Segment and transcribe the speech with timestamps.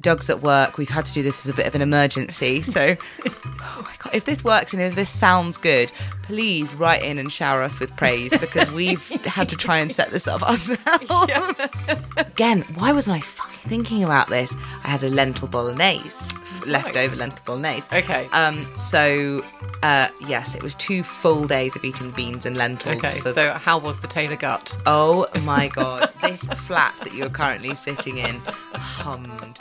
[0.00, 0.78] Dogs at work.
[0.78, 2.62] We've had to do this as a bit of an emergency.
[2.62, 2.96] So,
[3.26, 5.90] oh my God, if this works and if this sounds good,
[6.22, 10.12] please write in and shower us with praise because we've had to try and set
[10.12, 10.78] this up ourselves.
[12.16, 14.54] Again, why wasn't I fucking thinking about this?
[14.84, 16.32] I had a lentil bolognese,
[16.68, 17.86] leftover lentil bolognese.
[17.92, 18.28] Okay.
[18.32, 18.68] Um.
[18.74, 19.44] So,
[19.82, 23.04] uh, yes, it was two full days of eating beans and lentils.
[23.04, 24.76] Okay, for so how was the Taylor gut?
[24.86, 28.40] Oh my god, this flat that you're currently sitting in
[28.74, 29.58] hummed.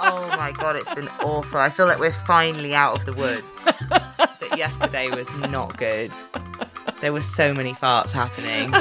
[0.00, 1.58] Oh my god, it's been awful.
[1.58, 3.50] I feel like we're finally out of the woods.
[3.88, 6.12] But yesterday was not good.
[7.00, 8.74] There were so many farts happening.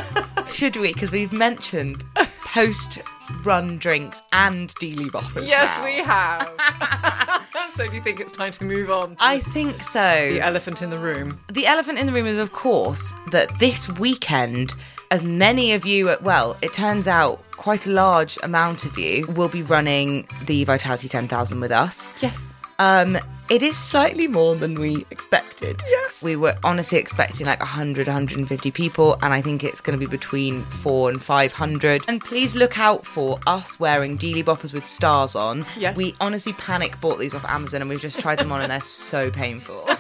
[0.52, 0.94] Should we?
[0.94, 2.04] Because we've mentioned
[2.46, 3.00] post
[3.44, 5.48] run drinks and dealy boppers.
[5.48, 5.86] Yes, now.
[5.86, 7.70] we have.
[7.76, 9.16] so do you think it's time to move on?
[9.16, 10.30] To I think so.
[10.32, 11.40] the elephant in the room.
[11.52, 14.74] The elephant in the room is, of course, that this weekend,
[15.12, 19.50] as many of you, well, it turns out quite a large amount of you will
[19.50, 22.12] be running the Vitality 10,000 with us.
[22.22, 22.54] Yes.
[22.80, 23.18] Um,
[23.50, 25.82] it is slightly more than we expected.
[25.88, 26.24] Yes.
[26.24, 30.10] We were honestly expecting like 100, 150 people, and I think it's going to be
[30.10, 32.04] between four and 500.
[32.08, 35.66] And please look out for us wearing Dealy Boppers with stars on.
[35.78, 35.98] Yes.
[35.98, 38.82] We honestly panic bought these off Amazon and we've just tried them on, and they're
[38.82, 39.88] so painful.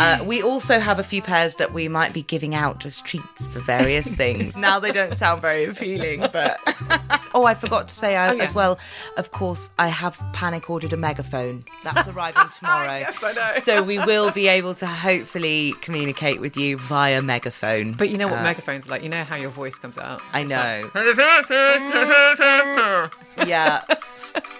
[0.00, 3.48] Uh, we also have a few pairs that we might be giving out as treats
[3.48, 4.56] for various things.
[4.56, 6.60] now they don't sound very appealing, but
[7.34, 8.42] oh, I forgot to say uh, yeah.
[8.42, 8.78] as well.
[9.16, 11.64] Of course, I have panic ordered a megaphone.
[11.84, 12.88] That's arriving tomorrow.
[13.08, 13.52] Yes, I know.
[13.60, 17.92] So we will be able to hopefully communicate with you via megaphone.
[17.92, 19.02] But you know what Uh, megaphones are like?
[19.02, 20.20] You know how your voice comes out?
[20.32, 20.90] I know.
[20.94, 23.12] like-
[23.46, 23.82] yeah.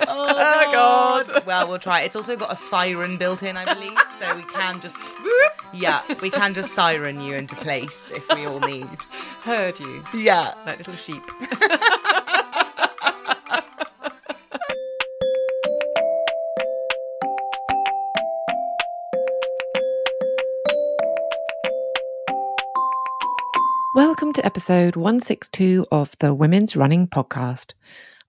[0.07, 1.47] oh, God.
[1.47, 2.03] Well, we'll try.
[2.03, 4.97] It's also got a siren built in, I believe, so we can just
[5.73, 8.89] yeah, we can just siren you into place if we all need.
[9.43, 10.05] Heard you.
[10.15, 10.55] Yeah.
[10.67, 11.23] Like little sheep.
[23.99, 27.75] Welcome to episode 162 of the Women's Running Podcast.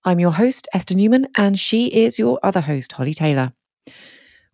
[0.03, 3.53] I'm your host, Esther Newman, and she is your other host, Holly Taylor.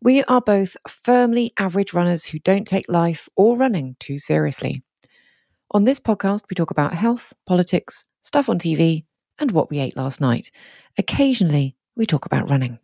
[0.02, 4.84] We are both firmly average runners who don't take life or running too seriously.
[5.72, 9.06] On this podcast, we talk about health, politics, stuff on TV,
[9.40, 10.52] and what we ate last night.
[10.98, 12.78] Occasionally, we talk about running.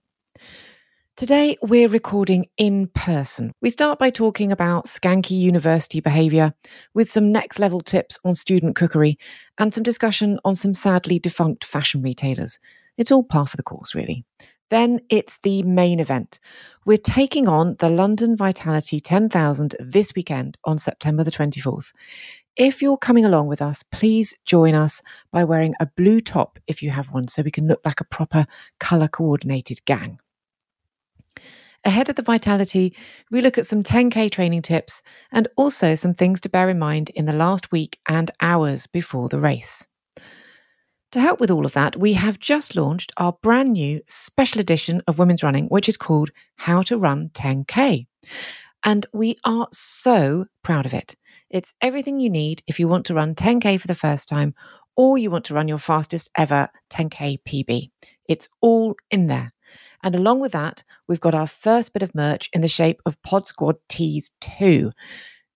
[1.17, 3.51] Today, we're recording in person.
[3.61, 6.53] We start by talking about skanky university behaviour,
[6.95, 9.19] with some next level tips on student cookery,
[9.59, 12.59] and some discussion on some sadly defunct fashion retailers.
[12.97, 14.25] It's all par for the course, really.
[14.71, 16.39] Then it's the main event.
[16.85, 21.91] We're taking on the London Vitality 10,000 this weekend on September the 24th.
[22.55, 26.81] If you're coming along with us, please join us by wearing a blue top if
[26.81, 28.47] you have one, so we can look like a proper
[28.79, 30.19] colour coordinated gang.
[31.83, 32.95] Ahead of the Vitality,
[33.31, 35.01] we look at some 10K training tips
[35.31, 39.29] and also some things to bear in mind in the last week and hours before
[39.29, 39.87] the race.
[41.11, 45.01] To help with all of that, we have just launched our brand new special edition
[45.07, 48.05] of Women's Running, which is called How to Run 10K.
[48.85, 51.15] And we are so proud of it.
[51.49, 54.53] It's everything you need if you want to run 10K for the first time
[54.95, 57.89] or you want to run your fastest ever 10K PB.
[58.27, 59.49] It's all in there.
[60.03, 63.21] And along with that, we've got our first bit of merch in the shape of
[63.21, 64.91] Pod Squad Tees 2.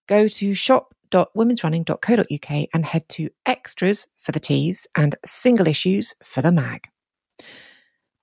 [0.07, 6.51] Go to shop.womensrunning.co.uk and head to extras for the tees and single issues for the
[6.51, 6.87] mag.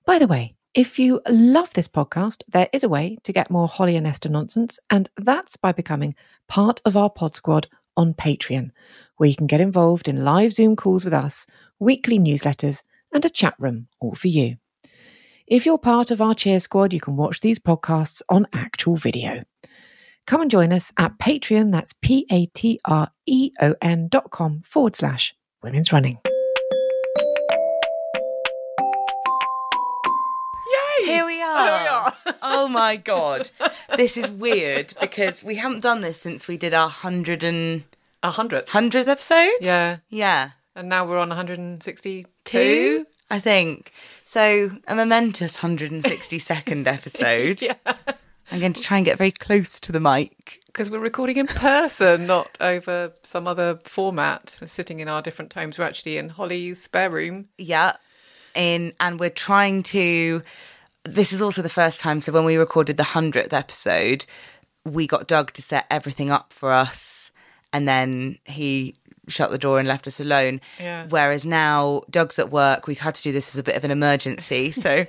[0.05, 3.67] By the way, if you love this podcast, there is a way to get more
[3.67, 6.15] Holly and Esther nonsense, and that's by becoming
[6.47, 8.71] part of our pod squad on Patreon,
[9.17, 11.45] where you can get involved in live Zoom calls with us,
[11.79, 12.81] weekly newsletters,
[13.13, 14.55] and a chat room all for you.
[15.47, 19.43] If you're part of our cheer squad, you can watch these podcasts on actual video.
[20.25, 24.31] Come and join us at Patreon, that's P A T R E O N dot
[24.31, 26.19] com forward slash women's running.
[30.71, 31.05] Yay!
[31.05, 32.13] Here we are.
[32.41, 33.49] oh my god.
[33.97, 37.83] This is weird because we haven't done this since we did our 100 and
[38.23, 38.69] A hundredth.
[38.69, 39.51] 100th episode.
[39.61, 39.97] Yeah.
[40.09, 40.51] Yeah.
[40.75, 42.23] And now we're on 162.
[42.43, 43.91] Two, I think.
[44.33, 47.61] So, a momentous 162nd episode.
[47.61, 47.75] Yeah.
[48.51, 50.59] I'm going to try and get very close to the mic.
[50.65, 55.77] Because we're recording in person, not over some other format, sitting in our different homes.
[55.77, 57.49] We're actually in Holly's spare room.
[57.59, 57.97] Yeah.
[58.55, 60.41] In and we're trying to
[61.03, 64.25] this is also the first time so when we recorded the 100th episode,
[64.83, 67.29] we got Doug to set everything up for us
[67.71, 68.95] and then he
[69.27, 70.59] shut the door and left us alone.
[70.79, 71.05] Yeah.
[71.09, 73.91] Whereas now Doug's at work, we've had to do this as a bit of an
[73.91, 74.71] emergency.
[74.83, 75.05] So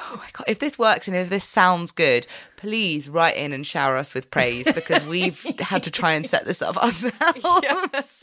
[0.00, 0.44] Oh my god!
[0.46, 2.24] If this works and if this sounds good,
[2.56, 6.44] please write in and shower us with praise because we've had to try and set
[6.44, 8.22] this up ourselves.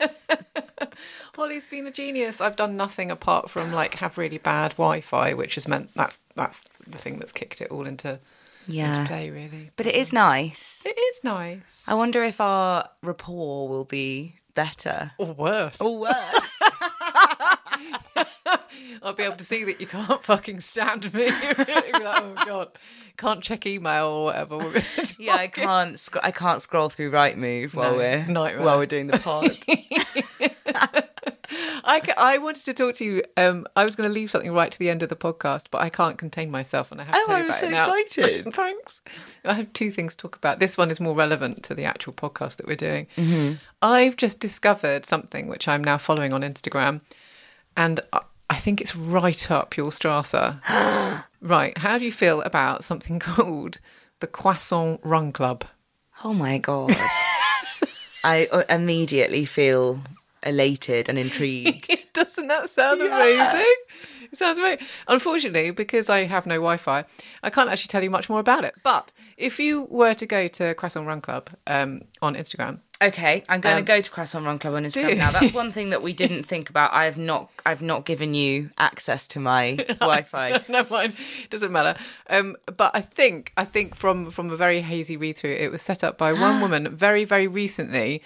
[1.34, 2.40] Holly's been a genius.
[2.40, 6.64] I've done nothing apart from like have really bad Wi-Fi, which has meant that's that's
[6.86, 8.20] the thing that's kicked it all into, into
[8.68, 9.70] Yeah, play, really.
[9.76, 10.82] but it is nice.
[10.86, 11.60] It is nice.
[11.86, 15.80] I wonder if our rapport will be better Or worse.
[15.80, 16.60] or worse.
[19.02, 21.26] I'll be able to see that you can't fucking stand me.
[21.96, 22.68] Like, oh god,
[23.16, 24.58] can't check email or whatever.
[25.18, 25.98] Yeah, I can't.
[25.98, 28.64] Sc- I can't scroll through Rightmove while No, we're nightmare.
[28.64, 29.50] while we're doing the pod.
[31.86, 33.22] I, I wanted to talk to you.
[33.36, 35.80] Um, I was going to leave something right to the end of the podcast, but
[35.82, 37.70] I can't contain myself, and I have to Oh, tell you I'm about so it
[37.70, 37.94] now.
[37.94, 38.44] excited.
[38.54, 39.00] Thanks.
[39.44, 40.58] I have two things to talk about.
[40.58, 43.06] This one is more relevant to the actual podcast that we're doing.
[43.16, 43.54] Mm-hmm.
[43.82, 47.00] I've just discovered something which I'm now following on Instagram,
[47.76, 48.20] and I-
[48.58, 50.58] think it's right up your strata.
[51.40, 51.78] right.
[51.78, 53.78] How do you feel about something called
[54.18, 55.64] the Croissant Run Club?
[56.24, 56.92] oh my god!
[58.24, 60.00] I uh, immediately feel
[60.46, 62.12] elated and intrigued.
[62.12, 63.74] Doesn't that sound amazing?
[64.32, 64.86] It sounds amazing.
[65.08, 67.04] Unfortunately, because I have no Wi Fi,
[67.42, 68.74] I can't actually tell you much more about it.
[68.82, 73.60] But if you were to go to Croissant Run Club um, on Instagram, Okay, I'm
[73.60, 75.30] going Um, to go to Croissant Run Club on Instagram now.
[75.30, 76.94] That's one thing that we didn't think about.
[76.94, 80.62] I've not, I've not given you access to my Wi-Fi.
[80.68, 81.14] Never mind.
[81.50, 81.94] Doesn't matter.
[82.30, 85.82] Um, but I think I think from from a very hazy read through, it was
[85.82, 88.22] set up by one woman very very recently.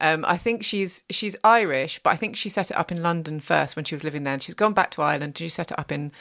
[0.00, 3.40] Um, I think she's she's Irish, but I think she set it up in London
[3.40, 5.36] first when she was living there, and she's gone back to Ireland.
[5.38, 6.12] She set it up in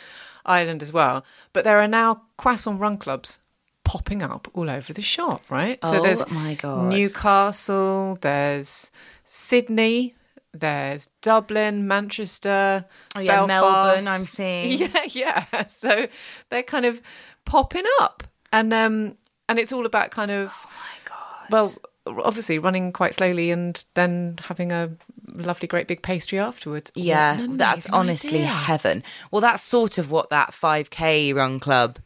[0.46, 1.24] Ireland as well.
[1.54, 3.40] But there are now croissant run clubs
[3.84, 5.80] popping up all over the shop, right?
[5.84, 6.90] Oh there's my God.
[6.90, 8.92] Newcastle, there's
[9.26, 10.16] Sydney,
[10.54, 14.08] there's Dublin, Manchester, Oh, yeah, Melbourne, Belfast.
[14.08, 14.80] I'm seeing.
[15.14, 15.64] Yeah, yeah.
[15.70, 16.08] So
[16.50, 17.02] they're kind of
[17.46, 20.54] popping up, and um, and it's all about kind of.
[20.54, 21.52] Oh my god.
[21.52, 21.74] Well,
[22.08, 24.90] obviously running quite slowly and then having a
[25.28, 26.92] lovely, great big pastry afterwards.
[26.96, 28.48] Yeah, that's honestly idea.
[28.48, 29.04] heaven.
[29.32, 32.00] Well, that's sort of what that 5K run club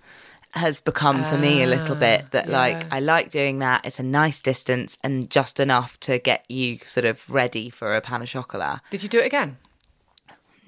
[0.55, 2.29] has become for me a little bit.
[2.31, 2.97] That like Ah.
[2.97, 3.85] I like doing that.
[3.85, 8.01] It's a nice distance and just enough to get you sort of ready for a
[8.01, 8.81] pan au chocolat.
[8.91, 9.57] Did you do it again?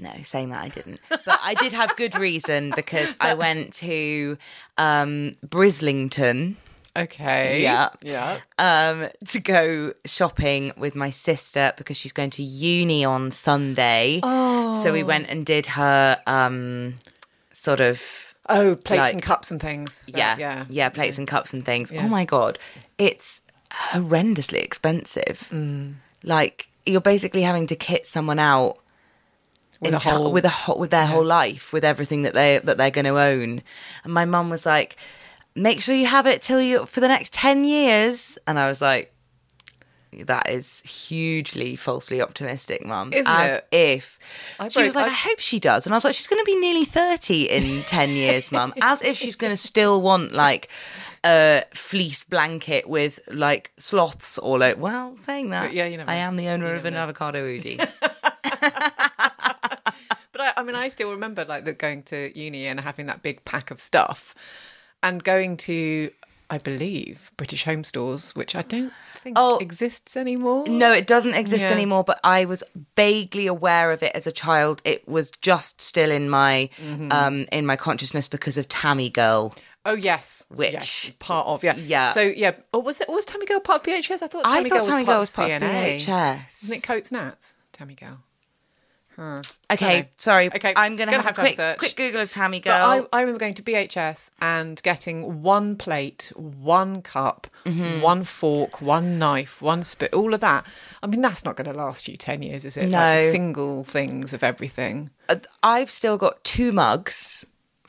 [0.02, 4.38] No, saying that I didn't, but I did have good reason because I went to
[4.78, 6.56] um, Brislington.
[6.96, 7.62] Okay.
[7.62, 7.90] Yeah.
[8.02, 8.40] Yeah.
[8.58, 14.20] um, to go shopping with my sister because she's going to uni on Sunday.
[14.24, 14.76] Oh.
[14.82, 16.96] So we went and did her um,
[17.54, 20.04] sort of Oh, plates Like- and cups and things.
[20.06, 21.92] yeah, yeah, yeah, plates and cups and things.
[21.92, 22.06] Yeah.
[22.06, 22.60] Oh my god,
[23.00, 25.50] it's horrendously expensive.
[25.52, 25.96] Mm.
[26.24, 28.78] Like you're basically having to kit someone out
[29.82, 32.60] With a enti- whole- with a whole, with their whole life, with everything that they
[32.60, 33.64] that they're going to own.
[34.04, 34.96] And my mum was like,
[35.56, 38.82] "Make sure you have it till you for the next ten years." And I was
[38.82, 39.14] like,
[40.26, 43.68] "That is hugely falsely optimistic, mum." As it?
[43.72, 44.20] if
[44.60, 46.42] I she was like, I- "I hope she does," and I was like, "She's going
[46.42, 50.34] to be nearly thirty in ten years, mum." As if she's going to still want
[50.34, 50.70] like
[51.24, 54.80] a fleece blanket with like sloths all over.
[54.80, 57.00] Well, saying that, But yeah, you never I am the owner of an know.
[57.02, 57.78] avocado Oodie.
[60.32, 63.24] But I, I mean, I still remember like the going to uni and having that
[63.24, 64.36] big pack of stuff,
[65.08, 66.12] and going to,
[66.50, 69.58] I believe, British Home Stores, which I don't think Oh.
[69.58, 70.68] exists anymore.
[70.68, 71.72] No, it doesn't exist Yeah.
[71.72, 72.64] anymore, but I was
[72.96, 74.82] vaguely aware of it as a child.
[74.86, 77.12] It was just still in my Mm-hmm.
[77.12, 79.54] um in my consciousness because of Tammy Girl.
[79.88, 82.10] Oh yes, Which- yes, part of yeah, Yeah.
[82.10, 83.08] So yeah, or was it?
[83.10, 84.22] Was Tammy Girl part of BHS?
[84.24, 85.98] I thought I Tammy thought Girl was Tammy Girl of was part of C&A.
[86.00, 86.64] BHS.
[86.64, 87.56] Isn't it Coates Nats?
[87.72, 88.18] Tammy Girl.
[89.16, 89.42] Huh.
[89.72, 90.10] Okay, Okay.
[90.18, 90.48] sorry.
[90.54, 91.78] Okay, I'm gonna, gonna have, have a quick search.
[91.78, 93.08] quick Google of Tammy But Girl.
[93.14, 98.02] I, I remember going to BHS and getting one plate, one cup, Mm-hmm.
[98.02, 100.68] one fork, one knife, one spit, all of that.
[101.02, 102.90] I mean, that's not going to last you 10 years, is it?
[102.90, 102.98] No.
[103.00, 105.10] Like single things of everything.
[105.30, 107.44] Uh, I've still got two mugs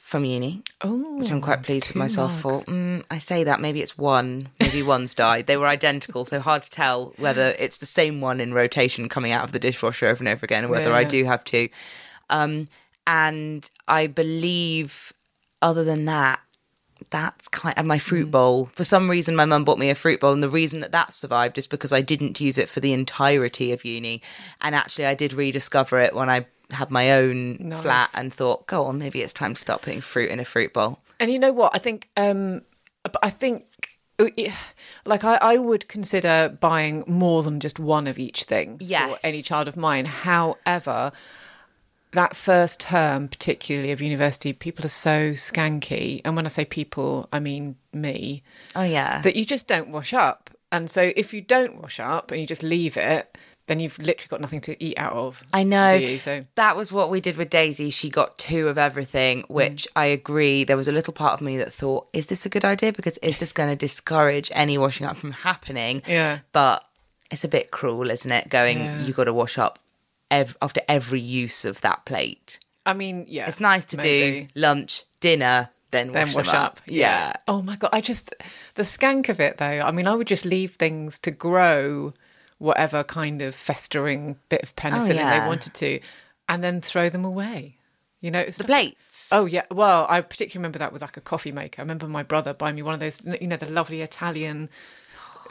[0.06, 2.62] from uni, Oh, which I'm quite pleased with myself for.
[2.62, 5.48] Mm, I say that maybe it's one, maybe one's died.
[5.48, 9.32] They were identical, so hard to tell whether it's the same one in rotation coming
[9.32, 11.68] out of the dishwasher over and over again, or whether I do have two.
[12.30, 12.68] Um,
[13.04, 15.12] and I believe,
[15.60, 16.38] other than that,
[17.10, 18.66] that's kind of my fruit bowl.
[18.74, 21.14] For some reason, my mum bought me a fruit bowl, and the reason that that
[21.14, 24.22] survived is because I didn't use it for the entirety of uni.
[24.60, 27.82] And actually, I did rediscover it when I had my own Nice.
[27.82, 30.72] flat and thought, go on, maybe it's time to start putting fruit in a fruit
[30.72, 30.98] bowl.
[31.20, 31.72] And you know what?
[31.74, 32.62] I think, um,
[33.02, 33.64] but I think,
[34.18, 34.26] uh,
[35.04, 39.10] like, I, I would consider buying more than just one of each thing Yes.
[39.12, 40.06] for any child of mine.
[40.06, 41.12] However,
[42.12, 46.20] that first term, particularly of university, people are so skanky.
[46.24, 48.42] And when I say people, I mean me.
[48.74, 49.20] Oh, yeah.
[49.22, 50.50] that you just don't wash up.
[50.72, 54.28] And so if you don't wash up and you just leave it, then you've literally
[54.28, 55.42] got nothing to eat out of.
[55.52, 55.92] I know.
[55.94, 56.18] You?
[56.18, 57.90] So That was what we did with Daisy.
[57.90, 59.50] She got two of everything, Mm.
[59.50, 60.64] which I agree.
[60.64, 62.92] There was a little part of me that thought, is this a good idea?
[62.92, 66.02] Because is this going to discourage any washing up from happening?
[66.06, 66.38] Yeah.
[66.52, 66.84] But
[67.30, 68.48] it's a bit cruel, isn't it?
[68.50, 69.78] Going, you got to wash up
[70.30, 72.60] ev- after every use of that plate.
[72.84, 74.42] I mean, yeah, It's nice to maybe.
[74.42, 76.80] do lunch, dinner, then wash, Then wash them up.
[76.86, 77.32] Yeah.
[77.48, 78.32] Oh my god, I just
[78.76, 79.64] the skank of it though.
[79.64, 82.12] I mean, I would just leave things to grow
[82.58, 85.40] whatever kind of festering bit of penicillin Oh, yeah.
[85.40, 86.00] they wanted to,
[86.48, 87.76] and then throw them away.
[88.20, 89.28] You know, The plates.
[89.30, 89.64] Oh yeah.
[89.70, 91.80] Well, I particularly remember that with like a coffee maker.
[91.80, 94.70] I remember my brother buying me one of those, you know, the lovely Italian,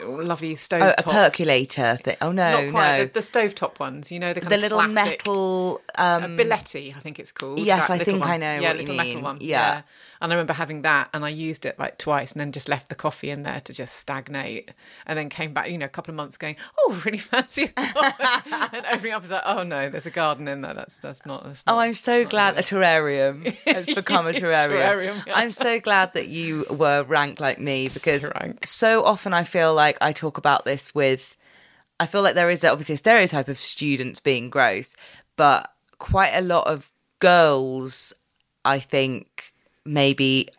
[0.02, 2.18] lovely stove Oh, a percolator thing.
[2.22, 3.06] Oh, no, Not quite no.
[3.06, 4.12] the, the stovetop ones.
[4.12, 5.82] You know, the kind the little classic, metal.
[5.98, 7.60] uh, Um, Bialetti, I think it's called.
[7.60, 8.30] Yes, that I think one.
[8.30, 9.24] I know Yeah, what you little metal mean.
[9.24, 9.38] one.
[9.42, 9.82] Yeah.
[10.22, 12.90] And I remember having that, and I used it like twice, and then just left
[12.90, 14.72] the coffee in there to just stagnate,
[15.06, 18.86] and then came back, you know, a couple of months going, oh, really fancy and
[18.92, 20.74] opening up is like, oh no, there's a garden in there.
[20.74, 21.44] That's that's not.
[21.44, 24.70] That's Oh, not I'm so glad a terrarium has become a terrarium.
[24.70, 25.34] Terrarium, yeah.
[25.36, 28.30] I'm so glad that you were ranked like me because
[28.64, 31.36] so often I feel like I talk about this with.
[32.00, 34.98] I feel like there is obviously a stereotype of students being gross,
[35.38, 38.12] but quite a lot of girls,
[38.66, 39.35] I think,
[39.86, 40.50] maybe.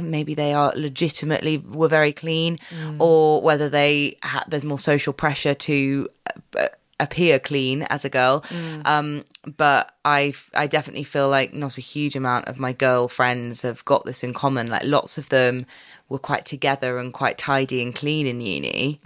[0.00, 2.60] Maybe they are legitimately were very clean,
[3.00, 6.08] or whether they ha- there's more social pressure to
[6.56, 6.68] uh,
[7.00, 8.44] appear clean as a girl.
[8.84, 9.24] Um,
[9.56, 13.84] but I I definitely feel like not a huge amount of my girl friends have
[13.84, 14.68] got this in common.
[14.68, 15.66] Like lots of them
[16.08, 19.00] were quite together and quite tidy and clean in uni.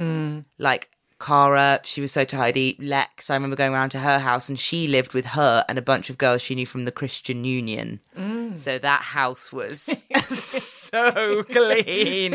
[0.58, 0.90] Like
[1.20, 2.76] Cara, she was so tidy.
[2.80, 5.82] Lex, I remember going around to her house and she lived with her and a
[5.82, 8.00] bunch of girls she knew from the Christian Union.
[8.18, 8.58] Mm.
[8.58, 12.34] So that house was so clean.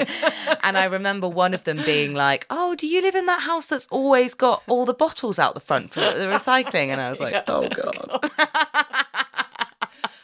[0.63, 3.67] and I remember one of them being like, Oh, do you live in that house
[3.67, 6.87] that's always got all the bottles out the front for the recycling?
[6.87, 8.29] And I was like, Oh, God.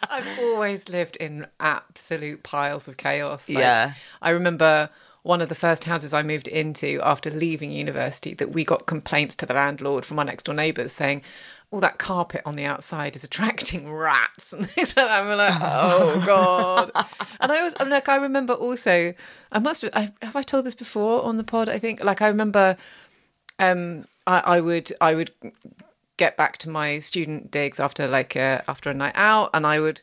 [0.10, 3.50] I've always lived in absolute piles of chaos.
[3.50, 3.94] Like, Yeah.
[4.22, 4.90] I remember
[5.26, 9.36] one of the first houses I moved into after leaving university that we got complaints
[9.38, 11.24] to the landlord from our next door neighbours saying,
[11.72, 15.22] all that carpet on the outside is attracting rats and things like that.
[15.22, 16.92] And we're like, oh god.
[17.42, 19.16] and I was, I'm like, I remember also,
[19.52, 21.70] I must have, I, have I told this before on the pod?
[21.70, 22.78] I think, like, I remember,
[23.58, 25.32] um, I, I would, I would
[26.18, 29.80] get back to my student digs after like a, after a night out, and I
[29.80, 30.02] would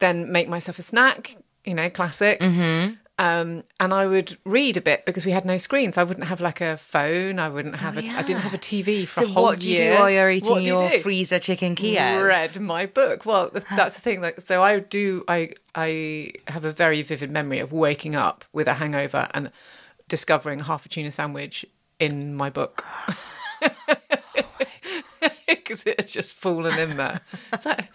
[0.00, 1.36] then make myself a snack.
[1.64, 2.40] You know, classic.
[2.40, 2.94] Mm-hmm.
[3.16, 5.96] Um, and I would read a bit because we had no screens.
[5.96, 7.38] I wouldn't have like a phone.
[7.38, 8.00] I wouldn't have a.
[8.00, 9.50] I didn't have a TV for So a whole year.
[9.52, 9.92] what do you year.
[9.94, 12.22] do while you're eating What do you your freezer chicken Kiev?
[12.24, 13.24] Read my book.
[13.24, 14.20] Well, that's the thing.
[14.20, 15.22] Like, so I do.
[15.28, 19.52] I I have a very vivid memory of waking up with a hangover and
[20.08, 21.64] discovering half a tuna sandwich
[22.00, 22.84] in my book.
[25.46, 27.20] Because it had just fallen in there.
[27.52, 27.86] It's like, wh-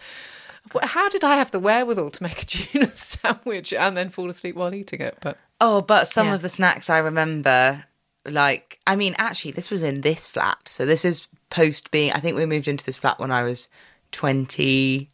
[0.82, 4.56] how did I have the wherewithal to make a tuna sandwich and then fall asleep
[4.56, 5.18] while eating it?
[5.20, 6.34] But Oh, but some Yeah.
[6.34, 7.84] of the snacks I remember,
[8.24, 10.58] like, I mean, actually, this was in this flat.
[10.66, 13.68] So this is post being, I think we moved into this flat when I was
[14.12, 15.08] 24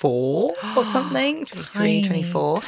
[0.00, 1.44] 24 or something.
[1.44, 2.62] 23 24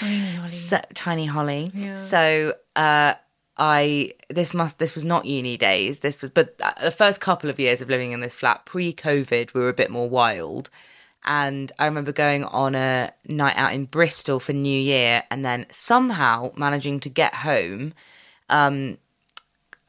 [0.47, 1.73] so, tiny holly.
[1.97, 3.14] So uh
[3.59, 6.00] I this must this was not uni days.
[6.00, 9.54] This was but uh, the first couple of years of living in this flat pre-covid
[9.54, 10.71] we were a bit more wild
[11.25, 15.67] and I remember going on a night out in Bristol for New Year and then
[15.71, 17.95] somehow managing to get home
[18.49, 18.99] um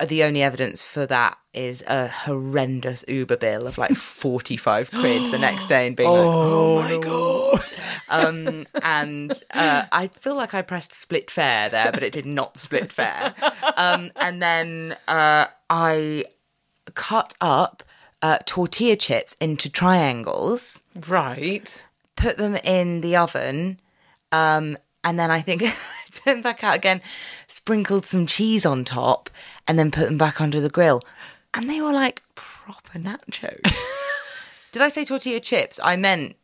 [0.05, 5.37] the only evidence for that is a horrendous Uber bill of like 45 quid the
[5.37, 7.71] next day and being like, oh my God.
[8.09, 12.57] Um, and uh, I feel like I pressed split fare there, but it did not
[12.57, 13.33] split fare.
[13.77, 16.25] Um, and then uh, I
[16.95, 17.83] cut up
[18.23, 21.85] uh, tortilla chips into triangles Right.
[22.15, 23.79] put them in the oven,
[24.31, 25.61] um, and then I think
[26.11, 27.01] turned back out again,
[27.47, 29.29] sprinkled some cheese on top,
[29.67, 31.01] and then put them back under the grill,
[31.53, 33.59] and they were like proper nachos.
[34.71, 35.79] Did I say tortilla chips?
[35.83, 36.35] I meant.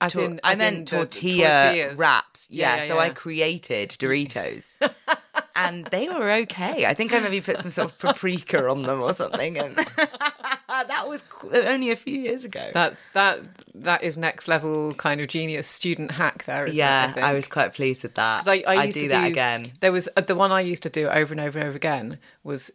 [0.00, 1.96] As in- I as in meant tortilla tortillas.
[1.98, 2.48] wraps.
[2.50, 4.76] Yeah, Yeah, yeah, so I created Doritos,
[5.56, 6.86] and they were okay.
[6.86, 9.76] I think I maybe put some sort of paprika on them or something, and
[10.68, 12.70] that was only a few years ago.
[12.72, 13.40] That's that
[13.74, 16.68] that is next level kind of genius student hack there.
[16.68, 17.34] Yeah, it, I, think?
[17.34, 18.46] was quite pleased with that.
[18.48, 19.72] I, I I'd used do that again.
[19.80, 22.18] There was uh, the one I used to do over and over and over again
[22.42, 22.70] was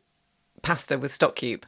[0.62, 1.66] pasta with stock cube,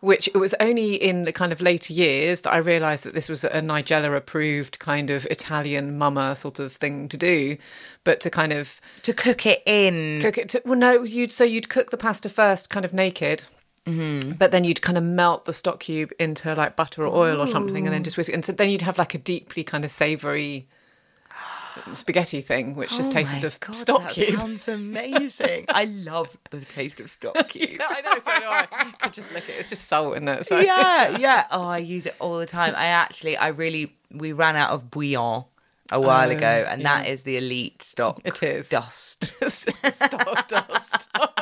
[0.00, 3.28] which it was only in the kind of later years that I realised that this
[3.28, 7.56] was a Nigella approved kind of Italian mama sort of thing to do,
[8.04, 10.20] but to kind of to cook it in.
[10.20, 10.48] cook it.
[10.50, 13.44] To, well, no, you'd so you'd cook the pasta first, kind of naked.
[13.86, 14.32] Mm-hmm.
[14.32, 17.48] But then you'd kind of melt the stock cube into like butter or oil or
[17.48, 18.34] something, and then just whisk it.
[18.34, 20.68] And so then you'd have like a deeply kind of savoury
[21.94, 24.38] spaghetti thing, which just Oh tasted my of God, stock that cube.
[24.38, 25.66] Sounds amazing.
[25.68, 27.70] I love the taste of stock cube.
[27.78, 28.66] Yeah, I know, so do I.
[28.86, 29.56] You could just lick it.
[29.58, 30.46] It's just salt in it.
[30.46, 30.58] So.
[30.58, 31.46] yeah, yeah.
[31.50, 32.74] Oh, I use it all the time.
[32.76, 35.44] I actually, I really, we ran out of bouillon
[35.92, 38.20] a while oh, ago, and that is the elite stock.
[38.24, 38.68] Oh, It is.
[38.68, 39.24] dust.
[39.50, 41.08] Stock dust.
[41.14, 41.26] Oh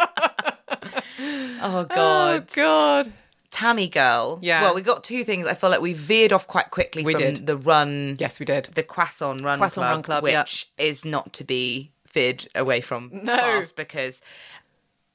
[1.61, 3.13] Oh god, oh, God.
[3.59, 4.39] Tammy girl.
[4.43, 4.63] Yeah.
[4.63, 5.47] Well, we got two things.
[5.47, 7.47] I feel like we veered off quite quickly We from did.
[7.47, 8.17] the run.
[8.21, 8.67] Yes, we did.
[8.75, 10.33] the Croissant Run Croissant Club, Run Club, which
[10.79, 10.85] yeah.
[10.85, 13.37] is not to be veered away from No.
[13.37, 14.23] fast because,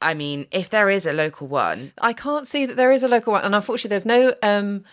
[0.02, 3.08] I mean, if there is a local one, I can't see that there is a
[3.08, 4.84] local one, and unfortunately, there's no um,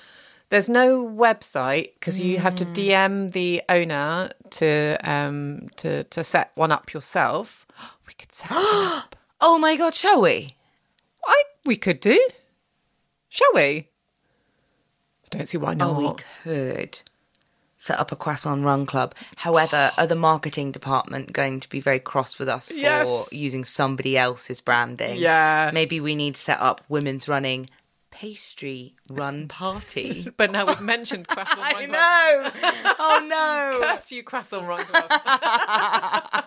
[0.51, 2.75] there's no website because you have to Mm.
[2.75, 7.67] DM the owner to um to to set one up yourself.
[8.07, 8.65] We could set one
[8.99, 9.17] up.
[9.41, 10.57] oh my god, shall we?
[11.27, 12.19] I we could do,
[13.31, 13.89] shall we?
[15.25, 15.97] I don't see why not.
[15.97, 17.01] Oh, we could
[17.79, 19.15] set up a croissant run club.
[19.37, 23.33] However, are the marketing department going to be very cross with us for Yes.
[23.33, 25.17] using somebody else's branding?
[25.19, 25.71] Yeah.
[25.73, 27.71] Maybe we need to set up women's running
[28.11, 30.27] pastry run party.
[30.37, 31.91] But now we've mentioned croissant run I club.
[31.91, 32.95] know.
[32.99, 33.27] Oh
[33.81, 33.87] no.
[33.87, 36.45] Curse you, croissant run club.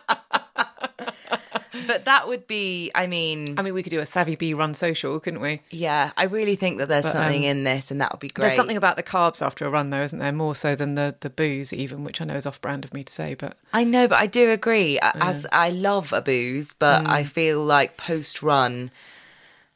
[1.87, 4.73] But that would be, I mean, I mean, we could do a Savvy Bee run
[4.73, 5.61] social, couldn't we?
[5.71, 8.47] yeah, I really think that there's something um, in this and that would be great.
[8.47, 10.31] There's something about the carbs after a run, though, isn't there?
[10.31, 13.11] More so than the the booze, even, which I know is off-brand of me to
[13.13, 14.99] say, but I know, but I do agree.
[14.99, 17.09] As I love a booze, but Mm.
[17.09, 18.91] I feel like post run,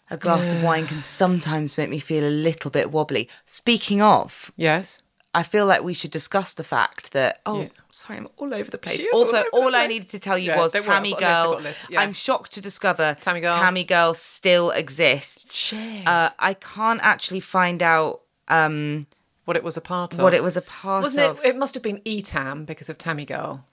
[0.09, 3.27] a glass of wine can sometimes make me feel a little bit wobbly.
[3.45, 5.01] Speaking of, yes,
[5.39, 7.67] I feel like we should discuss the fact that oh, Yeah.
[7.91, 8.99] sorry, I'm all over the place.
[8.99, 9.89] Is all Also, all I place.
[9.89, 11.63] needed to tell you Yeah, was worry, Tammy I've got a list, Girl.
[11.69, 12.01] list, yeah.
[12.01, 13.51] I'm shocked to discover Tammy Girl.
[13.51, 15.53] Tammy Girl still exists.
[15.55, 16.07] Shit.
[16.07, 19.05] Uh, I can't actually find out um,
[19.45, 20.21] what it was a part of.
[20.21, 21.39] what it was a part Wasn't of.
[21.45, 21.49] it?
[21.49, 23.63] It must have been Etam because of Tammy Girl.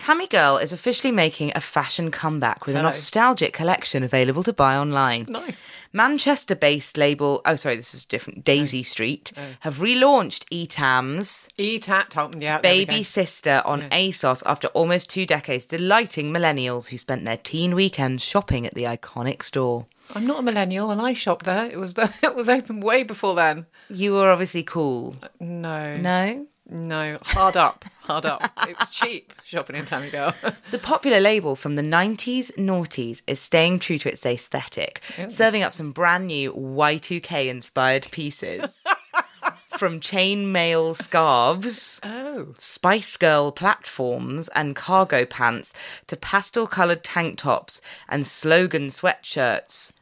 [0.00, 4.74] Tammy Girl is officially making a fashion comeback with a nostalgic collection available to buy
[4.74, 5.26] online.
[5.28, 5.62] Nice.
[5.92, 8.82] Manchester based label, oh, sorry, this is different, Daisy oh.
[8.82, 9.42] Street, oh.
[9.60, 12.58] have relaunched Etam's Etam, oh, yeah.
[12.62, 17.36] there we baby sister on ASOS after almost two decades, delighting millennials who spent their
[17.36, 19.84] teen weekends shopping at the iconic store.
[20.14, 21.66] I'm not a millennial, and I shopped there.
[21.66, 23.66] It was it was open way before then.
[23.90, 25.14] You were obviously cool.
[25.38, 26.46] No, No?
[26.70, 28.42] no, hard up, hard up.
[28.68, 30.34] It was cheap shopping in Tammy Girl.
[30.70, 35.72] The popular label from the 90s noughties is staying true to its aesthetic, serving up
[35.72, 38.84] some brand new Y2K inspired pieces.
[39.78, 45.72] from chainmail scarves, oh, Spice Girl platforms and cargo pants
[46.08, 49.92] to pastel coloured tank tops and slogan sweatshirts.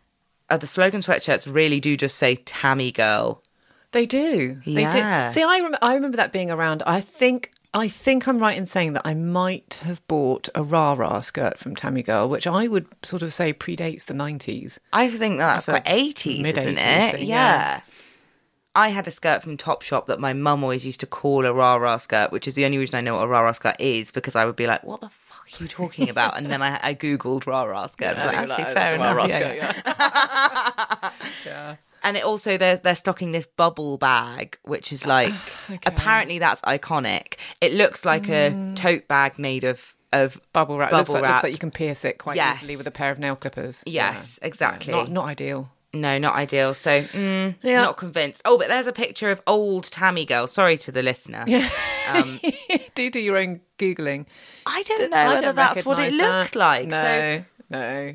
[0.50, 3.42] Uh, the slogan sweatshirts really do just say Tammy Girl.
[3.92, 4.60] they do.
[4.66, 5.26] They Yeah.
[5.28, 5.32] do.
[5.32, 6.82] See, I rem- I remember that being around.
[6.84, 7.50] I think.
[7.74, 11.58] I think I'm right in saying that I might have bought a rah rah skirt
[11.58, 14.78] from Tammy Girl, which I would sort of say predates the 90s.
[14.92, 17.14] I think that's a quite 80s, mid-eighties isn't it?
[17.16, 17.36] thing, yeah.
[17.36, 17.80] yeah.
[18.74, 21.74] I had a skirt from Topshop that my mum always used to call a rah
[21.76, 24.12] rah skirt, which is the only reason I know what a rah rah skirt is
[24.12, 26.78] because I would be like, "What the fuck are you talking about?" And then I,
[26.80, 28.16] I googled rah rah skirt.
[28.16, 29.28] and I was like, actually, oh, fair enough.
[29.28, 29.72] yeah,
[31.44, 31.76] yeah.
[32.08, 35.34] And it also they're they're stocking this bubble bag, which is like
[35.86, 37.34] apparently that's iconic.
[37.60, 40.88] It looks like a tote bag made of of Bubble wrap.
[40.90, 41.30] Bubble looks, like, wrap.
[41.32, 42.56] looks like you can pierce it quite Yes.
[42.62, 43.82] easily with a pair of nail clippers.
[43.84, 44.90] Yes, exactly.
[44.90, 45.70] Not, not ideal.
[45.92, 46.72] No, not ideal.
[46.72, 48.40] So, mm, not convinced.
[48.46, 50.46] Oh, but there's a picture of old Tammy girl.
[50.46, 51.44] Sorry to the listener.
[52.10, 52.40] Um,
[52.94, 54.24] do do your own googling.
[54.64, 56.56] I don't know I whether don't that's what it looked that.
[56.56, 56.88] like.
[56.88, 58.14] No, So, no.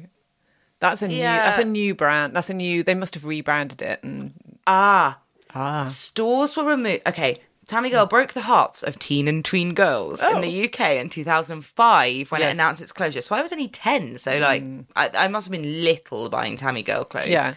[0.84, 1.16] That's a new.
[1.16, 1.46] Yeah.
[1.46, 2.36] That's a new brand.
[2.36, 2.84] That's a new.
[2.84, 4.04] They must have rebranded it.
[4.04, 4.34] And
[4.68, 5.18] ah,
[5.56, 7.04] ah, stores were removed.
[7.08, 11.10] Okay, Tammy Girl broke the hearts of teen and tween girls in the UK in
[11.10, 13.22] 2005 when it announced its closure.
[13.22, 14.18] So I was only 10.
[14.18, 14.62] So, like,
[14.98, 17.30] I, I must have been little buying Tammy Girl clothes.
[17.30, 17.54] yeah.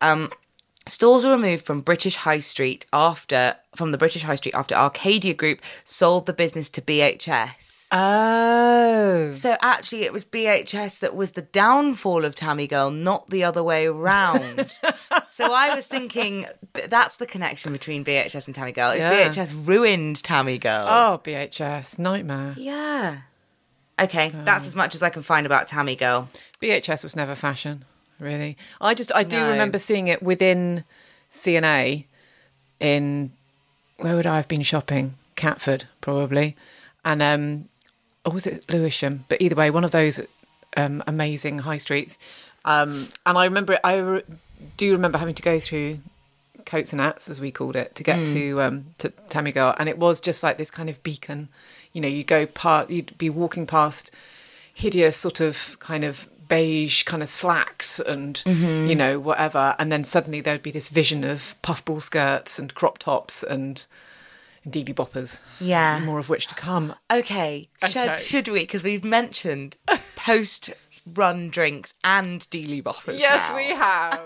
[0.00, 0.30] Um,
[0.86, 5.34] stores were removed from British High Street after from the British High Street after Arcadia
[5.34, 7.69] Group sold the business to BHS.
[7.92, 13.44] Oh, So actually, it was BHS that was the downfall of Tammy Girl, not the
[13.44, 14.78] other way around.
[15.30, 16.46] so I was thinking
[16.88, 18.90] that's the connection between BHS and Tammy Girl.
[18.90, 19.28] If Yeah.
[19.28, 22.54] BHS ruined Tammy Girl, oh, BHS nightmare.
[22.56, 23.18] yeah.
[23.98, 26.30] Okay, that's as much as I can find about Tammy Girl.
[26.62, 27.84] BHS was never fashion,
[28.18, 28.56] really.
[28.80, 29.50] I just I do No.
[29.50, 30.84] remember seeing it within
[31.28, 32.06] C&A
[32.80, 33.32] in
[33.98, 35.16] where would I have been shopping?
[35.36, 36.56] Catford, probably.
[37.04, 37.68] And um
[38.24, 39.24] or was it Lewisham?
[39.28, 40.20] But either way, one of those
[40.76, 42.18] um amazing high streets.
[42.64, 44.22] Um and I remember it I re-
[44.76, 45.98] do remember having to go through
[46.66, 49.98] coats and hats as we called it to get to um to Tammy and it
[49.98, 51.48] was just like this kind of beacon.
[51.92, 54.10] You know you go past you'd be walking past
[54.72, 58.42] hideous sort of kind of beige kind of slacks and
[58.88, 59.74] you know whatever.
[59.78, 63.84] And then suddenly there'd be this vision of puffball skirts and crop tops and
[64.70, 66.00] deedly boppers Yeah.
[66.04, 68.22] more of which to come Okay, should, Okay.
[68.22, 68.60] should we?
[68.60, 69.76] Because we've mentioned
[70.16, 70.70] post
[71.14, 73.18] run drinks and dealy boppers.
[73.18, 73.56] Yes, now.
[73.56, 74.20] We have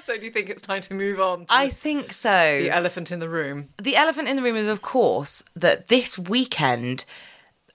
[0.02, 2.28] so do you think it's time to move on to I think so.
[2.62, 6.18] the elephant in the room The elephant in the room is, of course, that this
[6.18, 7.04] weekend,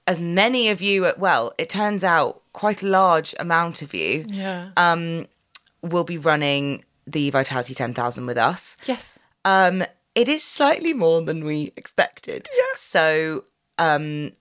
[0.07, 4.69] as many of you, well, it turns out quite a large amount of you yeah
[4.77, 5.27] um,
[5.81, 8.77] will be running the Vitality 10,000 with us.
[8.85, 9.83] yes Um,
[10.15, 12.49] it is slightly more than we expected.
[12.55, 12.63] Yeah.
[12.75, 13.43] So,
[13.77, 14.31] um,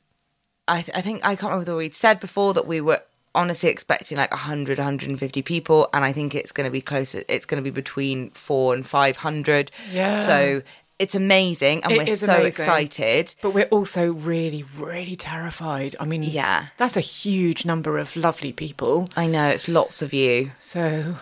[0.68, 3.00] I, th- I think, I can't remember whether we'd said before that we were
[3.34, 5.88] honestly expecting like 100, 150 people.
[5.92, 8.86] And I think it's going to be closer, it's going to be between four and
[8.86, 9.70] 500.
[9.90, 10.12] Yeah.
[10.12, 10.62] So
[10.98, 11.82] it's amazing.
[11.82, 12.46] And It we're so amazing.
[12.46, 13.34] excited.
[13.40, 15.96] But we're also really, really terrified.
[15.98, 16.66] I mean, Yeah.
[16.76, 19.08] that's a huge number of lovely people.
[19.16, 20.52] I know it's lots of you.
[20.60, 21.16] So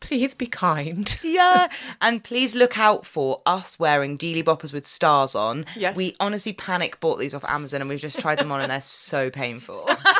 [0.00, 1.18] please be kind.
[1.30, 1.68] Yeah.
[2.00, 5.64] and please look out for us wearing Dealy Boppers with stars on.
[5.76, 5.94] Yes.
[5.96, 8.80] We honestly panic bought these off Amazon and we've just tried them on and they're
[8.80, 9.88] so painful.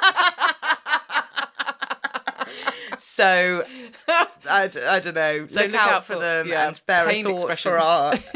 [3.21, 3.65] so
[4.49, 5.47] I don't know.
[5.47, 8.17] So look, look out, out for them yeah, and spare a thought for our uh,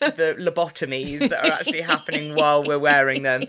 [0.00, 3.42] the lobotomies that are actually happening while we're wearing them.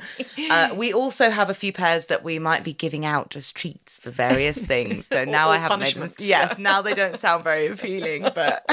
[0.50, 4.00] Uh, we also have a few pairs that we might be giving out as treats
[4.00, 5.08] for various things.
[5.08, 6.10] So now I haven't made them.
[6.20, 8.66] Yes, now they don't sound very appealing, but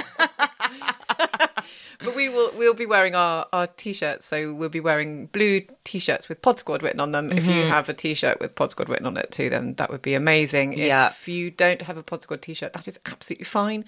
[2.04, 4.26] But we will we'll be wearing our, our t-shirts.
[4.26, 7.32] So we'll be wearing blue t-shirts with Pod Squad written on them.
[7.32, 10.02] If you have a t-shirt with Pod Squad written on it too, then that would
[10.02, 10.78] be amazing.
[10.78, 11.08] Yeah.
[11.08, 13.84] If you don't have a Pod Squad t-shirt, that is absolutely fine.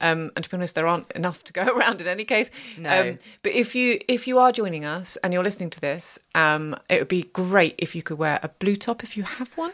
[0.00, 2.50] Um, and to be honest, there aren't enough to go around in any case.
[2.76, 3.10] No.
[3.10, 6.76] Um, but if you if you are joining us and you're listening to this, um,
[6.90, 9.72] it would be great if you could wear a blue top if you have one.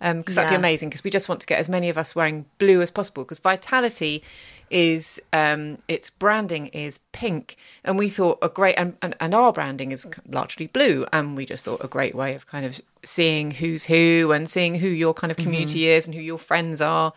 [0.00, 0.90] Um, because that'd be amazing.
[0.90, 3.24] Because we just want to get as many of us wearing blue as possible.
[3.24, 4.22] Because Vitality
[4.70, 9.52] is um, its branding is pink, and we thought a great and, and, and our
[9.52, 13.50] branding is largely blue, and we just thought a great way of kind of seeing
[13.50, 15.44] who's who and seeing who your kind of mm-hmm.
[15.44, 17.12] community is and who your friends are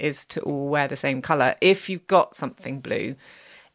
[0.00, 1.54] is to all wear the same color.
[1.60, 3.16] If you've got something blue,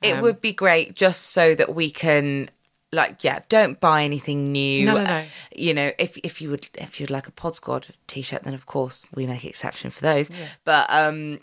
[0.02, 2.50] it um, would be great just so that we can
[2.94, 4.86] like yeah don't buy anything new.
[4.86, 5.24] No, no, no.
[5.56, 8.66] you know if if you would if you'd like a pod squad t-shirt then of
[8.66, 10.30] course we make exception for those.
[10.30, 10.48] Yeah.
[10.64, 11.40] but um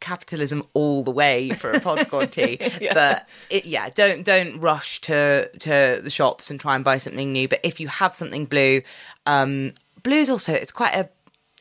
[0.00, 2.58] capitalism all the way for a pod squad tee.
[2.92, 7.32] But it, yeah don't don't rush to to the shops and try and buy something
[7.32, 7.48] new.
[7.48, 8.82] But if you have something blue
[9.26, 11.08] um blue's also it's quite a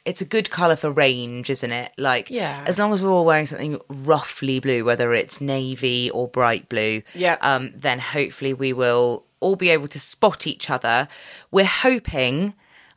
[0.06, 1.92] it's a good color for range, isn't it?
[1.98, 2.64] Like, Yeah.
[2.66, 7.04] as long as we're all wearing something roughly blue, whether it's navy or bright blue,
[7.14, 7.38] Yeah.
[7.42, 11.08] um, then hopefully we will all be able to spot each other.
[11.52, 12.54] We're hoping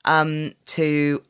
[0.06, 1.22] um, to,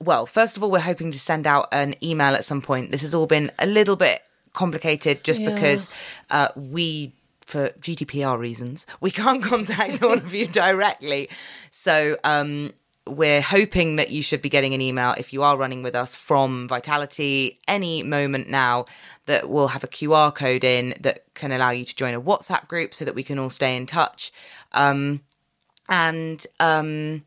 [0.00, 2.90] well, first of all, we're hoping to send out an email at some point.
[2.90, 4.22] This has all been a little bit
[4.54, 5.88] complicated just because
[6.30, 7.12] uh, we
[7.44, 11.28] for GDPR reasons, we can't contact all of you directly.
[11.70, 12.72] So um,
[13.06, 16.14] we're hoping that you should be getting an email if you are running with us
[16.14, 18.86] from Vitality any moment now
[19.26, 22.68] that will have a QR code in that can allow you to join a WhatsApp
[22.68, 24.32] group so that we can all stay in touch.
[24.72, 25.22] Um,
[25.88, 27.24] and um,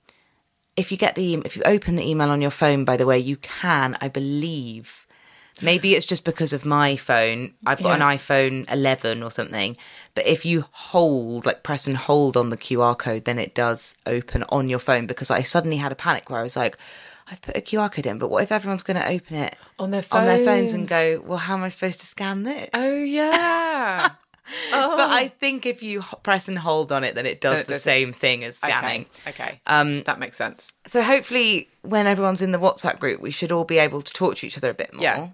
[0.78, 3.20] if you get the if you open the email on your phone, by the way,
[3.20, 5.05] you can, I believe.
[5.62, 7.54] Maybe it's just because of my phone.
[7.66, 8.10] I've got Yeah.
[8.12, 9.78] an iPhone 11 or something.
[10.14, 13.96] But if you hold, like press and hold on the QR code, then it does
[14.06, 15.06] open on your phone.
[15.08, 16.78] Because I suddenly had a panic where I was like,
[17.32, 19.92] I've put a QR code in, but what if everyone's going to open it On
[19.92, 21.18] their on their phones and phones.
[21.18, 22.70] go, well, how am I supposed to scan this?
[22.74, 24.10] Oh yeah.
[24.72, 27.74] But I think if you press and hold on it, then it does It the
[27.74, 27.84] does it.
[27.84, 29.08] same thing as scanning.
[29.28, 29.44] Okay.
[29.44, 29.62] Okay.
[29.66, 30.72] Um, that makes sense.
[30.86, 34.36] So hopefully, when everyone's in the WhatsApp group, we should all be able to talk
[34.36, 35.02] to each other a bit more.
[35.02, 35.30] Yeah.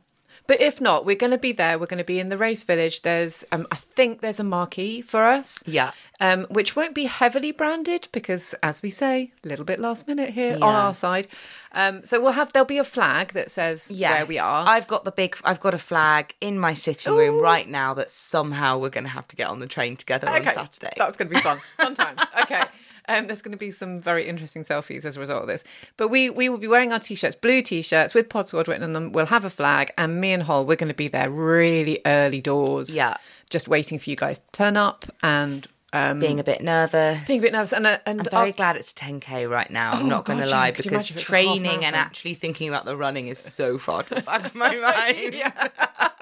[0.51, 1.79] But if not, we're going to be there.
[1.79, 3.03] We're going to be in the race village.
[3.03, 5.63] There's, um, I think there's a marquee for us.
[5.65, 5.91] Yeah.
[6.19, 10.31] Um, which won't be heavily branded because, as we say, a little bit last minute
[10.31, 11.27] here on our side.
[11.71, 14.67] Um, so we'll have there'll be a flag that says where we are.
[14.67, 15.37] I've got the big.
[15.45, 19.09] I've got a flag in my sitting room right now that somehow we're going to
[19.09, 20.91] have to get on the train together on Saturday.
[20.97, 21.59] That's going to be fun.
[21.79, 22.19] Sometimes.
[22.41, 22.63] Okay.
[23.07, 25.63] Um, there's going to be some very interesting selfies as a result of this.
[25.97, 28.93] But we we will be wearing our t-shirts, blue t-shirts with Pod Squad written on
[28.93, 29.11] them.
[29.11, 32.41] We'll have a flag, and me and Hol, we're going to be there really early
[32.41, 32.95] doors.
[32.95, 33.17] Yeah.
[33.49, 37.27] just waiting for you guys to turn up and um, being a bit nervous.
[37.27, 37.73] being a bit nervous.
[37.73, 39.91] And uh, and I'm very uh, glad it's 10k right now.
[39.91, 41.43] I'm Oh, not going to lie Jen, could you because imagine if it's a half
[41.57, 44.73] training and actually thinking about the running is so far to the back of my
[44.77, 45.35] mind.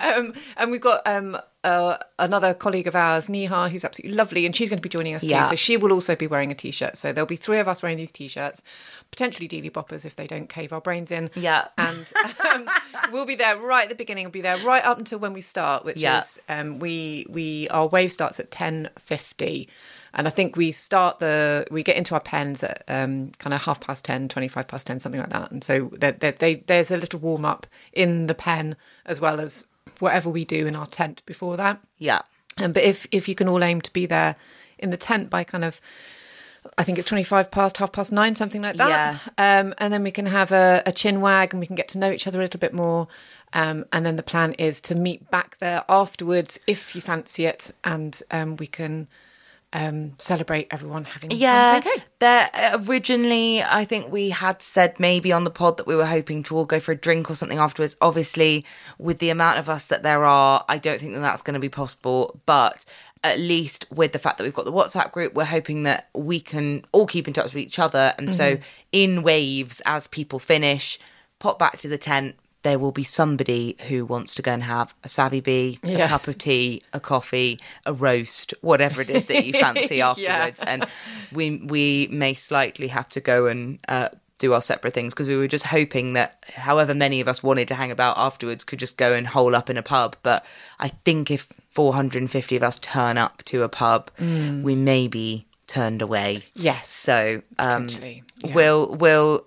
[0.00, 4.54] um, and we've got um, uh, another colleague of ours, Niha, who's absolutely lovely, and
[4.56, 5.42] she's going to be joining us Yeah.
[5.42, 5.48] too.
[5.50, 6.96] So she will also be wearing a t-shirt.
[6.98, 8.62] So there'll be three of us wearing these t-shirts,
[9.10, 11.30] potentially dealy boppers if they don't cave our brains in.
[11.34, 11.68] Yeah.
[11.78, 12.06] and
[12.52, 12.68] um,
[13.12, 14.24] we'll be there right at the beginning.
[14.26, 16.18] We'll be there right up until when we start, which Yeah.
[16.18, 19.68] is um, we we our wave starts at ten fifty.
[20.14, 23.62] And I think we start the, we get into our pens at um, kind of
[23.62, 25.50] half past 10, 25 past 10, something like that.
[25.50, 29.40] And so there, there, they, there's a little warm up in the pen as well
[29.40, 29.66] as
[29.98, 31.80] whatever we do in our tent before that.
[31.98, 32.22] Yeah.
[32.58, 34.36] Um, but if, if you can all aim to be there
[34.78, 35.80] in the tent by kind of,
[36.76, 38.88] I think it's 25 past, half past nine, something like that.
[39.38, 39.60] Yeah.
[39.60, 41.98] Um, and then we can have a, a chin wag and we can get to
[41.98, 43.08] know each other a little bit more.
[43.52, 47.70] Um, and then the plan is to meet back there afterwards if you fancy it.
[47.84, 49.08] And um, we can
[49.72, 52.02] um, celebrate everyone having Yeah, 10K.
[52.18, 52.50] there
[52.88, 56.56] originally I think we had said maybe on the pod that we were hoping to
[56.56, 57.96] all go for a drink or something afterwards.
[58.00, 58.64] Obviously,
[58.98, 61.60] with the amount of us that there are, I don't think that that's going to
[61.60, 62.40] be possible.
[62.46, 62.84] But
[63.22, 66.40] at least with the fact that we've got the WhatsApp group, we're hoping that we
[66.40, 68.14] can all keep in touch with each other.
[68.18, 68.58] And so,
[68.92, 70.98] in waves, as people finish,
[71.38, 72.34] pop back to the tent.
[72.62, 76.28] There will be somebody who wants to go and have a savvy bee, a cup
[76.28, 80.60] of tea, a coffee, a roast, whatever it is that you fancy afterwards.
[80.62, 80.84] And
[81.32, 85.36] we we may slightly have to go and uh, do our separate things because we
[85.36, 88.96] were just hoping that however many of us wanted to hang about afterwards could just
[88.96, 90.16] go and hole up in a pub.
[90.22, 90.44] But
[90.80, 96.02] I think if 450 of us turn up to a pub, we may be turned
[96.02, 96.44] away.
[96.54, 96.88] Yes.
[96.88, 98.54] So um, yeah.
[98.54, 99.46] we'll we'll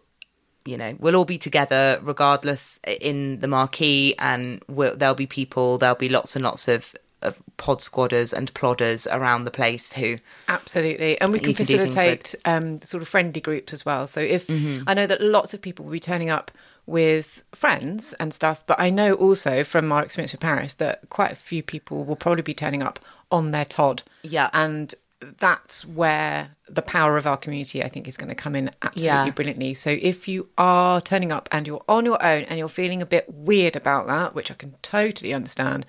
[0.65, 5.78] you know we'll all be together regardless in the marquee, and we'll, there'll be people.
[5.78, 6.95] There'll be lots and lots of.
[7.21, 10.17] Of pod squatters and plodders around the place who
[10.49, 14.08] Absolutely, and we can can facilitate um, sort of friendly groups as well.
[14.08, 14.84] So if Mm-hmm.
[14.89, 16.52] I know that lots of people will be turning up
[16.86, 21.32] with friends and stuff, but I know also from our experience with Paris that quite
[21.32, 22.99] a few people will probably be turning up
[23.32, 24.04] on their Todd.
[24.21, 24.49] Yeah.
[24.52, 24.93] and
[25.39, 29.27] that's where the power of our community, I think, is going to come in absolutely
[29.27, 29.29] Yeah.
[29.31, 29.73] brilliantly.
[29.75, 33.05] So if you are turning up and you're on your own and you're feeling a
[33.05, 35.86] bit weird about that, which I can totally understand,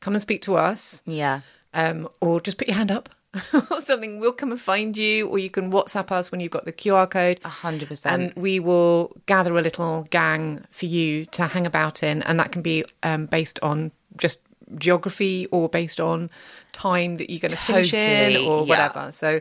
[0.00, 1.40] come and speak to us yeah
[1.74, 3.08] um, or just put your hand up
[3.70, 4.20] or something.
[4.20, 7.08] We'll come and find you, or you can WhatsApp us when you've got the QR
[7.08, 7.40] code.
[7.44, 11.66] a hundred And percent And we will gather a little gang for you to hang
[11.66, 14.42] about in, and that can be um, based on just
[14.76, 16.30] geography or based on
[16.72, 18.68] time that you're going to finish in Totally, or yeah.
[18.68, 19.12] whatever.
[19.12, 19.40] So,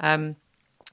[0.00, 0.36] um,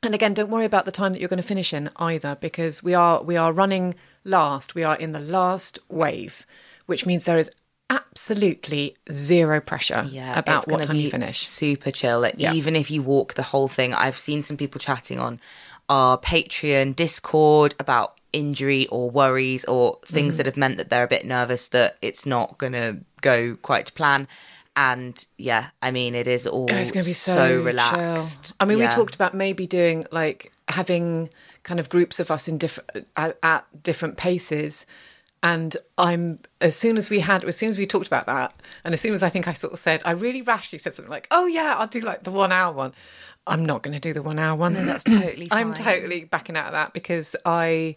[0.03, 2.81] and again, don't worry about the time that you're going to finish in either, because
[2.81, 4.75] we are we are running last.
[4.75, 6.45] We are in the last wave,
[6.85, 7.51] which means there is
[7.89, 11.37] absolutely zero pressure yeah, about what time you finish.
[11.37, 12.25] Super chill.
[12.37, 12.53] Yeah.
[12.53, 15.41] Even if you walk the whole thing, I've seen some people chatting on
[15.89, 20.37] our Patreon Discord about injury or worries or things mm-hmm.
[20.37, 23.87] that have meant that they're a bit nervous that it's not going to go quite
[23.87, 24.27] to plan.
[24.75, 28.45] And yeah, I mean, it is all Oh, it's going to be so, relaxed.
[28.45, 28.55] chill.
[28.59, 28.89] I mean, Yeah.
[28.89, 31.29] we talked about maybe doing like having
[31.63, 34.85] kind of groups of us in different at, at different paces,
[35.43, 38.53] And I'm as soon as we had, as soon as we talked about that,
[38.85, 41.09] and as soon as I think I sort of said, I really rashly said something
[41.09, 42.93] like, "Oh yeah, I'll do like the one hour one."
[43.47, 44.73] I'm not going to do the one hour one.
[44.73, 47.95] No, that's totally I'm totally backing out of that because I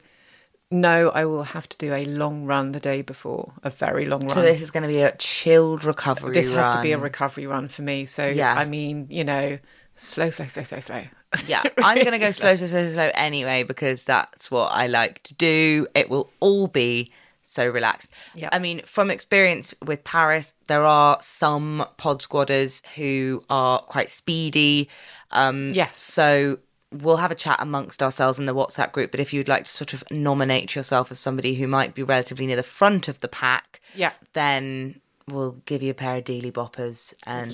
[0.71, 4.21] know I will have to do a long run the day before, a very long
[4.23, 4.31] run.
[4.31, 6.35] So this is going to be a chilled recovery.
[6.35, 8.07] This has to be a recovery run for me.
[8.07, 8.55] So Yeah.
[8.55, 9.59] I mean, you know,
[9.97, 11.05] slow, slow, slow, slow, slow.
[11.47, 15.23] Yeah, I'm going to go slow, slow, slow, slow anyway because that's what I like
[15.25, 15.87] to do.
[15.95, 18.13] It will all be so relaxed.
[18.35, 18.49] Yeah.
[18.53, 24.89] I mean, from experience with Paris, there are some pod squatters who are quite speedy.
[25.31, 26.01] Um, Yes.
[26.01, 26.59] So
[27.03, 29.11] we'll have a chat amongst ourselves in the WhatsApp group.
[29.11, 32.47] But if you'd like to sort of nominate yourself as somebody who might be relatively
[32.47, 34.13] near the front of the pack, Yeah.
[34.33, 37.51] then we'll give you a pair of dealy boppers and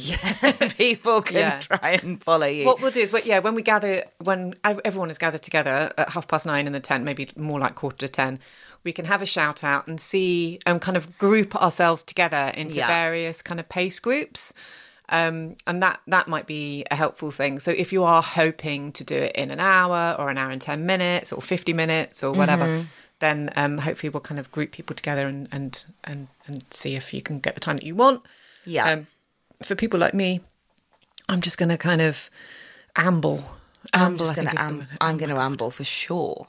[0.76, 1.60] people can Yeah.
[1.60, 2.66] try and follow you.
[2.66, 6.26] What we'll do is, yeah, when we gather, when everyone is gathered together at half
[6.26, 8.40] past nine in the tent, maybe more like quarter to ten,
[8.82, 12.74] we can have a shout out and see and kind of group ourselves together into
[12.74, 12.88] Yeah.
[12.88, 14.52] various kind of pace groups.
[15.10, 17.58] Um, and that that might be a helpful thing.
[17.58, 20.60] So if you are hoping to do it in an hour or an hour and
[20.60, 22.82] ten minutes or fifty minutes or whatever, Mm-hmm.
[23.18, 27.12] then um, hopefully we'll kind of group people together and and and and see if
[27.12, 28.22] you can get the time that you want.
[28.64, 28.88] Yeah.
[28.90, 29.06] Um,
[29.64, 30.40] for people like me,
[31.28, 32.30] I'm just going to kind of
[32.96, 33.42] amble.
[33.92, 36.46] I'm Amble, just think am- I'm gonna amble for sure.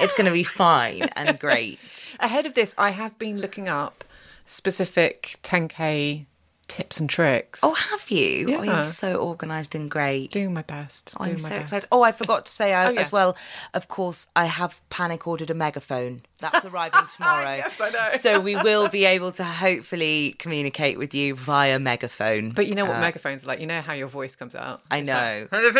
[0.00, 1.78] it's gonna be fine and great.
[2.20, 4.04] Ahead of this, I have been looking up
[4.44, 6.26] specific 10k
[6.70, 7.60] tips and tricks.
[7.62, 8.46] Oh, have you?
[8.56, 8.74] Oh, Yeah.
[8.74, 10.30] you're so organised and great.
[10.30, 11.12] doing my best.
[11.18, 11.62] I'm doing so my best.
[11.64, 11.88] excited.
[11.92, 13.00] Oh, I forgot to say uh, Oh, yeah.
[13.00, 13.36] as well.
[13.74, 16.22] Of course, I have panic ordered a megaphone.
[16.38, 17.56] That's arriving tomorrow.
[17.56, 18.08] Yes, I know.
[18.16, 22.52] So we will be able to hopefully communicate with you via megaphone.
[22.52, 23.60] But you know what Uh, megaphones are like?
[23.60, 24.80] You know how your voice comes out?
[24.90, 25.48] I know.
[25.52, 25.74] like-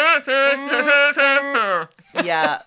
[2.25, 2.59] Yeah.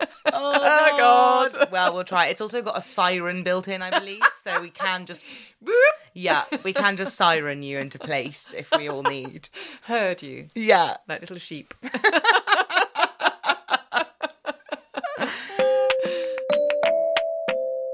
[0.00, 1.70] Oh, oh God.
[1.70, 2.26] Well, we'll try.
[2.26, 5.24] It's also got a siren built in, I believe, so we can just
[6.14, 9.48] yeah, we can just siren you into place if we all need.
[9.82, 10.48] Heard you.
[10.54, 10.96] Yeah.
[11.08, 11.74] Like little sheep.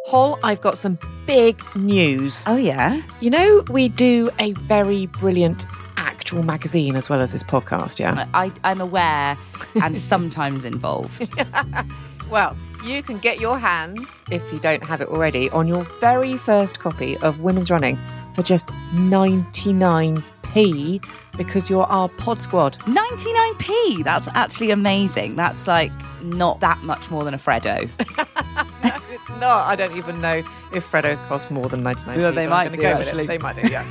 [0.07, 2.45] Hol, I've got some big news.
[2.47, 3.03] Oh, yeah?
[3.21, 5.67] You know, we do a very brilliant
[6.25, 8.27] actual magazine as well as this podcast, yeah?
[8.33, 9.37] I, I'm aware
[9.83, 11.31] and sometimes involved.
[12.31, 16.39] Well, you can get your hands, if you don't have it already, on your very
[16.39, 17.99] first copy of Women's Running
[18.35, 21.05] for just 99p
[21.37, 22.79] because you're our pod squad.
[22.79, 24.05] 99p.
[24.05, 25.37] That's actually amazing.
[25.37, 27.91] That's like not that much more than a Freddo.
[29.11, 29.67] It's not.
[29.67, 30.43] I don't even know
[30.75, 32.17] if Freddo's cost more than 99p.
[32.17, 33.11] Yeah, they might do, go with it.
[33.11, 33.27] actually.
[33.27, 33.85] They might do, yeah.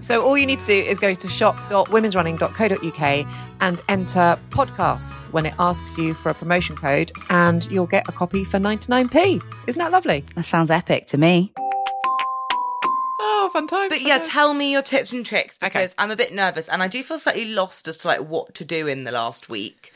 [0.00, 3.26] So all you need to do is go to shop.womensrunning.co.uk
[3.60, 8.12] and enter podcast when it asks you for a promotion code and you'll get a
[8.12, 9.42] copy for 99p.
[9.66, 10.24] Isn't that lovely?
[10.36, 11.52] That sounds epic to me.
[13.20, 13.90] Oh, fantastic.
[13.90, 16.88] But yeah, tell me your tips and tricks because I'm a bit nervous and I
[16.88, 19.92] do feel slightly lost as to like what to do in the last week.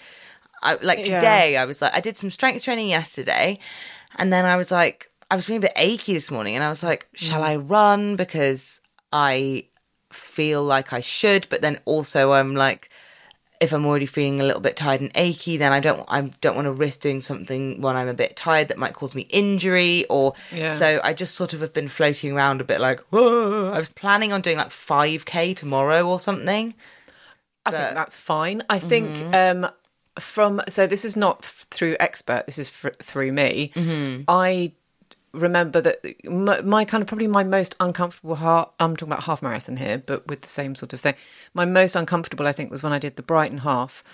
[0.62, 1.21] I, like Yeah.
[1.21, 3.59] today, I was like, I did some strength training yesterday,
[4.17, 6.69] and then I was like, I was feeling a bit achy this morning, and I
[6.69, 8.81] was like, shall I run because
[9.12, 9.65] I
[10.14, 12.88] feel like I should, but then also I'm like,
[13.61, 16.57] if I'm already feeling a little bit tired and achy, then I don't I don't
[16.57, 20.05] want to risk doing something when I'm a bit tired that might cause me injury
[20.11, 20.75] or Yeah.
[20.75, 23.70] so I just sort of have been floating around a bit like Whoa.
[23.72, 26.75] I was planning on doing like 5k tomorrow or something.
[27.64, 28.62] I But- think that's fine.
[28.68, 29.68] I think um,
[30.18, 32.46] from so this is not th- through expert.
[32.46, 33.70] This is fr- through me.
[34.27, 34.72] I
[35.33, 38.71] remember that my, my kind of probably my most uncomfortable heart.
[38.81, 41.14] I'm talking about half marathon here, but with the same sort of thing.
[41.55, 44.05] My most uncomfortable, I think, was when I did the Brighton half.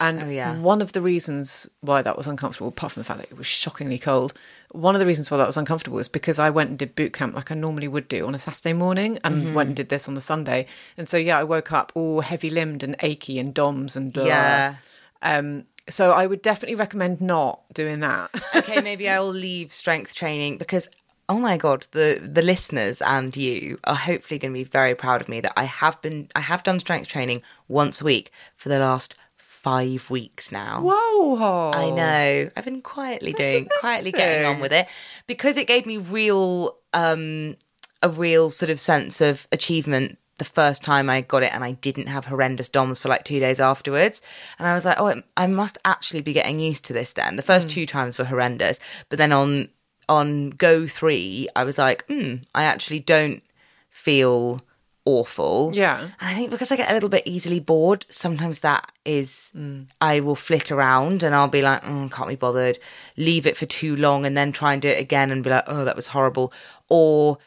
[0.00, 0.58] And Oh, yeah.
[0.58, 3.46] one of the reasons why that was uncomfortable, apart from the fact that it was
[3.46, 4.34] shockingly cold,
[4.72, 7.12] one of the reasons why that was uncomfortable is because I went and did boot
[7.12, 9.54] camp like I normally would do on a Saturday morning and Mm-hmm.
[9.54, 10.66] went and did this on the Sunday.
[10.98, 14.24] And so, yeah, I woke up all heavy limbed and achy and DOMS and blah.
[14.24, 14.74] Yeah.
[15.22, 18.30] Um, so I would definitely recommend not doing that.
[18.56, 20.88] okay, maybe I will leave strength training because
[21.28, 25.20] oh my god, the the listeners and you are hopefully going to be very proud
[25.20, 28.68] of me that I have been I have done strength training once a week for
[28.68, 30.82] the last 5 weeks now.
[30.82, 31.70] Whoa.
[31.72, 32.50] I know.
[32.54, 34.86] I've been quietly doing, quietly getting on with it
[35.26, 37.56] because it gave me real, um,
[38.02, 41.72] a real sort of sense of achievement the first time I got it, and I
[41.72, 44.20] didn't have horrendous DOMs for like two days afterwards.
[44.58, 47.12] And I was like, oh, it- I must actually be getting used to this.
[47.12, 49.68] Then the first two times were horrendous, but then on
[50.08, 53.42] on go three, I was like, hmm, I actually don't
[53.90, 54.60] feel
[55.06, 55.70] awful.
[55.74, 56.00] Yeah.
[56.00, 59.86] And I think because I get a little bit easily bored, sometimes that is, Mm.
[60.00, 62.78] I will flit around and I'll be like, mm, can't be bothered,
[63.16, 65.64] leave it for too long and then try and do it again and be like,
[65.66, 66.52] oh, that was horrible.
[66.88, 67.38] Or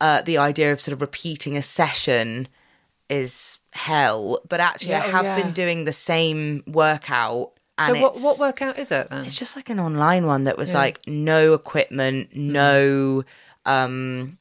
[0.00, 2.48] uh, the idea of sort of repeating a session
[3.08, 4.40] is hell.
[4.48, 5.42] But actually, I Yeah, oh, have yeah.
[5.42, 7.52] been doing the same workout.
[7.78, 9.24] And So what what workout is it then?
[9.24, 12.36] it's just like an online one that was like no equipment, Mm.
[12.36, 13.24] no
[13.66, 14.38] um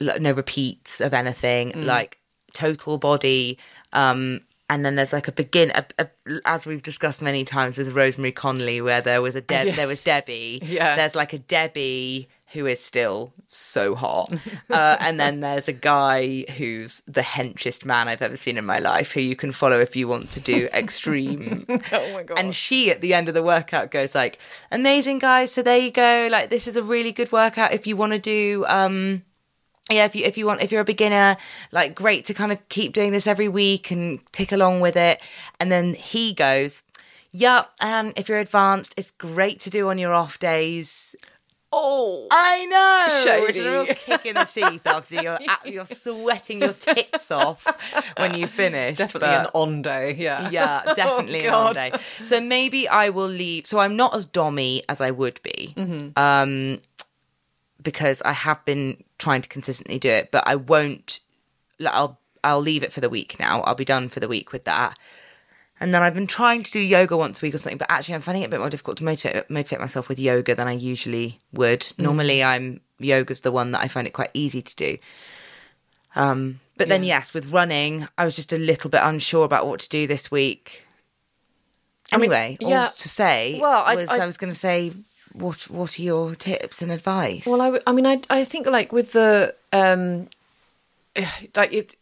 [0.00, 1.84] no repeats of anything, Mm.
[1.84, 2.18] like
[2.52, 3.58] total body
[3.92, 6.08] um and then there's like a begin a, a,
[6.44, 10.00] as we've discussed many times with Rosemary Conley where there was a Deb there was
[10.00, 10.60] Debbie.
[10.64, 10.96] Yeah.
[10.96, 14.32] There's like a Debbie who is still so hot.
[14.68, 18.78] Uh, and then there's a guy who's the henchest man I've ever seen in my
[18.78, 21.64] life who you can follow if you want to do extreme.
[21.68, 22.38] oh my god.
[22.38, 24.38] And she at the end of the workout goes like,
[24.70, 26.28] "Amazing guys, so there you go.
[26.30, 29.22] Like this is a really good workout if you want to do um
[29.90, 31.36] yeah, if you if you want if you're a beginner,
[31.72, 35.20] like great to kind of keep doing this every week and tick along with it."
[35.58, 36.82] And then he goes,
[37.30, 41.14] "Yeah, and if you're advanced, it's great to do on your off days."
[41.72, 42.26] Oh.
[42.30, 43.44] I know.
[43.48, 47.66] It's a real kick in the teeth after you're you're sweating your tits off
[48.16, 48.98] when you finish.
[48.98, 50.50] Definitely but- an on day, yeah.
[50.50, 51.92] yeah, definitely Oh, an on day.
[52.24, 53.66] So maybe I will leave.
[53.66, 56.18] So I'm not as dommy as I would be, Mm-hmm.
[56.18, 56.80] um,
[57.82, 60.30] because I have been trying to consistently do it.
[60.30, 61.20] But I won't.
[61.86, 63.60] I'll I'll leave it for the week now.
[63.62, 64.98] I'll be done for the week with that.
[65.80, 68.14] And then I've been trying to do yoga once a week or something, but actually
[68.14, 70.72] I'm finding it a bit more difficult to motivate, motivate myself with yoga than I
[70.72, 71.80] usually would.
[71.80, 71.98] Mm.
[72.00, 74.98] Normally, I'm yoga's the one that I find it quite easy to do.
[76.14, 79.80] Um, but then yes, with running, I was just a little bit unsure about what
[79.80, 80.86] to do this week.
[82.12, 82.84] mean, Anyway, all yeah.
[82.84, 84.92] to say Well, I- was I- I, was going to say,
[85.32, 87.46] what what are your tips and advice?
[87.46, 90.28] Well, I, w- I mean, I, I think like with the um,
[91.56, 91.94] like it,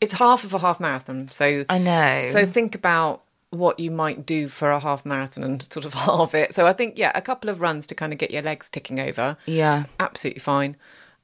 [0.00, 1.28] it's half of a half marathon.
[1.30, 2.26] So I know.
[2.28, 6.34] So think about what you might do for a half marathon and sort of halve
[6.34, 6.54] it.
[6.54, 9.00] So I think yeah, a couple of runs to kind of get your legs ticking
[9.00, 9.36] over.
[9.46, 9.84] Yeah.
[10.00, 10.76] absolutely fine.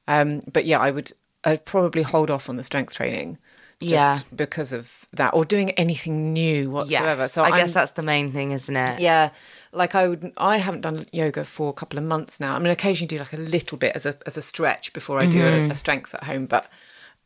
[0.07, 1.11] Um, but yeah, I would
[1.43, 3.37] I'd probably hold off on the strength training.
[3.79, 4.17] Just Yeah.
[4.35, 7.23] because of that, or doing anything new whatsoever.
[7.23, 8.99] yes, so I I'm- guess that's the main thing, isn't it?
[9.01, 9.31] yeah,
[9.73, 10.31] like I would.
[10.37, 12.55] I haven't done yoga for a couple of months now.
[12.55, 15.25] I mean, occasionally do like a little bit as a as a stretch before I
[15.25, 15.69] do Mm-hmm.
[15.71, 16.69] a, a strength at home, but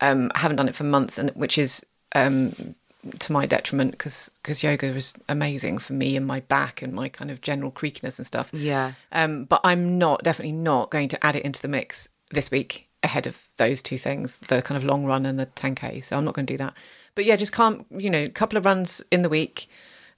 [0.01, 2.75] um, I haven't done it for months, and which is um,
[3.19, 7.09] to my detriment because because yoga is amazing for me and my back and my
[7.09, 8.49] kind of general creakiness and stuff.
[8.53, 8.93] Yeah.
[9.11, 12.89] Um, but I'm not definitely not going to add it into the mix this week
[13.03, 16.03] ahead of those two things, the kind of long run and the 10k.
[16.03, 16.75] So I'm not going to do that.
[17.15, 19.67] But yeah, just can't you know, a couple of runs in the week,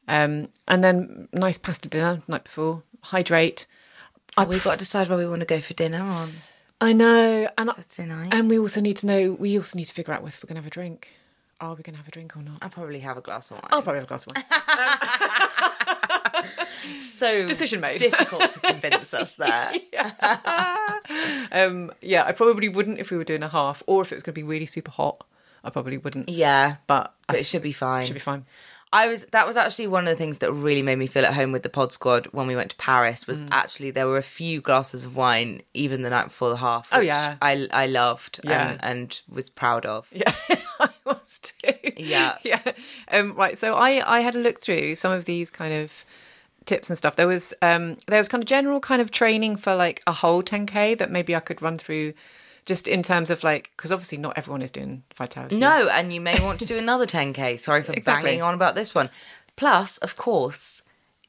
[0.07, 2.83] um, and then nice pasta dinner night before.
[3.03, 3.67] Hydrate.
[4.47, 6.29] We've got to decide where we want to go for dinner on
[6.81, 8.33] I know, and Saturday night.
[8.33, 9.31] and we also need to know.
[9.33, 11.09] We also need to figure out if we're going to have a drink.
[11.61, 12.59] Are we going to have a drink or not?
[12.61, 13.67] I'll probably have a glass of wine.
[13.71, 14.45] I'll probably have a glass of wine.
[17.01, 17.99] so Decision made.
[17.99, 19.73] difficult to convince us there.
[21.51, 24.23] um, yeah, I probably wouldn't if we were doing a half, or if it was
[24.23, 25.25] going to be really super hot.
[25.63, 26.29] I probably wouldn't.
[26.29, 28.05] Yeah, But, but it should be fine.
[28.05, 28.45] should be fine.
[28.91, 31.33] I was that was actually one of the things that really made me feel at
[31.35, 33.49] home with the pod squad when we went to Paris was Mm.
[33.51, 36.87] actually there were a few glasses of wine even the night before the half.
[36.91, 37.35] Oh, yeah.
[37.41, 38.69] I I loved Yeah.
[38.71, 40.07] and, and was proud of.
[40.11, 40.33] Yeah,
[40.79, 41.91] I was too.
[41.97, 42.37] Yeah.
[42.43, 42.61] yeah.
[43.11, 43.57] Um, right.
[43.57, 46.03] So I I had a look through some of these kind of
[46.65, 47.15] tips and stuff.
[47.15, 50.41] There was um there was kind of general kind of training for like a whole
[50.43, 52.13] 10k that maybe I could run through,
[52.69, 55.57] just in terms of like because obviously not everyone is doing vitality.
[55.57, 57.59] No, and you may want to do another 10k.
[57.59, 58.29] Sorry for Exactly.
[58.29, 59.09] banging on about this one.
[59.57, 60.81] Plus, of course,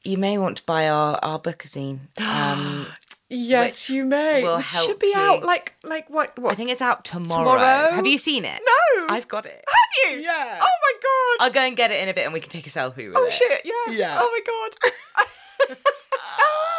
[0.05, 1.99] you may want to buy our our bookazine.
[2.21, 2.87] Um,
[3.33, 4.43] Yes, you may.
[4.43, 5.15] will It should be you.
[5.15, 6.37] out like like what?
[6.37, 6.51] what?
[6.51, 7.43] I think it's out tomorrow.
[7.55, 7.91] Tomorrow?
[7.95, 8.61] Have you seen it?
[8.65, 9.05] No.
[9.07, 9.63] I've got it.
[9.67, 10.21] Have you?
[10.21, 10.59] Yeah.
[10.61, 11.45] Oh my god.
[11.45, 13.15] I'll go and get it in a bit, and we can take a selfie with
[13.15, 13.27] Oh it.
[13.27, 13.61] Oh shit!
[13.63, 13.93] Yeah.
[13.95, 14.19] Yeah.
[14.21, 15.77] Oh my god.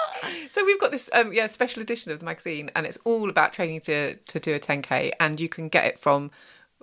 [0.51, 3.53] so we've got this um, yeah special edition of the magazine, and it's all about
[3.53, 6.31] training to to do a 10k, and you can get it from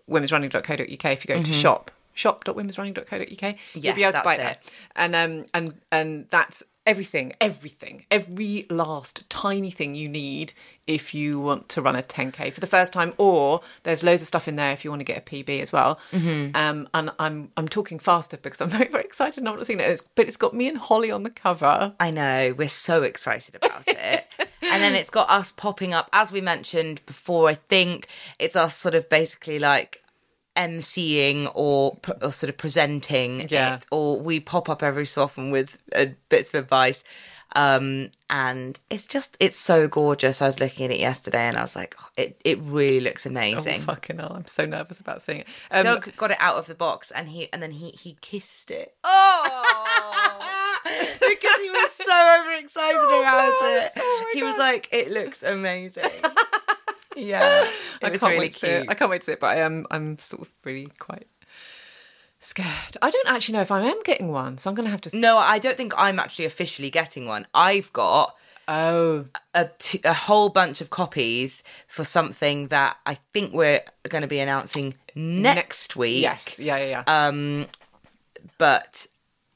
[0.09, 3.55] womensrunning.co.uk if you go to shop shop.womensrunning.co.uk.
[3.73, 4.37] You'll be able to buy it.
[4.37, 10.51] that, and um and and that's everything, everything, every last tiny thing you need
[10.87, 14.27] if you want to run a 10k for the first time, or there's loads of
[14.27, 15.99] stuff in there if you want to get a PB as well.
[16.11, 16.55] Mm-hmm.
[16.55, 19.37] Um, and I'm I'm talking faster because I'm very very excited.
[19.37, 21.93] and I've not seen it, it's, but it's got me and Holly on the cover.
[21.99, 24.25] I know, we're so excited about it.
[24.39, 28.07] and then it's got us popping up, as we mentioned before, I think
[28.39, 30.01] it's us sort of basically like
[30.59, 33.75] emceeing or, or sort of presenting Yeah.
[33.75, 37.03] it, or we pop up every so often with uh, bits of advice.
[37.55, 40.39] Um, and it's just it's so gorgeous.
[40.39, 43.25] I was looking at it yesterday, and I was like, oh, it it really looks
[43.25, 43.81] Oh, amazing.
[43.81, 44.33] fucking hell!
[44.35, 45.47] I'm so nervous about seeing it.
[45.71, 48.69] Um, Doug got it out of the box, and he and then he he kissed
[48.69, 48.93] it.
[49.03, 50.39] oh,
[50.85, 53.91] because he was so overexcited about it.
[53.97, 56.03] Oh he was like, "It looks amazing."
[57.15, 57.67] yeah,
[58.01, 58.85] I can't really wait to it.
[58.89, 61.27] I can't wait to see it, but I am I'm sort of really quite
[62.39, 62.97] scared.
[63.01, 65.17] I don't actually know if I am getting one, so I'm going to have to.
[65.17, 67.47] No, I don't think I'm actually officially getting one.
[67.53, 68.35] I've got
[68.71, 69.25] Oh,
[69.55, 74.27] a, t- a whole bunch of copies for something that I think we're going to
[74.27, 76.21] be announcing next week.
[76.21, 77.03] yes, yeah, yeah, yeah.
[77.07, 77.65] Um,
[78.59, 79.07] but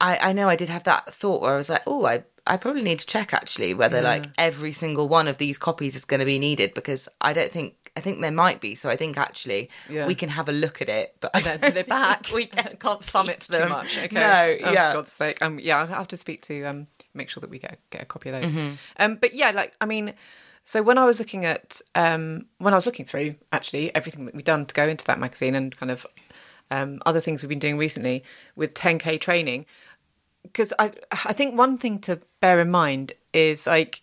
[0.02, 2.58] I, I know I did have that thought where I was like, oh, I, I
[2.58, 6.20] probably need to check actually whether like every single one of these copies is going
[6.20, 8.74] to be needed because I don't think I think there might be.
[8.76, 10.08] So I think actually Yeah.
[10.08, 12.28] we can have a look at it, but then don't put it back.
[12.34, 13.98] we can't to thumb it too much.
[13.98, 14.16] Okay.
[14.16, 14.92] No, Oh, yeah.
[14.92, 15.42] For God's sake.
[15.42, 18.06] Um, yeah, I'll have to speak to um, make sure that we get get a
[18.06, 18.52] copy of those.
[18.52, 18.74] Mm-hmm.
[18.98, 20.14] Um, but yeah, like I mean,
[20.64, 24.34] so when I was looking at um, when I was looking through actually everything that
[24.34, 26.08] we've done to go into that magazine and kind of
[26.72, 28.24] um, other things we've been doing recently
[28.56, 29.66] with 10k training,
[30.42, 30.92] because I
[31.26, 34.02] I think one thing to bear in mind is like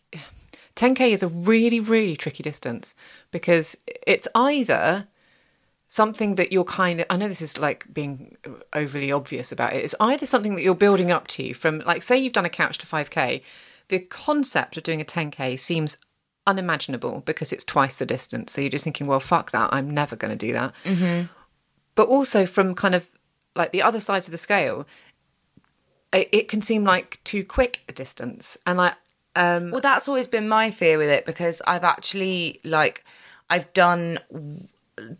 [0.76, 2.94] 10k is a really really tricky distance
[3.30, 5.06] because it's either
[5.88, 8.36] something that you're kind of I know this is like being
[8.72, 9.84] overly obvious about it.
[9.84, 12.78] It's either something that you're building up to from like say you've done a couch
[12.78, 13.42] to 5k,
[13.88, 15.98] the concept of doing a 10k seems
[16.46, 18.52] unimaginable because it's twice the distance.
[18.52, 20.72] So you're just thinking, well, fuck that, I'm never going to do that.
[20.84, 21.26] Mm-hmm.
[21.94, 23.08] But also from kind of
[23.56, 24.86] like the other sides of the scale,
[26.12, 28.94] it, it can seem like too quick a distance, and I
[29.36, 33.04] um Well, that's always been my fear with it because I've actually like
[33.48, 34.18] I've done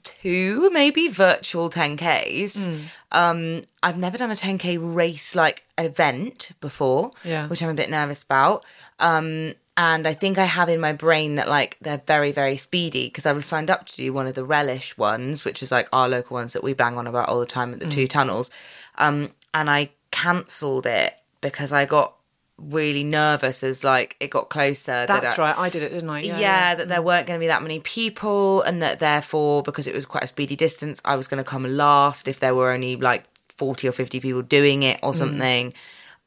[0.02, 2.80] two maybe virtual 10ks.
[3.12, 7.46] Um, I've never done a 10k race like event before, Yeah.
[7.48, 8.64] which I'm a bit nervous about.
[8.98, 13.06] Um, and I think I have in my brain that like they're very very speedy
[13.06, 15.88] because I was signed up to do one of the relish ones, which is like
[15.92, 18.50] our local ones that we bang on about all the time at the two tunnels.
[18.98, 22.14] Um, and I cancelled it because I got
[22.61, 24.92] really nervous as like it got closer.
[24.92, 26.20] that that's I- right, I did it, didn't I?
[26.20, 29.94] yeah, that there weren't going to be that many people, and that therefore, because it
[29.94, 32.96] was quite a speedy distance, I was going to come last if there were only
[32.96, 33.24] like
[33.56, 35.72] 40 or 50 people doing it or something.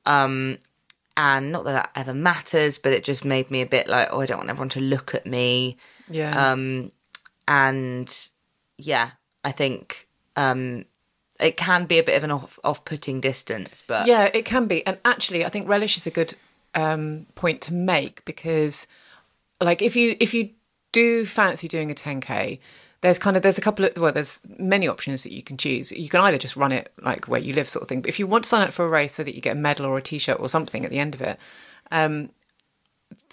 [0.06, 0.58] Um,
[1.16, 4.22] and not that that ever matters, but it just made me a bit like, oh,
[4.22, 5.78] I don't want everyone to look at me.
[6.10, 6.52] yeah.
[6.52, 6.92] Um,
[7.48, 8.30] and
[8.78, 9.12] yeah,
[9.44, 10.86] I think um,
[11.44, 14.68] it can be a bit of an off off putting distance, but Yeah, it can
[14.68, 14.86] be.
[14.86, 16.36] And actually, I think relish is a good
[16.74, 18.88] um, point to make because,
[19.62, 20.50] like, if you if you
[20.92, 22.60] do fancy doing a 10k,
[23.02, 25.92] there's kind of there's a couple of well, there's many options that you can choose.
[25.92, 28.02] You can either just run it like where you live, sort of thing.
[28.02, 29.60] But if you want to sign up for a race so that you get a
[29.60, 31.38] medal or a t-shirt or something at the end of it,
[31.92, 32.30] um,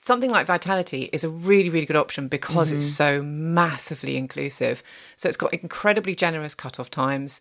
[0.00, 4.82] something like Vitality is a really, really good option because it's so massively inclusive.
[5.16, 7.40] So it's got incredibly generous cutoff times,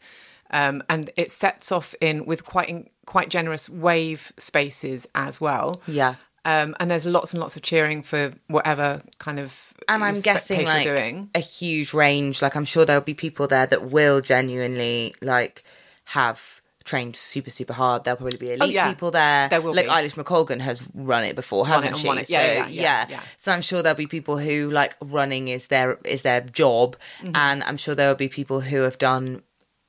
[0.52, 5.82] um, and it sets off in with quite in, quite generous wave spaces as well.
[5.88, 6.16] yeah.
[6.46, 10.66] Um, and there's lots and lots of cheering for whatever kind of and I'm guessing
[10.66, 11.30] like doing.
[11.36, 12.42] a huge range.
[12.42, 15.64] Like I'm sure there'll be people there that will genuinely like
[16.06, 18.04] have trained super super hard.
[18.06, 18.90] There'll probably be elite Oh, yeah.
[18.90, 19.50] people there.
[19.50, 19.92] There will like be.
[19.92, 22.08] Eilish McColgan has run it before, hasn't and she?
[22.08, 22.28] it.
[22.28, 23.20] So Yeah, yeah, yeah, yeah.
[23.38, 27.36] So I'm sure there'll be people who like running is their is their job, Mm-hmm.
[27.36, 29.44] and I'm sure there'll be people who have done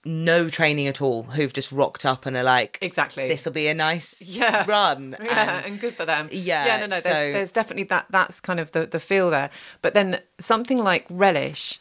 [0.04, 3.28] no training at all who've just rocked up and are like Exactly.
[3.28, 4.64] this will be a nice yeah.
[4.68, 6.28] run Yeah, And- and, good for them.
[6.32, 6.76] Yeah, yeah.
[6.80, 7.00] No, no.
[7.00, 8.06] There's, there's definitely that.
[8.10, 9.50] That's kind of the the feel there.
[9.82, 11.78] But then something like relish.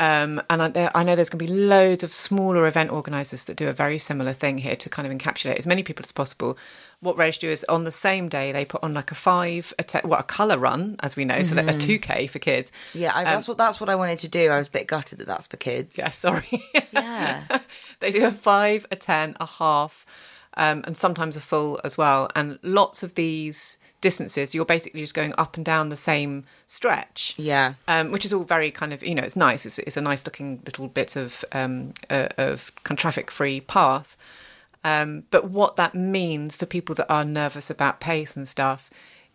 [0.00, 3.44] Um, and I, there, I know there's going to be loads of smaller event organisers
[3.44, 6.10] that do a very similar thing here to kind of encapsulate as many people as
[6.10, 6.56] possible.
[7.00, 9.82] What Relish do is on the same day they put on like a five, a
[9.82, 12.72] te- what a colour run, as we know, so that a two k for kids.
[12.94, 15.18] yeah I, that's what that's what I wanted to do I was a bit gutted
[15.18, 16.48] that that's for kids Yeah, sorry.
[16.92, 17.42] Yeah.
[18.00, 20.06] they do a five, a ten, a half,
[20.56, 22.28] um, and sometimes a full as well.
[22.34, 27.34] And lots of these distances, you're basically just going up and down the same stretch.
[27.36, 27.74] Yeah.
[27.88, 29.66] Um, which is all very kind of, you know, it's nice.
[29.66, 33.60] It's, it's a nice looking little bit of um, uh, of kind of traffic free
[33.60, 34.16] path.
[34.82, 38.88] Um, but what that means for people that are nervous about pace and stuff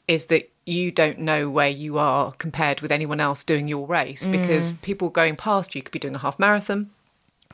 [0.07, 4.25] is that you don't know where you are compared with anyone else doing your race
[4.25, 6.89] because people going past you could be doing a half marathon,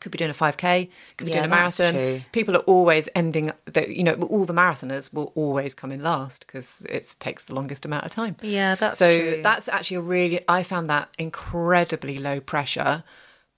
[0.02, 2.22] could be doing a 5k, could be Yeah, doing a marathon.
[2.34, 6.45] People are always ending, that you know, all the marathoners will always come in last
[6.45, 8.36] because it takes the longest amount of time.
[8.41, 9.41] Yeah, that's so true.
[9.41, 13.04] that's actually a really, I found that incredibly low pressure.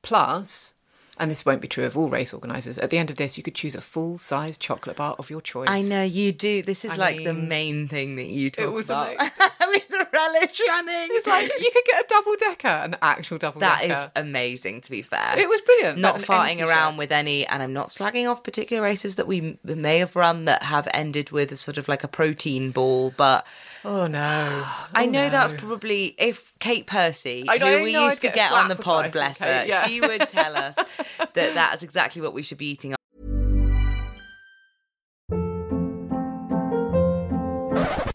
[0.04, 0.74] Plus,
[1.18, 3.44] and this won't be true of all race organisers, at the end of this, you
[3.44, 5.70] could choose a full size chocolate bar of your choice.
[5.70, 6.62] I know you do.
[6.62, 9.16] This is I like the main thing that you talk was about.
[10.14, 11.07] with the relish running.
[11.11, 13.93] It's like you could get a double decker, an actual double That decker.
[13.93, 15.36] is amazing, to be fair.
[15.38, 15.99] It was brilliant.
[15.99, 16.97] Not farting around shirt.
[16.99, 20.64] with any, and I'm not slagging off particular races that we may have run that
[20.64, 23.45] have ended with a sort of like a protein ball, but
[23.86, 24.20] Oh no!
[24.93, 28.22] I oh, know that's probably if Kate Percy, I know- who we know used I'd
[28.22, 29.88] to get get on the pod, by bless Kate, her, yeah.
[29.88, 32.95] she would tell us that that's exactly what we should be eating.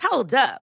[0.03, 0.63] Hold up.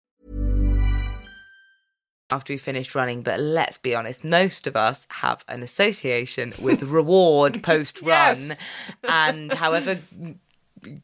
[2.31, 6.81] after we finished running, but let's be honest, most of us have an association with
[6.99, 8.57] reward post run Yes.
[9.03, 9.99] and however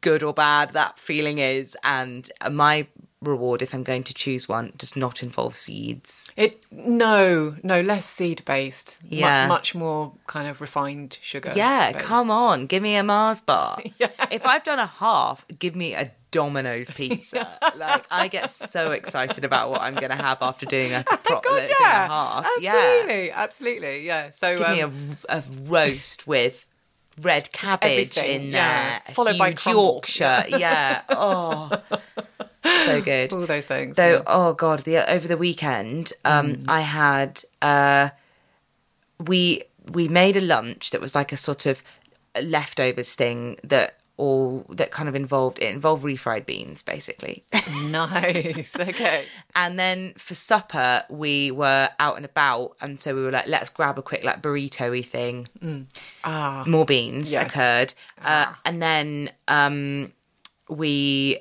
[0.02, 1.76] good or bad that feeling is.
[1.84, 2.88] And my
[3.22, 6.30] reward, if I'm going to choose one, does not involve seeds.
[6.36, 9.00] It no, no, less seed based.
[9.04, 9.48] Yeah.
[9.48, 11.52] much more kind of refined sugar.
[11.56, 12.06] Yeah, based.
[12.06, 13.80] come on, give me a Mars bar.
[14.00, 14.10] yeah.
[14.32, 17.48] If I've done a half, give me a Domino's pizza.
[17.78, 21.34] like I get so excited about what I'm going to have after doing a proper
[21.34, 22.48] God, doing a yeah, half.
[22.60, 22.74] Yeah.
[22.76, 24.32] absolutely, absolutely, yeah.
[24.32, 26.66] So Give me a, um, a roast with
[27.22, 29.00] red cabbage in yeah.
[29.00, 29.84] there, Followed by crumble.
[29.84, 30.46] Yorkshire.
[30.50, 31.02] Yeah.
[31.10, 31.72] Oh,
[32.86, 33.34] so good.
[33.34, 33.96] all those things.
[33.96, 34.22] Though, yeah.
[34.28, 38.10] oh god, the over the weekend, um, I had uh,
[39.20, 41.82] we we made a lunch that was like a sort of
[42.42, 47.44] leftovers thing that all that kind of involved it involved refried beans basically.
[47.86, 48.76] nice.
[48.80, 49.26] Okay.
[49.56, 53.70] And then for supper, we were out and about, and so we were like, let's
[53.70, 55.48] grab a quick like burrito-y thing.
[56.24, 57.46] Ah, More beans Yes.
[57.52, 57.94] occurred,
[58.24, 60.12] uh, and then um,
[60.68, 61.38] we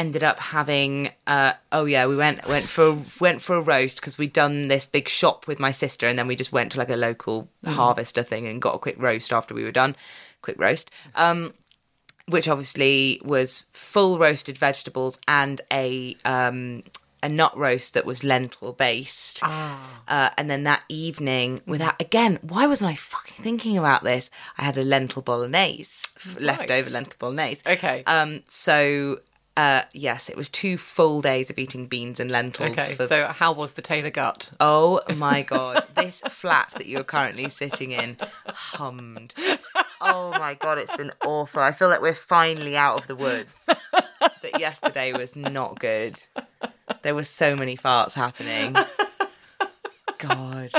[0.00, 1.12] ended up having.
[1.26, 4.86] Uh, oh yeah, we went went for went for a roast because we'd done this
[4.86, 8.22] big shop with my sister, and then we just went to like a local harvester
[8.22, 9.94] thing and got a quick roast after we were done.
[10.40, 10.90] Quick roast.
[11.14, 11.52] Um,
[12.26, 16.82] which obviously was full roasted vegetables and a um,
[17.22, 19.40] a nut roast that was lentil based.
[19.42, 20.02] Ah.
[20.08, 24.30] Uh, and then that evening, without again, why wasn't I fucking thinking about this?
[24.56, 27.62] I had a lentil bolognese, f- leftover lentil bolognese.
[27.66, 28.02] Okay.
[28.06, 28.42] Um.
[28.46, 29.20] So.
[29.60, 32.78] Uh, yes, it was two full days of eating beans and lentils.
[32.78, 32.94] okay.
[32.94, 34.50] For, So, how was the Taylor gut?
[34.58, 39.34] oh my god, this flat that you're currently sitting in hummed.
[40.00, 41.60] Oh my god, it's been awful.
[41.60, 43.68] I feel like we're finally out of the woods.
[44.40, 46.18] But yesterday was not good.
[47.02, 48.74] There were so many farts happening.
[50.16, 50.70] God.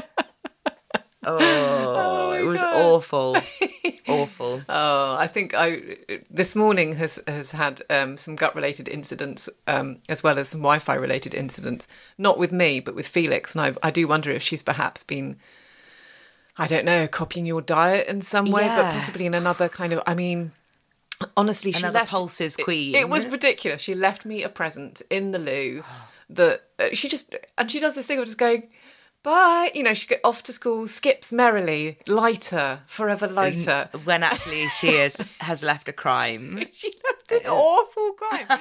[1.23, 3.37] Oh, it was awful.
[4.07, 4.61] Awful.
[4.67, 5.97] Oh, I think I
[6.29, 10.61] this morning has has had um, some gut related incidents um, as well as some
[10.61, 11.87] Wi-Fi related incidents.
[12.17, 15.37] Not with me, but with Felix, and I I do wonder if she's perhaps been.
[16.57, 20.01] I don't know, copying your diet in some way, but possibly in another kind of.
[20.05, 20.51] I mean,
[21.37, 22.95] honestly, she left, pulses it- queen.
[22.95, 23.81] It, was ridiculous.
[23.81, 25.83] She left me a present in the loo
[26.31, 28.69] that uh, she just and she does this thing of just going.
[29.23, 29.71] Bye.
[29.73, 33.89] You know, she get off to school, skips merrily, lighter, forever lighter.
[34.03, 36.65] When actually she is, has left a crime.
[36.73, 38.59] She left an awful crime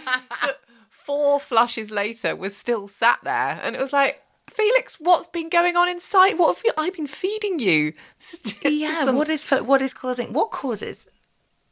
[0.88, 5.76] four flushes later was still sat there, and it was like, Felix, what's been going
[5.76, 6.38] on inside?
[6.38, 7.92] What have you, I've been feeding you?
[8.18, 11.08] This is- this is Yeah, some- what is what is causing what causes?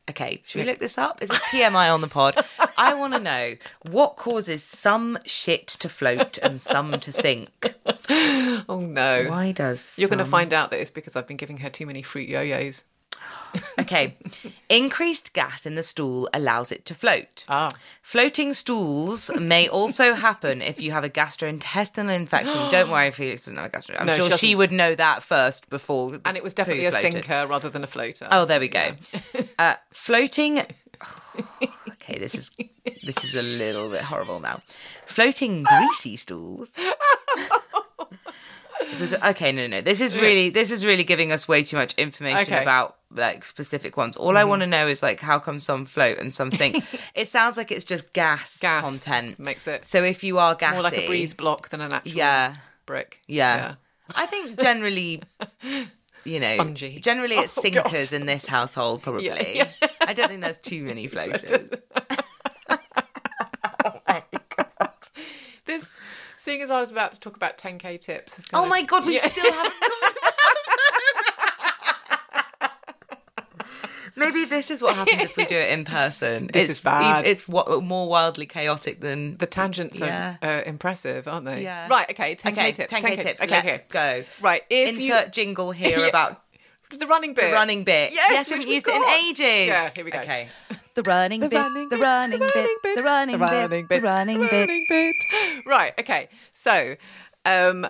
[0.09, 1.23] Okay, should we look this up?
[1.23, 2.35] Is this TMI on the pod?
[2.79, 7.75] I want to know what causes some shit to float and some to sink.
[8.71, 9.27] Oh no!
[9.29, 11.85] Why does You're going to find out that it's because I've been giving her too
[11.85, 12.85] many fruit yo-yos.
[13.79, 14.14] Okay.
[14.69, 17.45] Increased gas in the stool allows it to float.
[17.49, 17.71] Ah.
[18.03, 22.59] Floating stools may also happen if you have a gastrointestinal infection.
[22.71, 24.01] Don't worry, Felix doesn't have a gastrointestinal.
[24.01, 24.59] I'm No, sure she, doesn't.
[24.59, 26.21] would know that first before.
[26.25, 27.12] And it was definitely a floated.
[27.12, 28.27] sinker rather than a floater.
[28.31, 28.91] Oh, there we go.
[29.59, 30.59] uh, floating.
[31.89, 32.51] okay, this is
[33.05, 34.61] this is a little bit horrible now.
[35.07, 36.73] Floating greasy stools.
[39.24, 42.55] okay, no, no, this is really this is really giving us way too much information
[42.55, 42.62] Okay.
[42.62, 44.16] about like specific ones.
[44.16, 44.51] All I mm-hmm.
[44.51, 46.85] want to know is like how come some float and some sink.
[47.14, 50.74] it sounds like it's just gas, Gas content makes it So if you are gassy,
[50.74, 52.55] more like a breeze block than an actual yeah,
[52.87, 53.20] brick.
[53.26, 53.74] yeah.
[54.14, 55.22] I think generally,
[56.24, 57.01] you know, Spongy.
[57.01, 58.20] Generally, it's Oh, sinkers God.
[58.20, 59.03] in this household.
[59.03, 59.26] Probably.
[59.26, 59.70] yeah.
[60.01, 61.70] I don't think there's too many floaters.
[63.85, 64.22] oh my
[64.57, 64.93] God
[65.68, 65.97] this,
[66.39, 69.28] seeing as I was about to talk about 10k tips, oh my god, we Yeah.
[69.28, 69.74] still haven't.
[74.16, 76.49] Maybe this is what happens if we do it in person.
[76.53, 77.24] This it's, is bad.
[77.24, 80.36] It's wa- more wildly chaotic than The tangents Yeah.
[80.43, 81.62] are uh, impressive, aren't they?
[81.62, 81.86] Yeah.
[81.89, 82.11] Right.
[82.11, 82.34] Okay.
[82.34, 82.93] 10k Okay, tips.
[82.93, 83.41] 10k tips.
[83.41, 83.62] Okay.
[83.64, 84.24] Let's okay.
[84.24, 84.24] go.
[84.45, 84.62] Right.
[84.68, 86.07] If Insert you, jingle here Yeah.
[86.07, 86.43] about
[86.97, 87.49] the running bit.
[87.49, 88.12] the running bit.
[88.12, 89.66] Yes, we which haven't we used it in ages.
[89.68, 90.20] Yeah, here we go.
[90.20, 90.49] Okay.
[90.95, 94.41] The running bit, running the bit, running bit, the running bit, the running
[94.89, 95.14] bit.
[95.66, 95.93] Right.
[95.99, 96.28] Okay.
[96.51, 96.97] So,
[97.45, 97.86] um,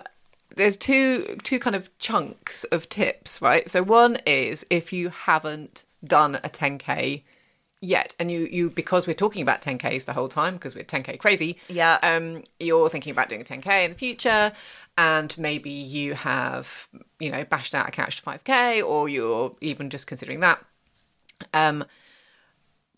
[0.55, 3.69] there's two two kind of chunks of tips, right?
[3.69, 7.23] So one is if you haven't done a 10k
[7.81, 11.19] yet, and you you because we're talking about 10ks the whole time because we're 10k
[11.19, 11.57] crazy.
[11.67, 11.97] Yeah.
[12.01, 14.51] Um, you're thinking about doing a 10k in the future,
[14.97, 16.87] and maybe you have
[17.19, 20.63] you know bashed out a couch to 5k, or you're even just considering that.
[21.53, 21.85] Um,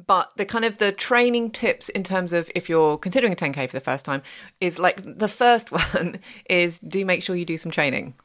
[0.08, 3.70] but the kind of the training tips in terms of if you're considering a 10k
[3.70, 4.24] for the first time
[4.60, 6.20] is like the first one
[6.50, 8.16] is do make sure you do some training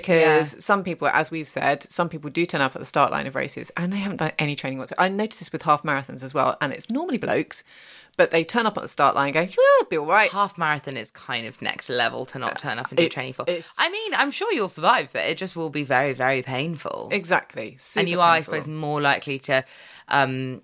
[0.00, 3.26] because some people as we've said some people do turn up at the start line
[3.26, 5.02] of races and they haven't done any training whatsoever.
[5.02, 7.64] I notice this with half marathons as well and it's normally blokes
[8.16, 10.30] but they turn up at the start line and go yeah it'll be all right.
[10.30, 13.32] Half marathon is kind of next level to not turn up and do It- training
[13.32, 13.44] for.
[13.78, 17.08] I mean, I'm sure you'll survive, but it just will be very, very painful.
[17.12, 17.76] exactly.
[17.96, 19.64] And you are, I suppose, more likely to
[20.08, 20.62] um,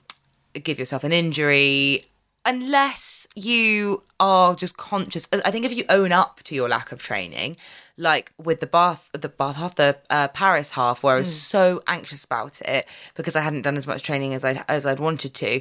[0.62, 2.04] give yourself an injury
[2.44, 5.28] unless you are just conscious.
[5.44, 7.56] I think if you own up to your lack of training,
[7.96, 11.82] like with the Bath, the Bath half, the uh, Paris half, where I was so
[11.86, 15.34] anxious about it because I hadn't done as much training as I as I'd wanted
[15.34, 15.60] to,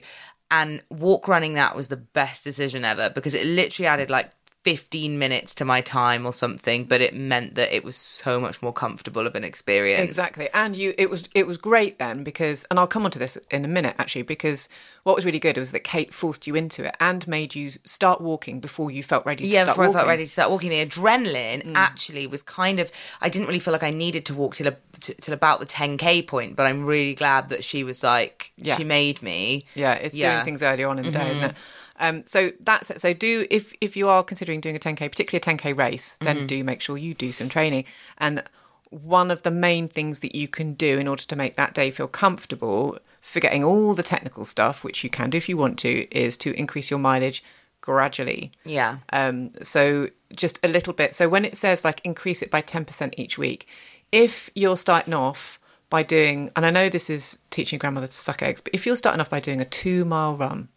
[0.52, 4.32] and walk running that was the best decision ever because it literally added like
[4.64, 8.62] 15 minutes to my time or something but it meant that it was so much
[8.62, 10.50] more comfortable of an experience Exactly.
[10.54, 13.38] And you it was it was great then because and I'll come on to this
[13.52, 14.68] in a minute actually because
[15.04, 18.20] what was really good was that Kate forced you into it and made you start
[18.20, 19.96] walking before you felt ready to yeah start before walking.
[19.96, 21.76] i felt ready to start walking the adrenaline mm.
[21.76, 22.92] actually was kind of
[23.22, 25.66] i didn't really feel like i needed to walk till, a, t- till about the
[25.66, 28.76] 10k point but i'm really glad that she was like Yeah.
[28.76, 30.34] she made me Yeah, it's Yeah.
[30.34, 31.52] doing things earlier on in the day, isn't mm-hmm.
[31.52, 31.56] it?
[32.00, 33.02] Um, so that's it.
[33.02, 36.48] So do if if you are considering doing a 10k, particularly a 10k race, then
[36.48, 37.86] do make sure you do some training.
[38.18, 38.44] And
[38.90, 41.92] one of the main things that you can do in order to make that day
[41.92, 46.08] feel comfortable, forgetting all the technical stuff, which you can do if you want to,
[46.16, 47.44] is to increase your mileage
[47.82, 48.52] gradually.
[48.66, 51.16] yeah Um, so just a little bit.
[51.16, 53.68] So when it says like increase it by 10% each week,
[54.12, 58.14] if you're starting off by doing, and I know this is teaching your grandmother to
[58.14, 60.70] suck eggs, but if you're starting off by doing a two mile run,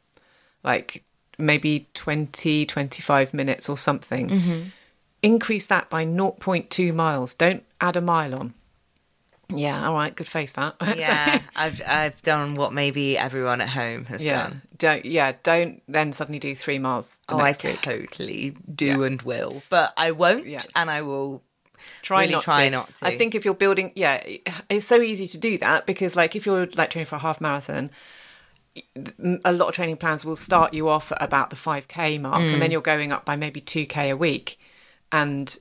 [0.65, 1.05] like
[1.39, 4.63] maybe 20, 25 minutes or something, mm-hmm.
[5.23, 7.35] increase that by 0.2 miles.
[7.35, 8.55] Don't add a mile on.
[9.55, 10.77] Yeah, all right, good face that.
[10.97, 15.83] Yeah i've i've done what maybe everyone at home has yeah, done don't yeah, don't
[15.87, 17.21] then suddenly do three miles.
[17.29, 17.83] Oh i week.
[17.83, 20.63] totally do and will but i won't Yeah.
[20.75, 21.43] and i will
[22.03, 22.71] try really not try to.
[22.71, 23.07] not to.
[23.07, 24.23] I think if you're building, yeah,
[24.69, 27.41] it's so easy to do that because, like, if you're like training for a half
[27.41, 27.91] marathon,
[29.45, 32.57] a lot of training plans will start you off at about the 5k mark and
[32.57, 32.61] Mm.
[32.61, 34.59] then you're going up by maybe 2k a week.
[35.11, 35.57] And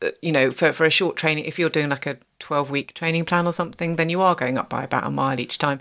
[0.00, 2.94] uh, you know for, for a short training if you're doing like a 12 week
[2.94, 5.80] training plan or something then you are going up by about a mile each time.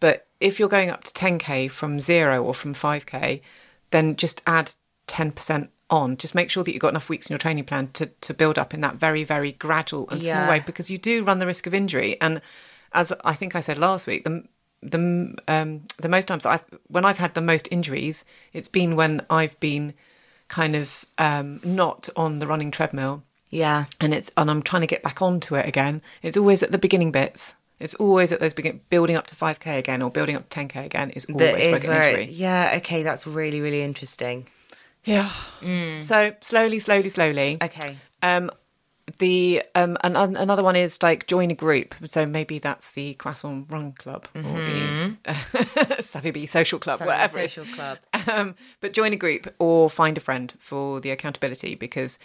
[0.00, 3.40] But if you're going up to 10k from zero or from 5k
[3.90, 4.72] then just add
[5.06, 6.16] 10% on.
[6.16, 8.58] Just make sure that you've got enough weeks in your training plan to, to build
[8.58, 11.66] up in that very very gradual and small way because you do run the risk
[11.66, 12.20] of injury.
[12.20, 12.42] And
[12.94, 14.44] as i think i said last week the
[14.82, 19.24] the um the most times I've when I've had the most injuries, it's been when
[19.30, 19.94] I've been
[20.48, 24.86] kind of um not on the running treadmill yeah and it's and I'm trying to
[24.86, 26.02] get back onto it again.
[26.22, 27.56] It's always at the beginning bits.
[27.80, 30.84] It's always at those begin building up to 5k again or building up to 10k
[30.84, 32.24] again is always that where I is where injury.
[32.24, 34.46] it, yeah okay that's really really interesting
[35.04, 35.30] Yeah.
[36.02, 37.58] So slowly, slowly, slowly.
[37.60, 38.50] okay Um,
[39.22, 41.94] the um, an, an- another one is like join a group.
[42.04, 45.34] So maybe that's the Croissant Run Club or the uh,
[46.02, 47.08] Savvy Bee Social Club, Mm-hmm.
[47.08, 47.48] Savvy whatever.
[47.48, 47.98] Social Club.
[48.28, 52.18] Um, but join a group or find a friend for the accountability because,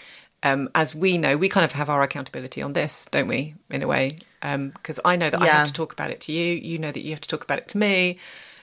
[0.44, 3.54] um, as we know, we kind of have our accountability on this, don't we?
[3.70, 6.54] In a way, because I know that I have to talk about it to you.
[6.56, 8.18] You know that you have to talk about it to me.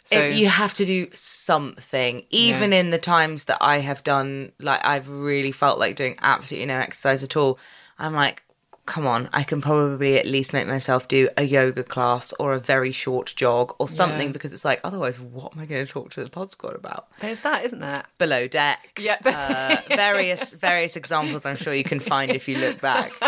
[0.06, 4.52] So It- you have to do something, even in the times that I have done,
[4.58, 7.58] like I've really felt like doing absolutely no exercise at all.
[7.98, 8.42] I'm like,
[8.86, 12.58] come on, I can probably at least make myself do a yoga class or a
[12.58, 14.32] very short jog or something Yeah.
[14.32, 17.08] because it's like, otherwise, what am I going to talk to the pod squad about?
[17.20, 18.02] there's that, isn't there?
[18.18, 19.00] Below deck.
[19.00, 19.16] Yeah.
[19.24, 23.10] uh, various various examples I'm sure you can find if you look back.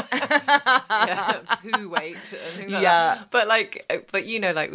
[0.90, 2.16] yeah, poo weight.
[2.58, 2.80] like Yeah.
[3.14, 3.30] that.
[3.30, 4.72] but like, but you know, like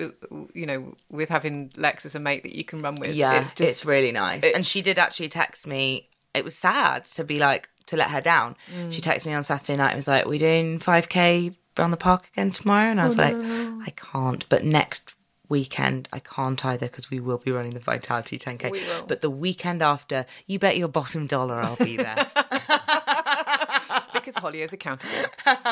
[0.53, 3.53] you know, with having Lex as a mate that you can run with, Yeah, it's
[3.53, 4.43] just really nice.
[4.43, 6.07] And she did actually text me.
[6.33, 8.55] It was sad to be like to let her down.
[8.75, 8.91] Mm.
[8.91, 9.91] She texted me on Saturday night.
[9.91, 13.05] and was like, "We doing five k around the park again tomorrow?" And Oh, I
[13.05, 15.13] was like, "I can't." But next
[15.49, 19.07] weekend I can't either because we will be running the Vitality 10k.
[19.07, 22.25] But the weekend after, you bet your bottom dollar I'll be there.
[24.13, 25.13] because Holly is accountable.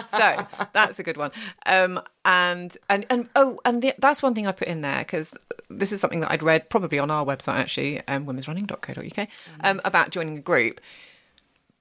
[0.09, 1.31] so that's a good one.
[1.65, 5.37] Um, and and and oh, and the, that's one thing I put in there because
[5.69, 9.27] this is something that I'd read probably on our website actually, um, womensrunning.co.uk,
[9.61, 10.81] um, about joining a group.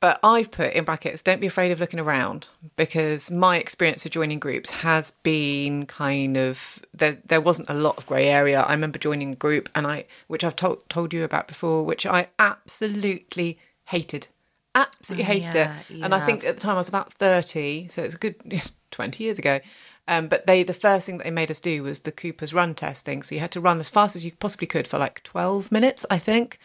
[0.01, 4.13] But I've put in brackets, don't be afraid of looking around because my experience of
[4.13, 7.19] joining groups has been kind of there.
[7.25, 8.61] There wasn't a lot of grey area.
[8.61, 12.07] I remember joining a group, and I, which I've told told you about before, which
[12.07, 14.29] I absolutely hated,
[14.77, 16.03] absolutely hated yeah, it.
[16.03, 18.75] And I think at the time I was about thirty, so it's a good it's
[18.93, 19.59] twenty years ago.
[20.07, 22.75] Um, but they, the first thing that they made us do was the Cooper's run
[22.75, 23.23] test thing.
[23.23, 26.07] So you had to run as fast as you possibly could for like twelve minutes,
[26.09, 26.61] I think.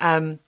[0.00, 0.40] Um,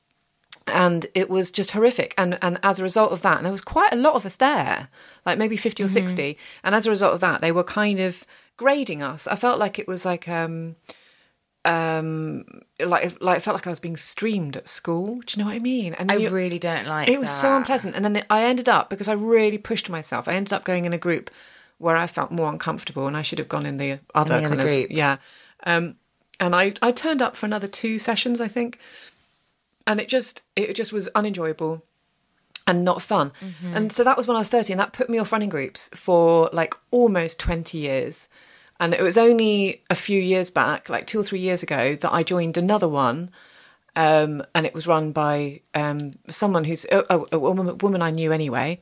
[0.66, 2.14] and it was just horrific.
[2.16, 4.36] And and as a result of that and there was quite a lot of us
[4.36, 4.88] there
[5.26, 8.24] like maybe 50 or 60 and as a result of that they were kind of
[8.56, 9.26] grading us.
[9.26, 10.76] I felt like it was like um
[11.66, 12.44] um
[12.78, 15.20] like like it felt like i was being streamed at school.
[15.24, 15.94] Do you know what i mean?
[15.94, 17.08] And I you- really don't like.
[17.08, 17.94] it was so unpleasant.
[17.96, 20.92] And then i ended up because i really pushed myself i ended up going in
[20.92, 21.30] a group
[21.78, 24.48] where i felt more uncomfortable and i should have gone in the other the other
[24.48, 24.88] kind of group.
[24.90, 25.16] yeah.
[25.64, 25.96] Um
[26.38, 28.78] and i i turned up for another two sessions i think
[29.86, 31.84] and it just it just was unenjoyable
[32.66, 33.32] and not fun.
[33.40, 33.76] Mm-hmm.
[33.76, 35.90] And so that was when I was 30 and that put me off running groups
[35.94, 38.28] for like almost 20 years.
[38.80, 42.12] And it was only a few years back, like 2 or 3 years ago that
[42.12, 43.30] I joined another one
[43.96, 48.10] um, and it was run by um, someone who's a, a, a woman, woman I
[48.10, 48.80] knew anyway.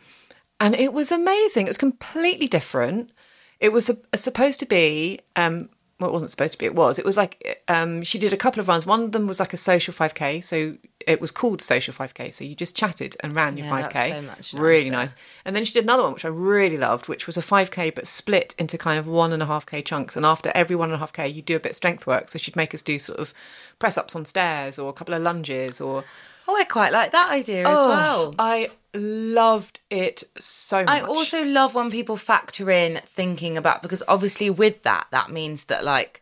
[0.60, 1.66] And it was amazing.
[1.66, 3.12] It was completely different.
[3.60, 5.68] It was a, supposed to be, um,
[6.00, 6.98] well, it wasn't supposed to be, it was.
[6.98, 8.86] It was like, um, she did a couple of runs.
[8.86, 10.42] One of them was like a social 5K.
[10.44, 10.76] So
[11.06, 12.32] it was called social 5K.
[12.34, 13.92] So you just chatted and ran your Yeah, 5K.
[13.92, 15.14] that's so much really nice.
[15.44, 18.06] And then she did another one, which I really loved, which was a 5K, but
[18.06, 20.16] split into kind of one and a half K chunks.
[20.16, 22.28] And after every one and a half K, you do a bit of strength work.
[22.28, 23.34] So she'd make us do sort of
[23.78, 26.04] press ups on stairs or a couple of lunges or.
[26.48, 28.34] Oh, I quite like that idea as Oh, well.
[28.38, 30.88] I loved it so much.
[30.88, 35.64] I also love when people factor in thinking about because obviously with that that means
[35.66, 36.21] that like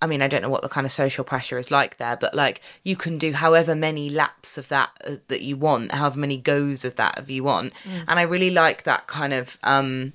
[0.00, 2.34] I mean I don't know what the kind of social pressure is like there but
[2.34, 6.36] like you can do however many laps of that uh, that you want however many
[6.36, 7.72] goes of that of you want.
[8.06, 10.12] And I really like that kind of um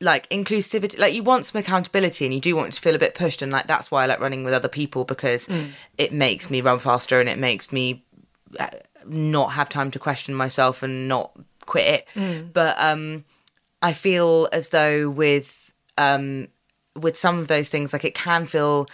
[0.00, 3.14] like inclusivity like you want some accountability and you do want to feel a bit
[3.14, 5.48] pushed and like that's why I like running with other people because
[5.96, 8.04] it makes me run faster and it makes me
[8.58, 8.66] uh,
[9.06, 11.30] not have time to question myself and not
[11.66, 12.08] quit it.
[12.52, 13.24] But um
[13.80, 16.48] I feel as though with um
[16.94, 18.86] with some of those things like it can feel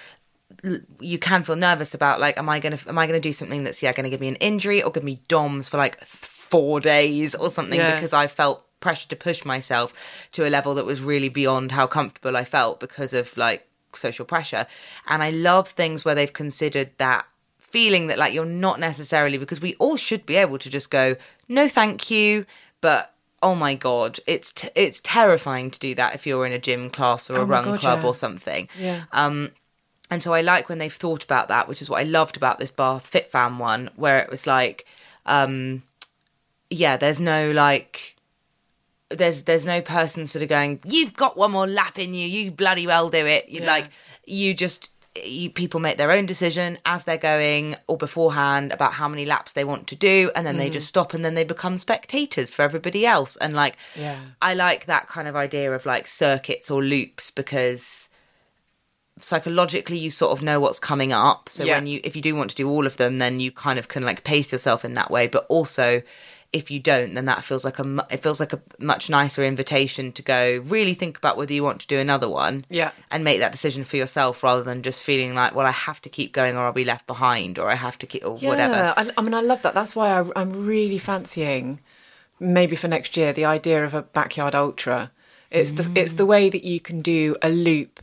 [1.01, 3.64] you can feel nervous about like am I going to am I to do something
[3.64, 6.80] that's yeah going to give me an injury or give me DOMs for like 4
[6.80, 7.94] days or something Yeah.
[7.94, 9.92] because I felt pressure to push myself
[10.32, 14.24] to a level that was really beyond how comfortable I felt because of like social
[14.24, 14.66] pressure
[15.07, 17.26] and I love things where they've considered that
[17.59, 21.16] feeling that like you're not necessarily because we all should be able to just go
[21.49, 22.46] no thank you
[22.80, 23.12] but
[23.43, 26.91] oh my god it's t- it's terrifying to do that if you're in a gym
[26.91, 28.07] class or a Oh run God, club yeah.
[28.09, 29.05] or something Yeah.
[29.12, 29.51] um
[30.11, 32.59] and so I like when they've thought about that, which is what I loved about
[32.59, 34.86] this Bath Fit Fam one, where it was like,
[35.26, 35.82] um,
[36.70, 38.16] yeah, there's no like,
[39.11, 42.51] there's there's no person sort of going, you've got one more lap in you, you
[42.51, 43.51] bloody well do it.
[43.51, 43.66] You Yeah.
[43.66, 43.91] like,
[44.26, 44.91] you just
[45.25, 49.53] you, people make their own decision as they're going or beforehand about how many laps
[49.53, 50.73] they want to do, and then they mm.
[50.73, 53.37] just stop, and then they become spectators for everybody else.
[53.37, 54.19] And like, Yeah.
[54.41, 58.09] I like that kind of idea of like circuits or loops because
[59.21, 61.75] psychologically you sort of know what's coming up so Yeah.
[61.75, 63.89] when you if you do want to do all of them then you kind of
[63.89, 66.03] can like pace yourself in that way but also
[66.53, 70.12] if you don't, then that feels like a it feels like a much nicer invitation
[70.12, 72.64] to go really think about whether you want to do another one.
[72.70, 72.92] Yeah.
[73.11, 76.09] and make that decision for yourself rather than just feeling like, well, I have to
[76.09, 78.74] keep going or I'll be left behind or I have to keep or whatever.
[78.74, 79.74] Yeah, I, I mean, I love that.
[79.74, 81.80] That's why I, I'm really fancying
[82.40, 85.11] maybe for next year the idea of a backyard ultra.
[85.51, 86.18] It's the it's mm.
[86.18, 88.01] the way that you can do a loop,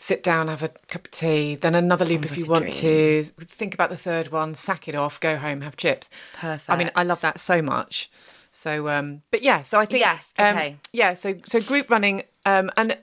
[0.00, 3.24] sit down, have a cup of tea, then another loop if you want to.
[3.40, 6.08] Think about the third one, sack it off, go home, have chips.
[6.32, 6.70] Perfect.
[6.70, 8.10] I mean, I love that so much.
[8.50, 10.76] So, um, but yeah, so I think Yes, um, okay.
[10.92, 12.96] yeah, so so group running, um, and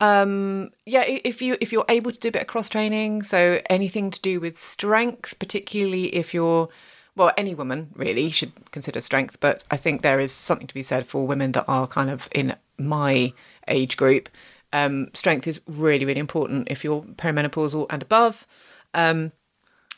[0.00, 3.60] um, yeah, if you if you're able to do a bit of cross training, so
[3.70, 6.68] anything to do with strength, particularly if you're
[7.16, 10.82] well, any woman really should consider strength, but I think there is something to be
[10.82, 13.32] said for women that are kind of in my
[13.66, 14.28] age group.
[14.74, 18.46] Um, strength is really really important if you're perimenopausal and above.
[18.92, 19.32] Um,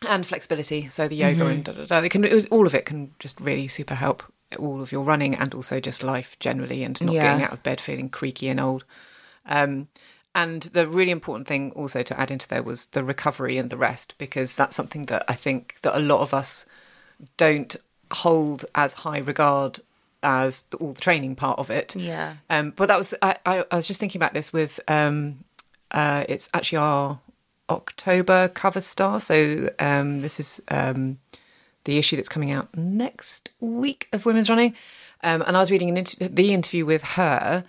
[0.07, 0.89] and flexibility.
[0.91, 3.13] So the yoga and da, da, da, it can it was, all of it can
[3.19, 4.23] just really super help
[4.59, 7.23] all of your running and also just life generally and not Yeah.
[7.23, 8.85] getting out of bed feeling creaky and old.
[9.47, 9.89] Um,
[10.35, 13.77] and the really important thing also to add into there was the recovery and the
[13.79, 16.67] rest because that's something that I think that a lot of us
[17.39, 17.75] don't
[18.13, 19.81] hold as high regard
[20.23, 21.95] as the, all the training part of it.
[21.97, 22.37] Yeah.
[22.51, 25.45] Um, but that was I, I, I was just thinking about this with um,
[25.91, 27.21] uh, it's actually our
[27.69, 29.21] October cover star.
[29.21, 31.19] So um, this is um,
[31.85, 34.75] the issue that's coming out next week of Women's Running.
[35.23, 37.65] Um, and I was reading an inter- the interview with her,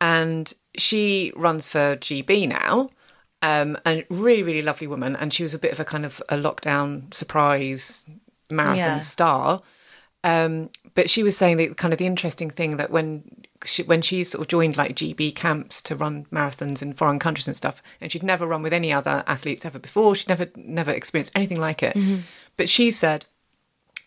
[0.00, 2.90] and she runs for GB now.
[3.42, 5.16] Um, and really, really lovely woman.
[5.16, 8.04] And she was a bit of a kind of a lockdown surprise
[8.50, 8.98] marathon Yeah.
[8.98, 9.62] star.
[10.22, 13.22] Um, but she was saying that kind of the interesting thing that when
[13.64, 17.46] she, when she sort of joined like GB camps to run marathons in foreign countries
[17.46, 20.14] and stuff, and she'd never run with any other athletes ever before.
[20.14, 21.94] She'd never never experienced anything like it.
[21.94, 22.20] Mm-hmm.
[22.56, 23.26] But she said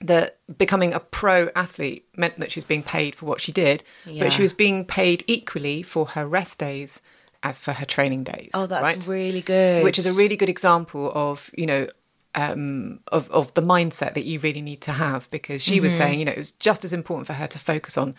[0.02, 3.84] that becoming a pro athlete meant that she was being paid for what she did,
[4.06, 4.24] Yeah.
[4.26, 7.02] but she was being paid equally for her rest days
[7.42, 8.52] as for her training days.
[8.54, 9.08] Oh, that's right?
[9.08, 9.84] really good.
[9.84, 11.88] which is a really good example of you know
[12.36, 16.20] um, of of the mindset that you really need to have because she was saying
[16.20, 18.16] you know it was just as important for her to focus on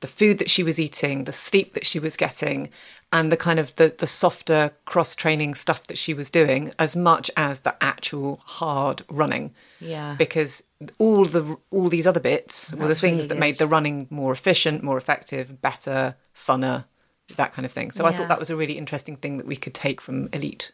[0.00, 2.68] the food that she was eating, the sleep that she was getting,
[3.10, 6.94] and the kind of the the softer cross training stuff that she was doing as
[6.94, 9.54] much as the actual hard running.
[9.80, 10.14] Yeah.
[10.18, 10.62] Because
[10.98, 14.32] all the all these other bits were the things really that made the running more
[14.32, 16.84] efficient, more effective, better, funner,
[17.36, 17.90] that kind of thing.
[17.90, 20.72] So I thought that was a really interesting thing that we could take from elite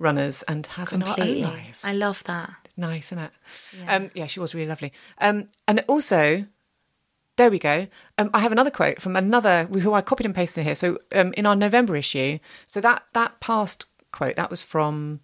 [0.00, 1.44] runners and have in our Completely.
[1.44, 1.84] own lives.
[1.84, 2.50] I love that.
[2.76, 3.30] Nice, isn't it?
[3.78, 3.96] Yeah.
[3.96, 4.92] Um, yeah, she was really lovely.
[5.18, 6.46] Um, and also,
[7.36, 7.86] there we go.
[8.18, 10.74] Um, I have another quote from another who I copied and pasted here.
[10.74, 15.20] So um, in our November issue, so that that past quote that was from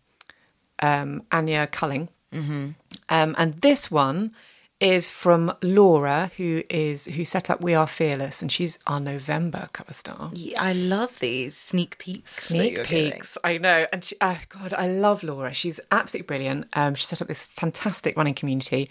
[0.81, 2.71] um, Anya Culling, mm-hmm.
[3.09, 4.35] um, and this one
[4.79, 9.69] is from Laura, who is who set up We Are Fearless, and she's our November
[9.73, 10.31] cover star.
[10.35, 12.49] Yeah, I love these sneak peeks.
[12.49, 13.87] Sneak peeks, I know.
[13.93, 15.55] And she, oh God, I love Laura.
[15.55, 16.67] She's absolutely brilliant.
[16.75, 18.91] Um, she set up this fantastic running community.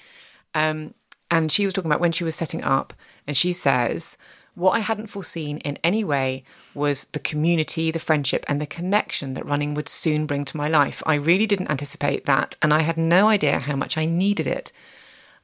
[0.56, 0.96] Um,
[1.30, 2.94] and she was talking about when she was setting up,
[3.28, 4.18] and she says,
[4.56, 9.36] What I hadn't foreseen in any way was the community, the friendship, and the connection
[9.36, 11.04] that running would soon bring to my life.
[11.06, 14.72] I really didn't anticipate that, and I had no idea how much I needed it.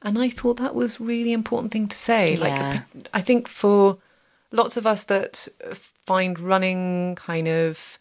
[0.04, 2.34] And I thought that was really important thing to say.
[2.34, 2.80] Yeah.
[2.94, 3.98] Like, I think for
[4.50, 5.48] lots of us that
[6.06, 7.98] find running kind of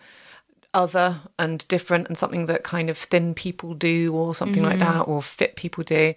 [0.74, 4.98] other and different and something that kind of thin people do or something like Mm-hmm.
[5.00, 6.14] that or fit people do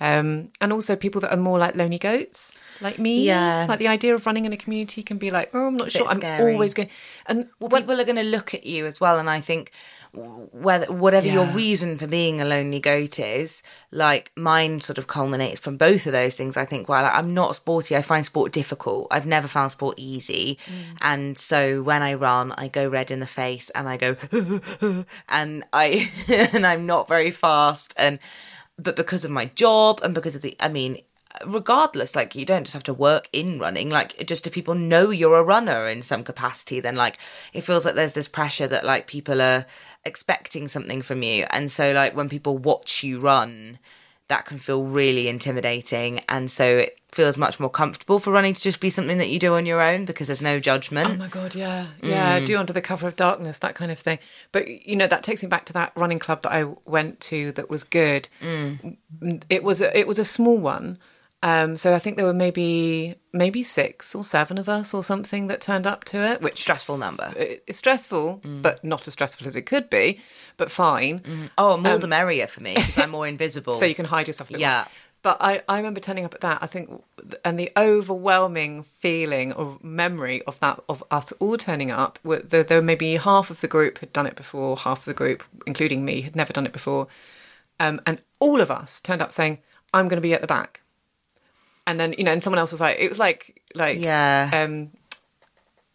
[0.00, 3.64] um, and also people that are more like lonely goats like me Yeah.
[3.68, 6.06] like the idea of running in a community can be like oh i'm not sure
[6.06, 6.90] i'm always going
[7.26, 9.72] and Well, people are going to look at you as well, and I think
[10.52, 15.60] whether whatever your reason for being a lonely goat is, like mine sort of culminates
[15.60, 16.56] from both of those things.
[16.56, 16.88] I think.
[16.88, 17.96] Well, I'm not sporty.
[17.96, 19.08] I find sport difficult.
[19.10, 20.98] I've never found sport easy, mm.
[21.00, 24.16] and so when I run, I go red in the face, and I go,
[25.28, 28.18] and I and I'm not very fast, and
[28.78, 30.98] but because of my job and because of the, I mean,
[31.46, 33.90] regardless, like you don't just have to work in running.
[33.90, 37.18] Like just if people know you're a runner in some capacity, then like
[37.52, 39.66] it feels like there's this pressure that like people are
[40.04, 43.78] expecting something from you, and so like when people watch you run,
[44.28, 48.60] that can feel really intimidating, and so it feels much more comfortable for running to
[48.60, 51.08] just be something that you do on your own because there's no judgment.
[51.08, 52.10] Oh my god, yeah, mm.
[52.10, 52.38] yeah.
[52.40, 54.18] Do under the cover of darkness, that kind of thing.
[54.52, 57.52] But you know, that takes me back to that running club that I went to
[57.52, 58.28] that was good.
[58.42, 58.96] Mm.
[59.48, 60.98] It was a, it was a small one,
[61.42, 65.46] um, so I think there were maybe maybe six or seven of us or something
[65.48, 67.32] that turned up to it, which Stressful number.
[67.36, 70.18] it's stressful, but not as stressful as it could be,
[70.56, 71.50] but fine.
[71.56, 73.74] Oh, more the merrier for me because I'm more invisible.
[73.74, 74.50] So you can hide yourself.
[74.50, 74.78] A little Yeah.
[74.86, 74.92] more.
[75.20, 76.58] But I, I remember turning up at that.
[76.62, 77.02] I think,
[77.44, 82.18] and the overwhelming feeling or memory of that of us all turning up.
[82.24, 85.14] There, there were maybe half of the group had done it before, half of the
[85.14, 87.08] group, including me, had never done it before,
[87.80, 89.58] um, and all of us turned up saying,
[89.92, 90.82] "I'm going to be at the back."
[91.88, 94.50] And then you know, and someone else was like, it was like like Yeah.
[94.52, 94.90] um,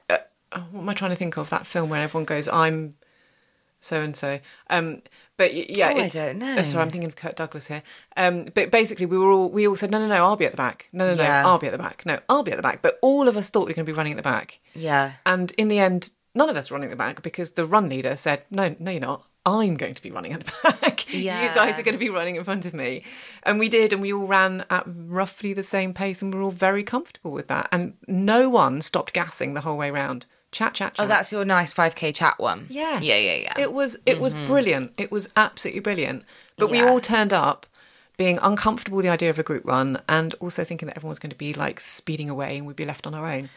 [0.10, 0.18] uh,
[0.72, 1.50] what am I trying to think of?
[1.52, 2.96] That film where everyone goes, "I'm
[3.80, 4.40] so and so."
[4.70, 5.02] Um,
[5.38, 6.58] but yeah, Oh, I it's, don't know.
[6.58, 7.84] uh, sorry, I'm thinking of Kirk Douglas here.
[8.18, 10.52] Um, but basically, we were all we all said, "No, no, no, I'll be at
[10.52, 10.88] the back.
[10.94, 12.06] No, no, no, I'll be at the back.
[12.06, 13.92] No, I'll be at the back." But all of us thought we were going to
[13.92, 15.14] be running at the back, Yeah.
[15.26, 18.44] and in the end, none of us running the back because the run leader said,
[18.50, 19.26] "No, no, you're not.
[19.46, 21.14] I'm going to be running at the back.
[21.14, 23.04] you guys are going to be running in front of me."
[23.44, 26.52] And we did, and we all ran at roughly the same pace, and we're all
[26.52, 27.70] very comfortable with that.
[27.72, 30.26] And no one stopped gassing the whole way round.
[30.52, 31.06] Chat, chat, oh, chat.
[31.06, 32.68] Oh, that's your nice 5k chat one.
[32.70, 33.02] Yes.
[33.02, 33.60] Yeah, yeah, yeah.
[33.60, 34.46] It was it was mm-hmm.
[34.46, 34.94] brilliant.
[34.98, 36.24] It was absolutely brilliant.
[36.58, 37.66] But we all turned up
[38.18, 41.20] being uncomfortable with the idea of a group run and also thinking that everyone was
[41.20, 43.50] going to be like speeding away and we'd be left on our own.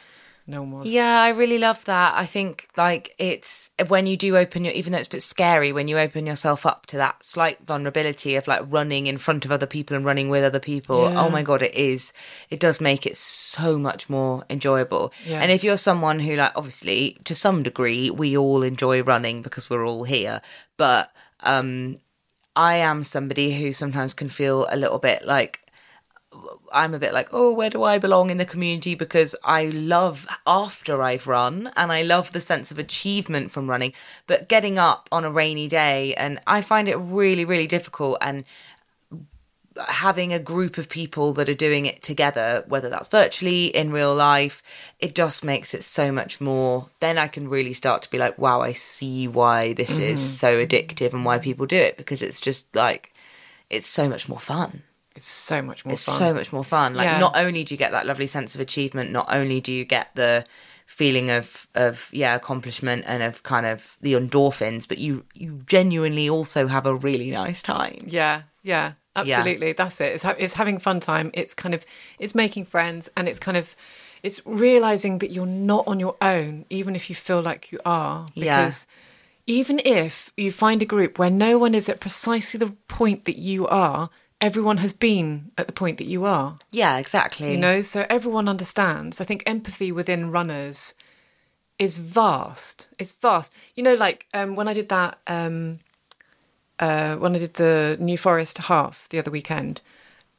[0.48, 0.86] No was.
[0.88, 2.14] Yeah, I really love that.
[2.16, 5.72] I think like it's when you do open your, even though it's a bit scary,
[5.72, 9.50] when you open yourself up to that slight vulnerability of like running in front of
[9.50, 11.10] other people and running with other people.
[11.10, 11.20] Yeah.
[11.20, 12.12] Oh my god, it is.
[12.48, 15.12] It does make it so much more enjoyable.
[15.26, 15.40] Yeah.
[15.40, 19.68] And if you're someone who like, obviously, to some degree, we all enjoy running because
[19.68, 20.42] we're all here,
[20.76, 21.96] but um,
[22.54, 25.60] I am somebody who sometimes can feel a little bit like
[26.72, 28.94] I'm a bit like, oh, where do I belong in the community?
[28.94, 33.92] Because I love after I've run and I love the sense of achievement from running.
[34.26, 38.18] But getting up on a rainy day, and I find it really, really difficult.
[38.20, 38.44] And
[39.88, 44.14] having a group of people that are doing it together, whether that's virtually, in real
[44.14, 44.62] life,
[44.98, 46.88] it just makes it so much more.
[47.00, 50.28] Then I can really start to be like, wow, I see why this is mm-hmm.
[50.28, 53.12] so addictive and why people do it because it's just like,
[53.68, 54.82] it's so much more fun
[55.16, 56.14] It's so much more it's fun.
[56.14, 56.94] so much more fun.
[56.94, 57.18] Like Yeah.
[57.18, 60.14] not only do you get that lovely sense of achievement, not only do you get
[60.14, 60.44] the
[60.86, 66.28] feeling of of yeah accomplishment and of kind of the endorphins, but you you genuinely
[66.28, 68.04] also have a really nice time.
[68.06, 69.72] Yeah, yeah, absolutely.
[69.72, 70.14] That's it.
[70.14, 71.30] It's ha- it's having fun time.
[71.34, 71.84] It's kind of
[72.18, 73.74] it's making friends, and it's kind of
[74.22, 78.28] it's realizing that you're not on your own, even if you feel like you are.
[78.34, 78.60] Yeah.
[78.62, 78.86] Because
[79.46, 83.38] even if you find a group where no one is at precisely the point that
[83.38, 84.10] you are,
[84.40, 86.58] everyone has been at the point that you are.
[86.70, 87.52] Yeah, exactly.
[87.52, 89.20] You know, so everyone understands.
[89.20, 90.94] I think empathy within runners
[91.78, 92.88] is vast.
[92.98, 93.52] It's vast.
[93.74, 95.80] You know, like um, when I did that, um,
[96.78, 99.82] uh, when I did the New Forest half the other weekend,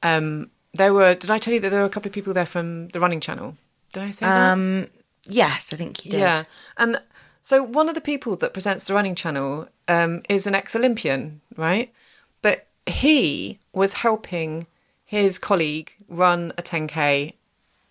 [0.04, 1.16] um, there were.
[1.16, 3.20] Did I tell you that there were a couple of people there from the Running
[3.20, 3.58] Channel?
[3.94, 4.52] Did I say that?
[4.52, 4.88] Um,
[5.26, 6.20] yes, I think you did.
[6.20, 6.44] Yeah,
[6.78, 7.02] and
[7.42, 11.94] so one of the people that presents the Running Channel um, is an ex-Olympian, right?
[12.42, 14.68] But he was helping
[15.04, 17.34] his colleague run a 10k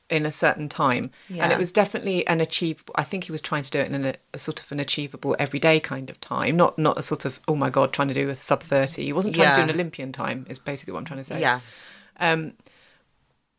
[0.08, 1.10] in a certain time,
[1.44, 2.94] and it was definitely an achievable.
[2.96, 5.34] I think he was trying to do it in a, a sort of an achievable
[5.38, 8.28] everyday kind of time, not not a sort of oh my god trying to do
[8.28, 9.04] a sub 30.
[9.04, 10.46] He wasn't trying to do an Olympian time.
[10.48, 11.60] Is basically what I'm trying to say Yeah.
[12.18, 12.54] Um,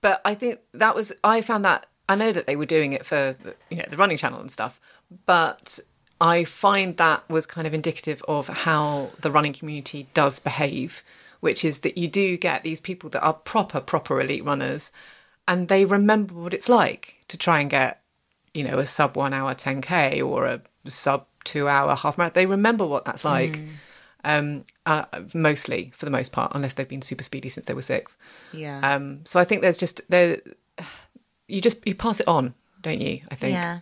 [0.01, 3.05] but I think that was I found that I know that they were doing it
[3.05, 3.35] for
[3.69, 4.79] you know the running channel and stuff,
[5.25, 5.79] but
[6.19, 11.03] I find that was kind of indicative of how the running community does behave,
[11.39, 14.91] which is that you do get these people that are proper proper elite runners,
[15.47, 18.01] and they remember what it's like to try and get
[18.53, 22.33] you know a sub one hour 10k or a sub two hour half marathon.
[22.41, 23.59] They remember what that's like.
[24.23, 27.81] Um, uh, mostly for the most part, unless they've been super speedy since they were
[27.81, 28.17] six.
[28.51, 28.79] Yeah.
[28.79, 30.41] Um, so I think there's just there,
[31.47, 33.21] you just you pass it on, don't you?
[33.31, 33.53] I think.
[33.53, 33.79] yeah.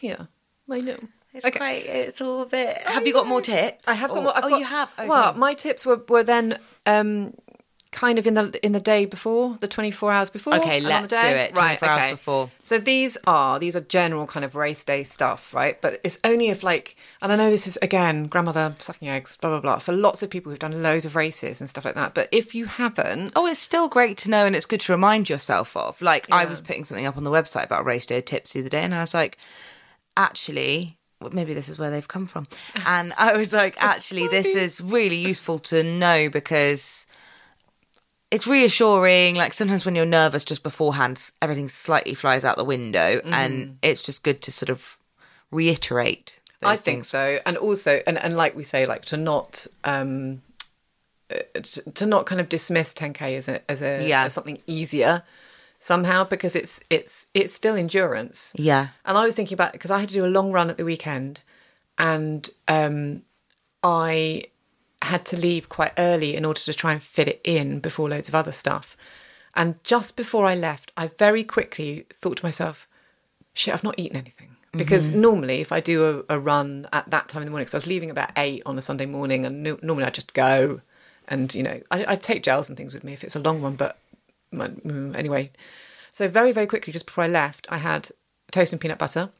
[0.00, 0.26] Yeah.
[0.70, 0.98] I know.
[1.32, 1.84] It's great.
[1.86, 2.78] It's all a bit.
[2.82, 3.86] Have you got more tips?
[3.88, 4.36] I have got Or- more.
[4.36, 4.90] I've oh, got, you have.
[4.98, 5.08] Okay.
[5.08, 7.34] Well, my tips were were then um,
[7.92, 10.54] kind of in the in the day before, the 24 hours before.
[10.56, 12.50] Okay, let's the do it, 24 hours before.
[12.62, 15.80] So these are these are general kind of race day stuff, right?
[15.80, 19.50] But it's only if like, and I know this is again grandmother sucking eggs, blah
[19.50, 22.14] blah blah, for lots of people who've done loads of races and stuff like that.
[22.14, 25.28] But if you haven't, Oh, it's still great to know, and it's good to remind
[25.28, 26.00] yourself of.
[26.02, 28.68] Like, I was putting something up on the website about race day tips the other
[28.68, 29.38] day, and I was like,
[30.16, 30.96] actually,
[31.32, 32.46] maybe this is where they've come from.
[32.86, 37.06] And I was like, actually, this is really useful to know because
[38.30, 39.34] it's reassuring.
[39.36, 44.02] Like, sometimes when you're nervous just beforehand, everything slightly flies out the window, and it's
[44.02, 44.98] just good to sort of
[45.50, 46.38] reiterate.
[46.60, 47.08] Those I think things.
[47.08, 50.42] so, and also, and, and like we say, like to not um,
[51.30, 54.24] uh, to, to not kind of dismiss 10k as a as a Yeah.
[54.24, 55.22] as something easier
[55.80, 58.54] somehow because it's it's it's still endurance.
[58.56, 58.88] Yeah.
[59.04, 60.76] And I was thinking about it because I had to do a long run at
[60.76, 61.40] the weekend,
[61.98, 63.24] and um,
[63.82, 64.44] I
[65.02, 68.28] had to leave quite early in order to try and fit it in before loads
[68.28, 68.96] of other stuff.
[69.54, 72.86] And just before I left, I very quickly thought to myself,
[73.54, 74.56] shit, I've not eaten anything.
[74.72, 77.74] Because normally, if I do a, a run at that time in the morning, because
[77.74, 80.80] I was leaving about eight on a Sunday morning, and no, normally I just go
[81.26, 83.62] and, you know, I, I take gels and things with me if it's a long
[83.62, 83.98] one, but
[84.52, 85.50] anyway.
[86.12, 88.10] So, very, very quickly, just before I left, I had
[88.50, 89.30] toast and peanut butter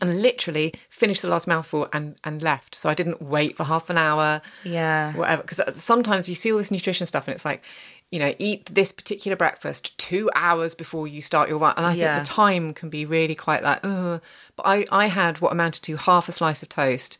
[0.00, 2.74] and literally finished the last mouthful and, and left.
[2.74, 5.12] So I didn't wait for half an hour, Yeah.
[5.12, 5.42] whatever.
[5.42, 7.62] Because sometimes you see all this nutrition stuff and it's like,
[8.10, 11.74] you know, eat this particular breakfast two hours before you start your run.
[11.76, 12.14] And I Yeah.
[12.14, 14.20] think the time can be really quite like, Ugh.
[14.56, 17.18] but I, I had what amounted to half a slice of toast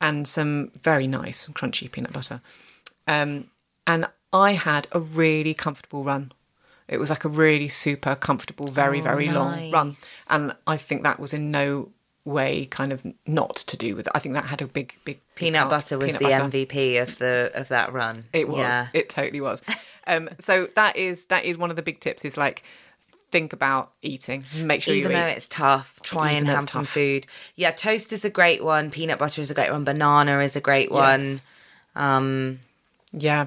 [0.00, 2.40] and some very nice crunchy peanut butter.
[3.06, 3.50] Um,
[3.86, 6.32] and I had a really comfortable run.
[6.88, 9.96] It was like a really super comfortable, very, Oh, very long run.
[10.28, 11.90] And I think that was in no
[12.24, 14.12] way kind of not to do with it.
[14.14, 15.70] I think that had a big, big Peanut part.
[15.70, 16.58] butter was Peanut the butter.
[16.58, 18.26] MVP of the of that run.
[18.32, 18.58] It was.
[18.58, 18.88] Yeah.
[18.92, 19.62] It totally was.
[20.06, 22.24] Um, so that is that is one of the big tips.
[22.24, 22.62] Is like
[23.30, 24.44] think about eating.
[24.64, 25.36] Make sure Even you though eat.
[25.36, 27.26] it's tough, try Even and have some food.
[27.56, 28.90] Yeah, toast is a great one.
[28.90, 29.84] Peanut butter is a great one.
[29.84, 31.38] Banana is a great one.
[31.94, 32.60] Um,
[33.12, 33.46] yeah,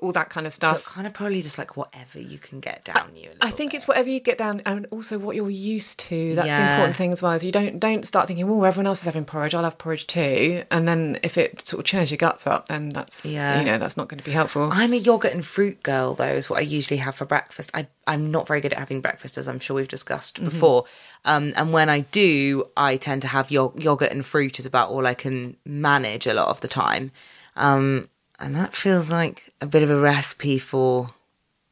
[0.00, 0.84] all that kind of but stuff.
[0.84, 3.30] kind of probably just like whatever you can get down you.
[3.40, 3.78] a I think bit.
[3.78, 6.34] it's whatever you get down, and also what you're used to.
[6.34, 7.32] That's the important thing as well.
[7.32, 9.54] Is you don't don't start thinking, "Oh, everyone else is having porridge.
[9.54, 12.90] I'll have porridge too." And then if it sort of churns your guts up, then
[12.90, 13.58] that's Yeah.
[13.60, 14.68] you know that's not going to be helpful.
[14.72, 17.70] I'm a yogurt and fruit girl, though, is what I usually have for breakfast.
[17.74, 20.44] I, I'm not very good at having breakfast, as I'm sure we've discussed Mm-hmm.
[20.44, 20.84] before.
[21.24, 24.90] Um, and when I do, I tend to have yo- yogurt and fruit is about
[24.90, 27.10] all I can manage a lot of the time.
[27.56, 28.04] Um,
[28.38, 31.10] and that feels like a bit of a recipe for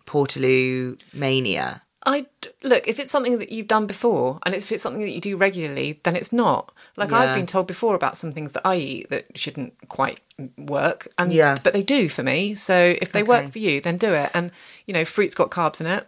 [0.07, 1.83] Portaloo mania.
[2.05, 2.27] I
[2.63, 5.37] look if it's something that you've done before, and if it's something that you do
[5.37, 6.73] regularly, then it's not.
[6.97, 7.19] Like Yeah.
[7.19, 10.21] I've been told before about some things that I eat that shouldn't quite
[10.57, 11.59] work, and Yeah.
[11.63, 12.55] but they do for me.
[12.55, 13.29] So if they Okay.
[13.29, 14.31] work for you, then do it.
[14.35, 14.53] And
[14.87, 16.07] you know, fruit's got carbs in it.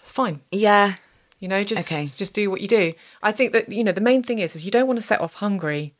[0.00, 0.40] It's fine.
[0.50, 0.94] Yeah.
[1.38, 2.06] You know, just Okay.
[2.06, 2.94] just do what you do.
[3.22, 5.20] I think that you know the main thing is is you don't want to set
[5.20, 5.92] off hungry.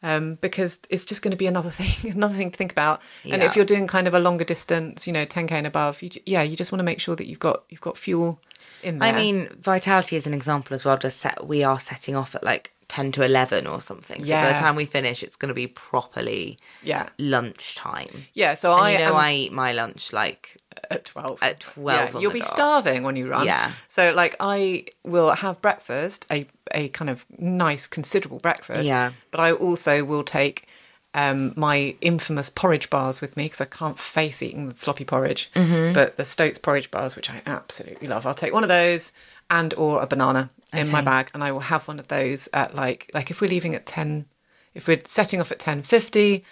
[0.00, 3.02] Um, because it's just going to be another thing, another thing to think about.
[3.24, 6.10] And if you're doing kind of a longer distance, you know, 10k and above, you,
[6.24, 8.40] yeah, you just want to make sure that you've got you've got fuel
[8.82, 9.12] in there.
[9.12, 10.96] I mean, Vitality is an example as well.
[10.96, 14.24] Just set, we are setting off at like 10 to 11 or something.
[14.24, 18.06] So by the time we finish, it's going to be properly yeah, lunchtime.
[18.34, 18.54] yeah.
[18.54, 20.56] So And I you know, am I eat my lunch like
[20.90, 22.48] at 12 at 12 on you'll be dot.
[22.48, 23.72] starving when you run Yeah.
[23.88, 29.10] so like i will have breakfast a a kind of nice considerable breakfast Yeah.
[29.32, 30.68] but i also will take
[31.14, 35.50] um, my infamous porridge bars with me because I can't face eating the sloppy porridge.
[35.54, 35.94] Mm-hmm.
[35.94, 39.12] But the Stoats porridge bars, which I absolutely love, I'll take one of those
[39.50, 42.74] and or a banana in my bag, and I will have one of those at
[42.74, 44.26] like like if we're leaving at ten,
[44.74, 46.44] if we're setting off at ten fifty,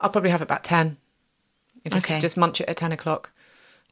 [0.00, 0.96] I'll probably have it about ten.
[1.88, 2.20] Just, Okay.
[2.20, 3.32] just munch it at 10 o'clock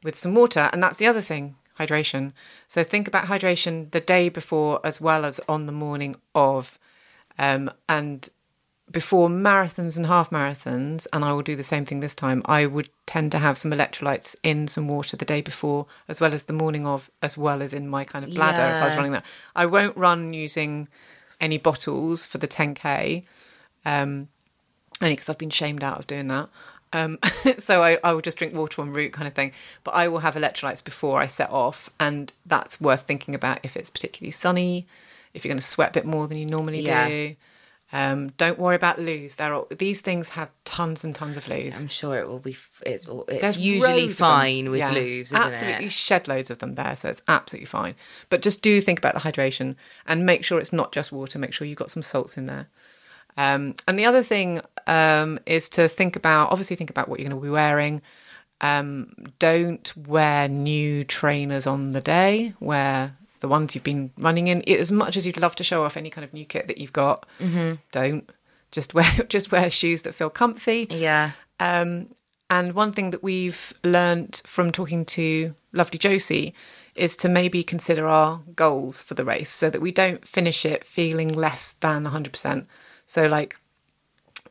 [0.03, 0.69] with some water.
[0.71, 2.33] And that's the other thing hydration.
[2.67, 6.77] So think about hydration the day before as well as on the morning of.
[7.39, 8.29] Um, and
[8.91, 12.65] before marathons and half marathons, and I will do the same thing this time, I
[12.65, 16.45] would tend to have some electrolytes in some water the day before, as well as
[16.45, 19.11] the morning of, as well as in my kind of bladder if I was running
[19.11, 19.25] that.
[19.55, 20.87] I won't run using
[21.39, 23.23] any bottles for the 10K
[23.85, 24.27] um,
[25.01, 26.49] only because I've been shamed out of doing that.
[26.91, 27.19] Um,
[27.59, 29.51] so I, I will just drink water en route kind of thing.
[29.83, 33.77] But I will have electrolytes before I set off, and that's worth thinking about if
[33.77, 34.87] it's particularly sunny,
[35.33, 37.07] if you're going to sweat a bit more than you normally Yeah.
[37.07, 37.35] do.
[37.91, 39.37] Um, don't worry about loos.
[39.37, 41.81] There are these things have tons and tons of loos.
[41.81, 42.51] I'm sure it will be.
[42.51, 44.27] f- It's, it's There's usually loads of them.
[44.27, 44.91] fine with Yeah.
[44.91, 45.91] loos, isn't absolutely it?
[45.91, 47.95] shed loads of them there, so it's absolutely fine.
[48.29, 49.75] But just do think about the hydration
[50.05, 51.39] and make sure it's not just water.
[51.39, 52.67] Make sure you've got some salts in there.
[53.37, 57.29] Um, and the other thing um, is to think about, obviously, think about what you're
[57.29, 58.01] going to be wearing.
[58.61, 62.53] Um, don't wear new trainers on the day.
[62.59, 64.61] Wear the ones you've been running in.
[64.69, 66.93] As much as you'd love to show off any kind of new kit that you've
[66.93, 67.75] got, Mm-hmm.
[67.91, 68.29] don't.
[68.71, 70.87] Just wear just wear shoes that feel comfy.
[70.89, 71.31] Yeah.
[71.59, 72.09] Um,
[72.51, 76.53] and one thing that we've learnt from talking to lovely Josie
[76.95, 80.83] is to maybe consider our goals for the race so that we don't finish it
[80.83, 82.65] feeling less than 100%.
[83.07, 83.55] So, like,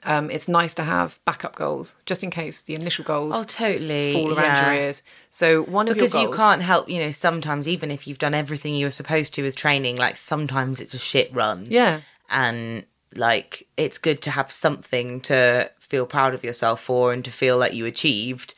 [0.04, 4.12] um, it's nice to have backup goals just in case the initial goals Oh, totally.
[4.12, 4.72] fall around yeah.
[4.72, 5.02] your ears.
[5.30, 8.74] So, one of Because you can't help, you know, sometimes even if you've done everything
[8.74, 11.66] you were supposed to with training, like sometimes it's a shit run.
[11.68, 12.00] Yeah.
[12.30, 12.84] And
[13.14, 17.56] like it's good to have something to feel proud of yourself for and to feel
[17.56, 18.54] like you achieved.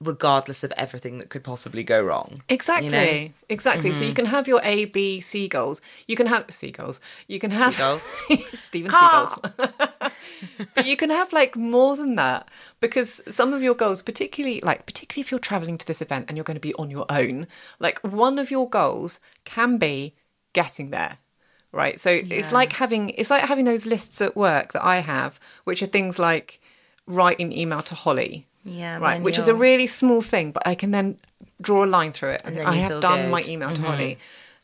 [0.00, 2.42] Regardless of everything that could possibly go wrong.
[2.48, 2.86] Exactly.
[2.86, 3.32] You know?
[3.48, 3.92] Exactly.
[3.92, 4.08] So mm-hmm.
[4.08, 5.80] you can have your A, B, C goals.
[6.06, 7.00] You can have seagulls.
[7.28, 8.02] You can have Seagulls.
[8.58, 9.38] Stephen Seagulls.
[10.74, 12.48] but you can have like more than that
[12.80, 16.36] because some of your goals, particularly like particularly if you're traveling to this event and
[16.36, 17.46] you're going to be on your own,
[17.78, 20.14] like one of your goals can be
[20.52, 21.18] getting there.
[21.72, 21.98] Right.
[21.98, 25.82] So it's like having it's like having those lists at work that I have, which
[25.82, 26.60] are things like
[27.06, 28.46] write an email to Holly.
[28.64, 29.20] Yeah, Right.
[29.20, 31.18] Which is a really small thing, but I can then
[31.60, 32.42] draw a line through it.
[32.44, 33.30] And then I have done good.
[33.30, 33.84] my email to Mhm.
[33.84, 34.18] Holly.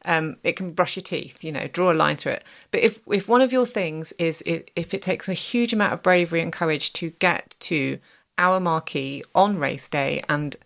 [0.06, 2.44] Um, it can brush your teeth, you know, draw a line through it.
[2.70, 5.92] But if if one of your things is it, if it takes a huge amount
[5.92, 7.98] of bravery and courage to get to
[8.38, 10.56] our marquee on race day and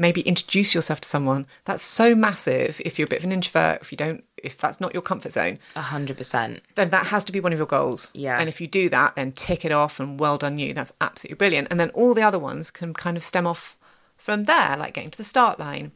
[0.00, 2.80] maybe introduce yourself to someone, that's so massive.
[2.84, 5.32] If you're a bit of an introvert, if you don't, if that's not your comfort
[5.32, 6.62] zone, A hundred percent.
[6.74, 8.10] then that has to be one of your goals.
[8.14, 8.38] Yeah.
[8.40, 10.72] And if you do that, then tick it off and well done you.
[10.72, 11.68] That's absolutely brilliant.
[11.70, 13.76] And then all the other ones can kind of stem off
[14.16, 15.92] from there, like getting to the start line,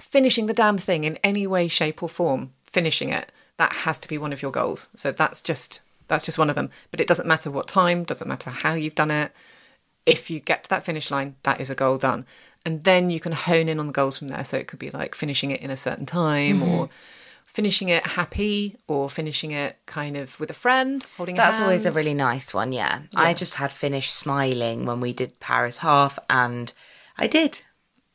[0.00, 3.30] finishing the damn thing in any way, shape, or form, finishing it.
[3.56, 4.88] That has to be one of your goals.
[4.94, 6.70] So that's just that's just one of them.
[6.90, 9.32] But it doesn't matter what time, doesn't matter how you've done it.
[10.06, 12.26] If you get to that finish line, that is a goal done.
[12.64, 14.44] And then you can hone in on the goals from there.
[14.44, 16.68] So it could be like finishing it in a certain time mm-hmm.
[16.68, 16.88] or
[17.54, 21.92] finishing it happy or finishing it kind of with a friend, holding That's always a
[21.92, 23.02] really nice one, yeah.
[23.14, 26.72] I just had finished smiling when we did Paris half and
[27.16, 27.60] I did.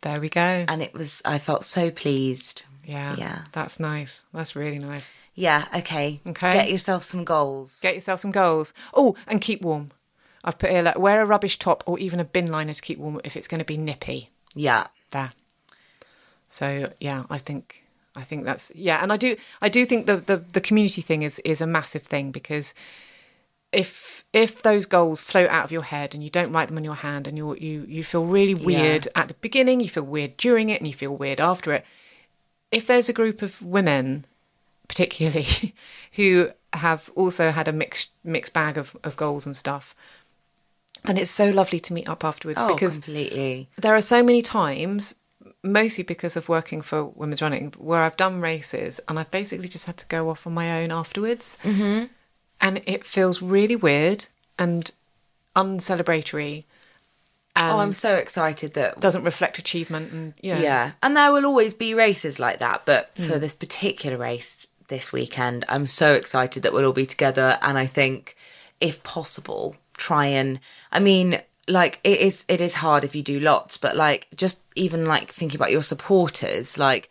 [0.02, 0.66] There we go.
[0.68, 2.64] And it was I felt so pleased.
[2.84, 3.16] Yeah.
[3.18, 3.44] Yeah.
[3.54, 4.24] That's nice.
[4.34, 5.10] That's really nice.
[5.36, 6.20] Yeah, okay.
[6.28, 6.52] Okay.
[6.52, 7.80] Get yourself some goals.
[7.80, 8.74] Get yourself some goals.
[8.94, 9.92] Oh, and keep warm.
[10.44, 13.00] I've put here like wear a rubbish top or even a bin liner to keep
[13.00, 14.32] warm if it's going to be nippy.
[14.54, 14.88] Yeah.
[15.12, 15.32] There.
[16.48, 17.86] So yeah, I think
[18.16, 21.22] I think that's yeah, and I do I do think the the, the community thing
[21.22, 22.74] is is a massive thing because
[23.72, 26.84] if if those goals float out of your head and you don't write them on
[26.84, 30.38] your hand and you you you feel really weird at the beginning, you feel weird
[30.38, 31.86] during it, and you feel weird after it.
[32.72, 34.26] If there's a group of women,
[34.88, 35.74] particularly,
[36.14, 39.96] who have also had a mixed mixed bag of, of goals and stuff,
[41.06, 43.70] then it's so lovely to meet up afterwards Oh, because completely.
[43.78, 45.16] there are so many times,
[45.64, 49.86] mostly because of working for Women's Running, where I've done races and I've basically just
[49.86, 51.58] had to go off on my own afterwards.
[51.64, 52.06] Mm-hmm.
[52.62, 54.26] And it feels really weird
[54.58, 54.92] and
[55.56, 56.66] uncelebratory.
[57.56, 60.60] And Oh, I'm so excited that doesn't reflect achievement and yeah.
[60.60, 60.92] Yeah.
[61.02, 62.84] And there will always be races like that.
[62.86, 63.40] But for Mm.
[63.40, 67.58] this particular race this weekend, I'm so excited that we'll all be together.
[67.62, 68.36] And I think,
[68.80, 70.60] if possible, try and,
[70.92, 74.62] I mean, like it is, it is hard if you do lots, but like just
[74.76, 77.10] even like thinking about your supporters, like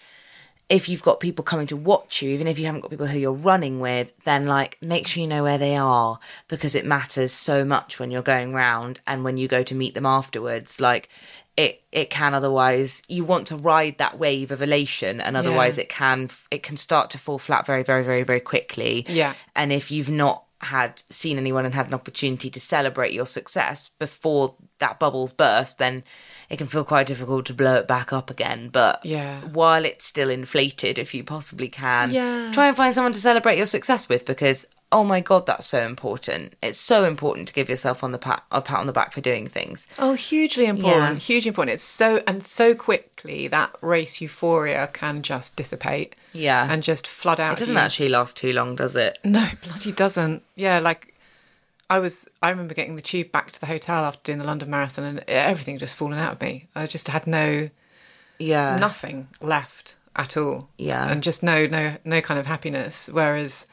[0.68, 3.18] if you've got people coming to watch you, even if you haven't got people who
[3.18, 7.32] you're running with, then like make sure you know where they are because it matters
[7.32, 10.80] so much when you're going round and when you go to meet them afterwards.
[10.80, 11.08] Like
[11.56, 15.84] it, it can otherwise you want to ride that wave of elation and otherwise Yeah.
[15.84, 19.06] it can it can start to fall flat very very very very quickly.
[19.08, 19.32] Yeah.
[19.56, 23.90] And if you've not had seen anyone and had an opportunity to celebrate your success
[23.98, 26.02] before that bubbles burst, then
[26.50, 28.68] it can feel quite difficult to blow it back up again.
[28.68, 29.40] But Yeah.
[29.42, 32.50] while it's still inflated, if you possibly can, Yeah.
[32.52, 35.82] try and find someone to celebrate your success with because oh my god, that's so
[35.84, 36.54] important.
[36.62, 39.20] It's so important to give yourself on the pat a pat on the back for
[39.20, 39.86] doing things.
[39.98, 41.14] Oh, hugely important.
[41.14, 41.18] Yeah.
[41.20, 41.74] Hugely important.
[41.74, 46.16] It's so and so quickly that race euphoria can just dissipate.
[46.32, 46.66] Yeah.
[46.70, 47.54] And just flood out.
[47.54, 47.80] It doesn't you.
[47.80, 49.18] actually last too long, does it?
[49.24, 50.42] No, bloody doesn't.
[50.54, 51.14] Yeah, like
[51.90, 52.28] I was.
[52.42, 55.24] I remember getting the tube back to the hotel after doing the London Marathon, and
[55.26, 56.68] everything just fallen out of me.
[56.74, 57.70] I just had no
[58.38, 58.76] Yeah.
[58.78, 60.68] nothing left at all.
[60.78, 61.10] Yeah.
[61.10, 63.08] and just no no no kind of happiness.
[63.12, 63.66] Whereas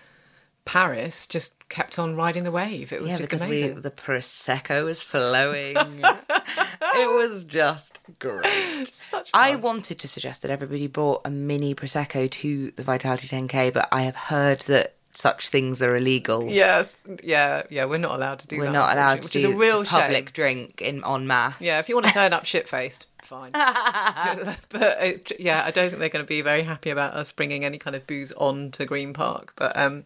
[0.65, 2.91] Paris just kept on riding the wave.
[2.91, 3.75] It was Yeah, just because amazing.
[3.75, 5.75] we the prosecco was flowing.
[5.77, 8.91] it was just great.
[9.33, 13.87] I wanted to suggest that everybody brought a mini prosecco to the Vitality 10K, but
[13.91, 16.45] I have heard that such things are illegal.
[16.45, 17.85] Yes, yeah, yeah.
[17.85, 18.71] We're not allowed to do We're that.
[18.73, 20.33] not allowed to unfortunately, do which is a real public shame.
[20.33, 21.55] drink in en masse.
[21.61, 23.51] Yeah, if you want to turn up shit faced, fine.
[23.53, 24.57] but
[25.01, 27.77] it, yeah, I don't think they're going to be very happy about us bringing any
[27.77, 29.53] kind of booze on to Green Park.
[29.55, 30.03] But um,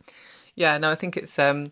[0.59, 1.39] yeah, no, I think it's.
[1.39, 1.71] Um,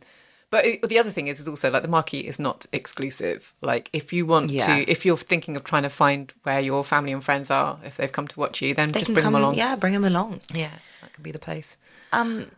[0.49, 3.53] but it, the other thing is, is also like the marquee is not exclusive.
[3.61, 4.65] Like if you want Yeah.
[4.67, 7.97] to, if you're thinking of trying to find where your family and friends are, if
[7.97, 9.55] they've come to watch you, then they just bring come them along.
[9.55, 10.39] Yeah, bring them along.
[10.53, 11.75] yeah, that could be the place.
[12.13, 12.49] Um,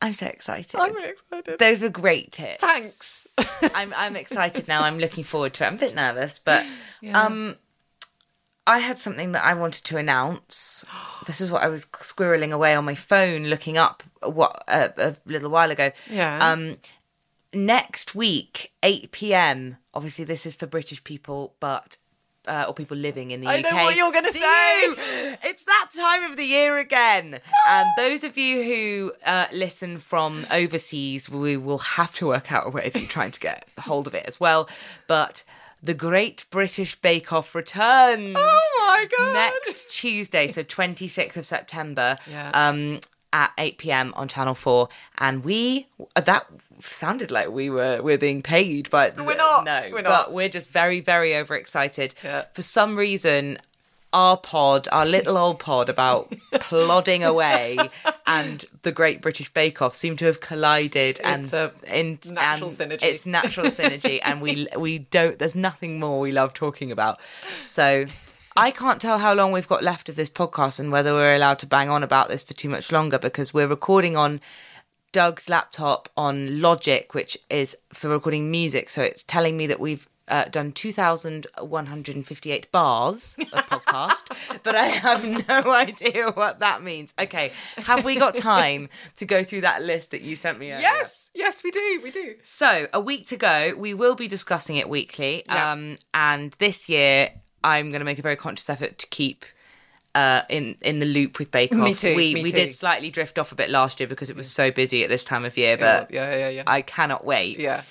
[0.00, 0.80] I'm so excited.
[0.80, 1.58] I'm excited.
[1.58, 2.60] Those were great tips.
[2.60, 3.34] Thanks.
[3.74, 4.82] I'm I'm excited now.
[4.82, 5.66] I'm looking forward to it.
[5.66, 6.64] I'm a bit nervous, but
[7.12, 7.56] um,
[8.66, 10.84] I had something that I wanted to announce.
[11.26, 15.16] This is what I was squirreling away on my phone, looking up what uh, a
[15.24, 15.90] little while ago.
[16.10, 16.36] Yeah.
[16.38, 16.76] Um,
[17.54, 19.78] next week, 8 p.m.
[19.94, 21.96] Obviously, this is for British people, but
[22.46, 23.66] uh, or people living in the I UK.
[23.66, 24.82] I know what you're gonna say.
[24.82, 24.96] you?
[25.44, 27.40] It's that time of the year again.
[27.68, 32.66] and those of you who uh, listen from overseas, we will have to work out
[32.66, 34.68] a way of you trying to get hold of it as well.
[35.06, 35.42] But
[35.84, 38.34] the Great British Bake Off returns.
[38.38, 39.32] Oh my God.
[39.34, 42.18] Next Tuesday, so 26th of September.
[42.30, 42.50] Yeah.
[42.54, 43.00] Um,
[43.32, 44.12] at 8 p.m.
[44.16, 44.88] on Channel 4,
[45.18, 46.46] and we uh, that
[46.80, 49.64] sounded like we were we're being paid, but we're not.
[49.64, 50.26] No, We're not.
[50.26, 52.14] but we're just very very overexcited.
[52.22, 52.44] Yeah.
[52.54, 53.58] For some reason,
[54.14, 57.76] our pod, our little old pod about plodding away,
[58.26, 62.78] and the Great British Bake Off seem to have collided, and a in natural and
[62.78, 63.02] synergy.
[63.02, 65.38] It's natural synergy, and we we don't.
[65.38, 67.20] There's nothing more we love talking about.
[67.64, 68.06] So.
[68.56, 71.58] I can't tell how long we've got left of this podcast and whether we're allowed
[71.58, 74.40] to bang on about this for too much longer because we're recording on
[75.10, 78.90] Doug's laptop on Logic, which is for recording music.
[78.90, 85.24] So it's telling me that we've uh, done 2,158 bars of podcast, but I have
[85.48, 87.12] no idea what that means.
[87.18, 90.80] Okay, have we got time to go through that list that you sent me earlier?
[90.80, 92.34] Yes, yes, we do, we do.
[92.44, 93.74] So, a week to go.
[93.76, 95.42] We will be discussing it weekly.
[95.46, 95.72] Yeah.
[95.72, 97.30] Um, and this year,
[97.62, 99.44] I'm going to make a very conscious effort to keep
[100.14, 101.78] uh, in in the loop with Bake Off.
[101.78, 102.56] Me too, We me we too.
[102.56, 105.24] did slightly drift off a bit last year because it was so busy at this
[105.24, 105.76] time of year.
[105.76, 106.62] But yeah, yeah, yeah.
[106.66, 107.58] I cannot wait.
[107.58, 107.82] yeah.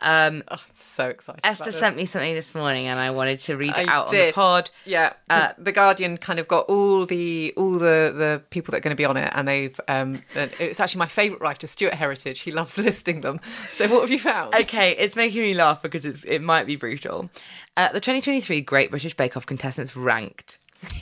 [0.00, 1.40] Um, Oh, I'm so excited.
[1.44, 4.14] Esther sent me something this morning, and I wanted to read it I out on
[4.14, 4.70] the pod.
[4.86, 8.80] Yeah, Uh, the Guardian kind of got all the all the the people that are
[8.80, 12.40] going to be on it, and they've um, it's actually my favourite writer, Stuart Heritage.
[12.40, 13.40] He loves listing them.
[13.72, 14.54] So what have you found?
[14.54, 17.28] Okay, it's making me laugh because it's it might be brutal.
[17.76, 20.58] Uh, the 2023 Great British Bake Off contestants ranked.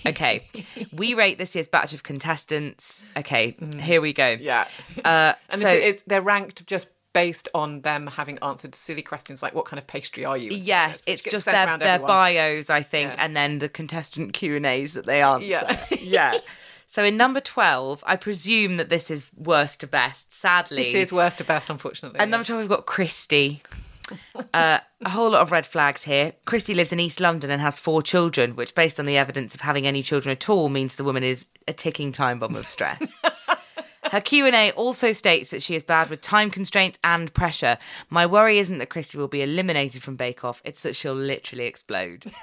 [0.07, 0.43] Okay,
[0.95, 3.05] we rate this year's batch of contestants.
[3.17, 4.37] Okay, here we go.
[4.37, 4.41] Mm.
[4.41, 4.67] Yeah,
[5.05, 9.55] Uh, and so it's they're ranked just based on them having answered silly questions like,
[9.55, 13.25] "What kind of pastry are you?" yes, it's just their their bios, I think, Yeah.
[13.25, 15.47] and then the contestant Q and A's that they answer.
[15.47, 15.85] Yeah.
[16.03, 16.35] yeah.
[16.87, 20.31] So in number 12, I presume that this is worst to best.
[20.31, 22.21] Sadly, This is worst to best, unfortunately.
[22.21, 23.61] At number 12, we've got Cristy.
[24.55, 26.35] Uh, a whole lot of red flags here.
[26.47, 29.63] Cristy lives in East London and has four children, which, based on the evidence of
[29.63, 33.17] having any children at all, means the woman is a ticking time bomb of stress.
[34.13, 37.79] Her Q&A also states that she is bad with time constraints and pressure.
[38.11, 41.67] My worry isn't that Cristy will be eliminated from Bake Off, it's that she'll literally
[41.67, 42.25] explode.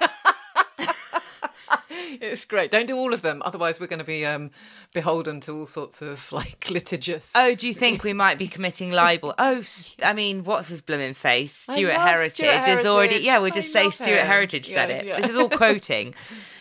[2.20, 2.70] It's great.
[2.70, 4.50] Don't do all of them, otherwise we're going to be um,
[4.92, 7.32] beholden to all sorts of like litigious.
[7.34, 9.34] Oh, do you think we might be committing libel?
[9.38, 9.62] Oh,
[10.02, 11.52] I mean, what's his blooming face?
[11.52, 13.16] Stuart Heritage Stuart is already.
[13.16, 14.26] Yeah, we'll I just say Stuart him.
[14.26, 15.06] Heritage said Yeah, it.
[15.06, 15.20] yeah.
[15.20, 16.14] This is all quoting.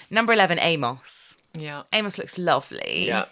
[0.09, 1.37] Number 11, Amos.
[1.57, 3.05] yeah, Amos looks lovely.
[3.07, 3.25] yeah.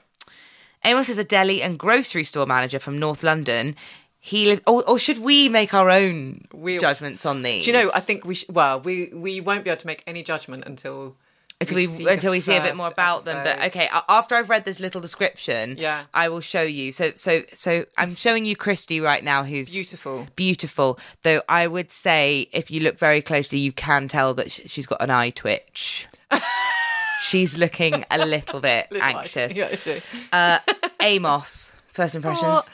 [0.84, 3.76] Amos is a deli and grocery store manager from North London.
[4.20, 7.66] He live, or, or should we make our own We- judgments on these?
[7.66, 7.90] Do you know?
[7.96, 11.16] I think we sh- well, we we won't be able to make any judgment until
[11.60, 13.44] until we, see until we see a bit more about them.
[13.44, 16.04] But okay, after I've read this little description, Yeah.
[16.14, 16.92] I will show you.
[16.92, 20.28] So so so I'm showing you Cristy right now, who's Beautiful.
[20.36, 21.00] beautiful.
[21.24, 25.02] Though I would say, if you look very closely, you can tell that she's got
[25.02, 26.08] an eye twitch.
[27.22, 29.58] she's looking a little bit anxious.
[29.58, 29.76] Yeah,
[30.32, 30.60] Uh,
[31.02, 32.70] Amos, first impressions.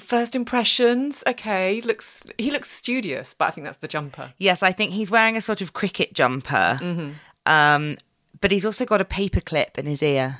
[0.00, 1.22] First impressions.
[1.26, 4.32] Okay, looks he looks studious, but I think that's the jumper.
[4.38, 6.78] Yes, I think he's wearing a sort of cricket jumper.
[6.80, 7.10] Mm-hmm.
[7.46, 7.96] Um,
[8.40, 10.38] but he's also got a paper clip in his ear.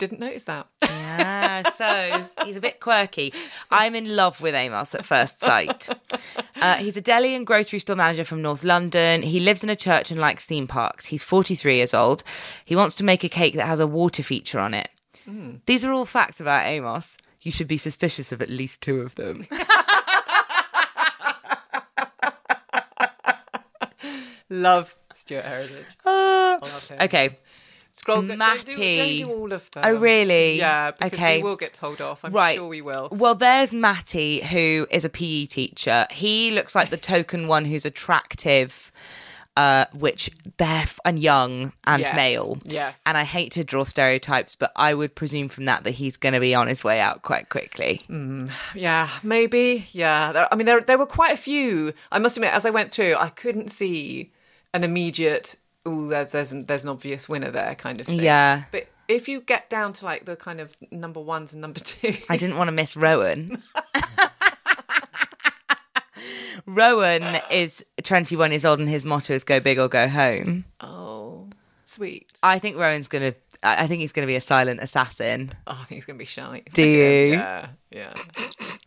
[0.00, 0.66] Didn't notice that.
[0.82, 3.34] Yeah, so he's a bit quirky.
[3.70, 5.90] I'm in love with Amos at first sight.
[6.58, 9.20] Uh, he's a deli and grocery store manager from North London.
[9.20, 11.04] He lives in a church and likes theme parks.
[11.04, 12.24] He's 43 years old.
[12.64, 14.88] He wants to make a cake that has a water feature on it.
[15.66, 17.18] These are all facts about Amos.
[17.42, 19.46] You should be suspicious of at least two of them.
[24.48, 25.84] Love Stuart Heritage.
[26.90, 26.98] Him.
[27.02, 27.38] okay.
[27.92, 28.22] Scroll.
[28.22, 29.82] Don't do, don't do all of them.
[29.86, 30.58] Oh, really?
[30.58, 30.92] Yeah.
[30.92, 31.36] Because Okay.
[31.38, 32.24] We will get told off.
[32.24, 32.56] I'm Right.
[32.56, 33.08] sure we will.
[33.10, 36.06] Well, there's Matty, who is a PE teacher.
[36.10, 38.92] He looks like the token one who's attractive,
[39.56, 42.58] uh, which deaf and young and Yes, male.
[42.64, 42.96] yes.
[43.04, 46.34] And I hate to draw stereotypes, but I would presume from that that he's going
[46.34, 48.02] to be on his way out quite quickly.
[48.74, 49.88] Yeah, maybe.
[49.92, 50.32] Yeah.
[50.32, 51.92] There, I mean, there there were quite a few.
[52.12, 54.30] I must admit, as I went through, I couldn't see
[54.72, 55.56] an immediate.
[55.86, 58.20] Oh, there's there's an, there's an obvious winner there, kind of thing.
[58.20, 58.64] Yeah.
[58.70, 62.14] But if you get down to like the kind of number ones and number two,
[62.28, 63.62] I didn't want to miss Rowan.
[66.66, 70.64] Rowan is 21 years old and his motto is go big or go home.
[70.80, 71.48] Oh,
[71.84, 72.28] sweet.
[72.42, 75.52] I think Rowan's going to I think he's going to be a silent assassin.
[75.66, 76.62] Oh, I think he's going to be shy.
[76.72, 77.32] Do you?
[77.32, 78.14] Yeah, yeah.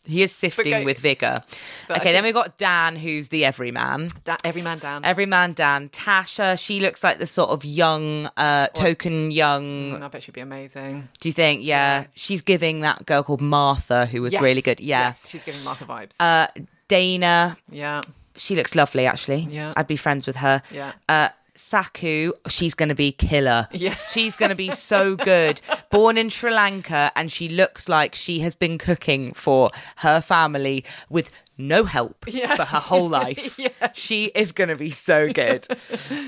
[0.06, 1.44] He is sifting go- with vigor.
[1.90, 4.10] Okay, then we've got Dan, who's the everyman.
[4.24, 5.06] Da- every man down.
[5.06, 5.90] Everyman Dan.
[5.90, 9.92] Tasha, she looks like the sort of young, uh, token young.
[9.94, 11.08] Mm, I bet she'd be amazing.
[11.22, 11.64] Do you think?
[11.64, 12.08] Yeah.
[12.16, 14.80] She's giving that girl called Martha, who was Yes, really good.
[14.80, 15.10] Yeah.
[15.10, 16.16] yes, she's giving Martha vibes.
[16.20, 16.48] Uh,
[16.88, 18.02] Dana, yeah,
[18.36, 19.48] she looks lovely, actually.
[19.50, 19.72] Yeah.
[19.78, 20.62] I'd be friends with her.
[20.72, 20.92] Yeah.
[21.08, 23.68] Uh, Saku, she's going to be killer.
[23.72, 23.96] Yeah.
[24.12, 25.62] She's going to be so good.
[25.92, 30.84] Born in Sri Lanka, and she looks like she has been cooking for her family
[31.10, 32.56] with no help Yeah.
[32.56, 33.58] for her whole life.
[33.60, 33.74] Yes.
[33.94, 35.68] She is going to be so good.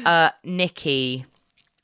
[0.06, 1.26] Uh, Nicky,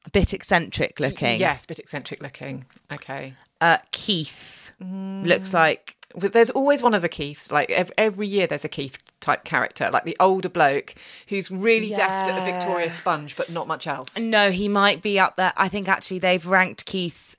[0.06, 1.40] a bit eccentric looking.
[1.40, 2.66] yes, bit eccentric looking.
[2.94, 3.34] Okay.
[3.60, 5.28] Uh, Keith Mm.
[5.28, 7.52] looks like there's always one of the Keiths.
[7.52, 10.96] Like ev- every year, there's a Keith type character, like the older bloke
[11.28, 14.18] who's really deft at a Victoria Sponge, but not much else.
[14.20, 15.54] No, he might be up there.
[15.58, 17.36] I think actually they've ranked Keith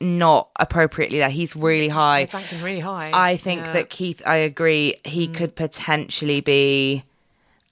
[0.00, 1.30] not appropriately there.
[1.30, 2.24] He's really high.
[2.26, 3.10] They ranked him really high.
[3.14, 3.70] I think Yeah.
[3.70, 3.72] Mm.
[3.74, 7.04] that Keith, I agree, he could potentially be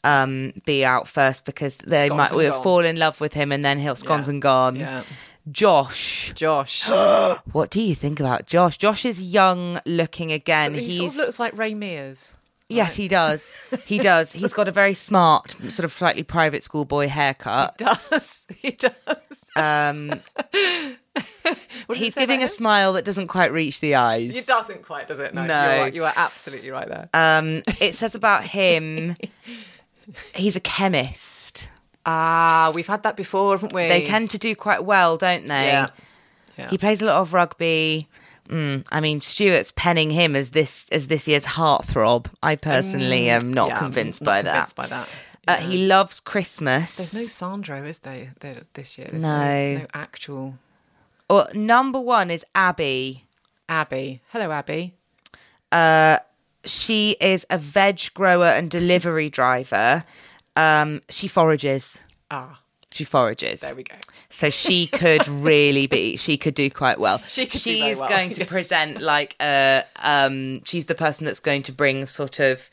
[0.05, 3.65] um be out first because they Scones might will fall in love with him and
[3.65, 4.33] then he'll scones Yeah.
[4.33, 4.77] and gone.
[4.77, 5.03] Yeah.
[5.51, 6.33] Josh.
[6.35, 6.89] Josh.
[7.53, 8.77] What do you think about Josh?
[8.79, 10.75] Josh is young looking again.
[10.75, 12.35] he He's sort of looks like Ray Mears.
[12.69, 13.55] Yes, he does.
[13.85, 14.33] He does.
[14.33, 17.77] He's got a very smart, sort of slightly private school boy haircut.
[17.77, 18.93] Does he does?
[19.55, 20.21] Um,
[21.95, 24.35] he's giving a smile that doesn't quite reach the eyes.
[24.35, 25.35] It doesn't quite, does it?
[25.35, 25.65] No, No.
[25.75, 25.95] You're, right.
[25.95, 27.09] you are absolutely right there.
[27.15, 29.15] Um, it says about him,
[30.35, 31.69] he's a chemist.
[32.07, 33.89] Ah, we've had that before, haven't we?
[33.89, 35.67] They tend to do quite well, don't they?
[35.67, 35.89] Yeah.
[36.59, 36.69] Yeah.
[36.71, 38.09] He plays a lot of rugby.
[38.49, 42.27] Mm, I mean, Stuart's penning him as this as this year's heartthrob.
[42.43, 44.83] I personally am not Mm, Yeah, convinced not by convinced that.
[44.83, 45.09] by that.
[45.47, 46.97] Uh, he loves Christmas.
[46.97, 49.09] There's no Sandro, is there, there this year?
[49.11, 49.75] There's No.
[49.79, 50.59] no actual
[51.29, 53.15] Well, number one is Abbi.
[53.69, 54.17] Abbi.
[54.31, 54.93] Hello, Abbi.
[55.73, 56.19] Uh,
[56.65, 60.05] she is a veg grower and delivery driver.
[60.57, 62.01] Um, she forages.
[62.31, 62.61] Ah,
[62.93, 63.61] She forages.
[63.61, 63.97] there we go.
[64.31, 66.17] So she could really be.
[66.25, 67.19] She could do quite well.
[67.29, 70.63] She could she's well, going to present like uh um.
[70.65, 72.71] She's the person that's going to bring sort of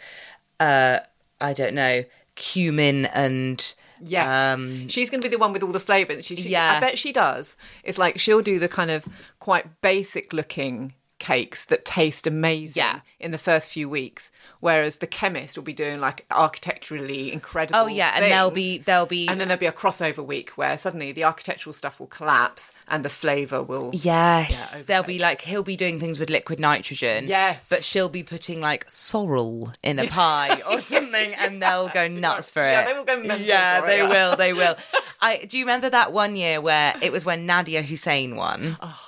[0.59, 0.99] uh
[1.39, 2.03] I don't know
[2.35, 6.15] cumin and Yes, um she's going to be the one with all the flavour.
[6.15, 6.77] that She's, Yeah.
[6.77, 7.55] I bet she does.
[7.83, 9.07] It's like she'll do the kind of
[9.39, 12.99] quite basic looking cakes that taste amazing Yeah.
[13.19, 14.29] in the first few weeks,
[14.59, 17.79] whereas the chemist will be doing like architecturally incredible.
[17.79, 20.77] Oh, yeah, and there'll be- there'll be- and then there'll be a crossover week where
[20.77, 23.91] suddenly the architectural stuff will collapse and the flavour will.
[23.93, 27.27] Yes, Yeah, there'll be like he'll be doing things with liquid nitrogen.
[27.27, 27.67] Yes.
[27.69, 32.49] but she'll be putting like sorrel in a pie or something, and they'll go nuts
[32.49, 32.71] for it.
[32.71, 34.09] Yeah, they will go mental Yeah, it, they yeah.
[34.09, 34.35] will.
[34.35, 34.75] They will.
[35.21, 38.77] I do you remember that one year where it was when Nadiya Hussain won?
[38.81, 39.07] Oh.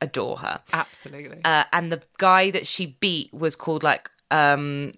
[0.00, 0.60] Adore her.
[0.72, 1.40] Absolutely.
[1.44, 4.92] Uh, and the guy that she beat was called like um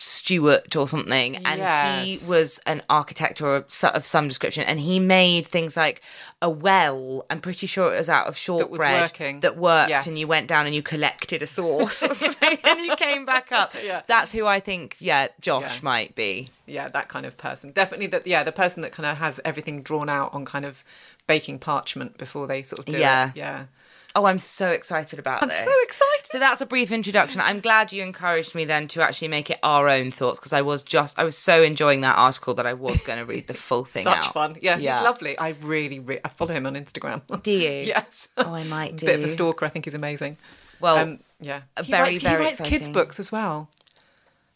[0.00, 2.04] Stewart or something, and Yes.
[2.04, 6.02] he was an architect or so- of some description, and he made things like
[6.40, 7.26] a well.
[7.28, 9.40] I'm pretty sure it was out of shortbread working.
[9.40, 10.06] that worked, Yes.
[10.06, 13.50] and you went down and you collected a source or something, and you came back
[13.50, 13.74] up.
[13.82, 14.02] Yeah.
[14.06, 14.94] That's who I think.
[15.00, 15.80] Yeah, Josh Yeah.
[15.82, 16.50] might be.
[16.66, 17.72] yeah, that kind of person.
[17.72, 18.24] Definitely that.
[18.24, 20.84] Yeah, the person that kind of has everything drawn out on kind of
[21.26, 23.30] baking parchment before they sort of do Yeah.
[23.30, 23.36] it.
[23.36, 23.64] Yeah.
[24.14, 25.62] Oh, I'm so excited about I'm this.
[25.62, 26.26] so excited.
[26.26, 27.40] So that's a brief introduction.
[27.40, 30.62] I'm glad you encouraged me then to actually make it our own thoughts because I
[30.62, 33.54] was just I was so enjoying that article that I was going to read the
[33.54, 34.32] full thing Such out.
[34.32, 34.56] fun.
[34.60, 34.96] Yeah, Yeah.
[34.98, 35.38] he's lovely.
[35.38, 37.22] I really, re- I follow him on Instagram.
[37.42, 37.70] Do you?
[37.70, 38.28] yes.
[38.36, 39.66] Oh, I might Bit of a stalker.
[39.66, 40.36] I think he's amazing.
[40.80, 41.62] Well, Um, yeah.
[41.82, 43.68] He very, writes, very He writes kids' books as well.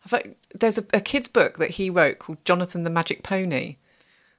[0.09, 3.77] Thought- There's a, a kids' book that he wrote called Jonathan the Magic Pony,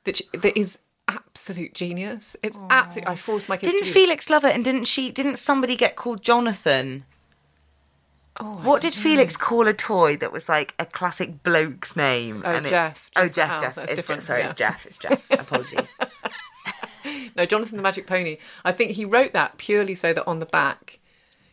[0.03, 0.79] that that is
[1.15, 2.35] absolute genius.
[2.43, 3.07] It's absolute.
[3.07, 3.71] I forced my kids.
[3.71, 4.55] Didn't Felix love it?
[4.55, 5.11] And didn't she?
[5.11, 7.05] Didn't somebody get called Jonathan?
[8.39, 12.41] Oh, What did Felix call a toy that was like a classic bloke's name?
[12.43, 13.11] Oh, and it- Jeff.
[13.15, 13.75] oh, Jeff Jeff.
[13.75, 13.77] Jeff.
[13.85, 14.27] It's different, Jeff.
[14.27, 14.53] Sorry, it's.
[14.53, 14.85] Jeff.
[14.87, 15.21] It's Jeff.
[15.31, 15.89] Apologies.
[17.35, 18.37] No, Jonathan the Magic Pony.
[18.63, 20.99] I think he wrote that purely so that on the back,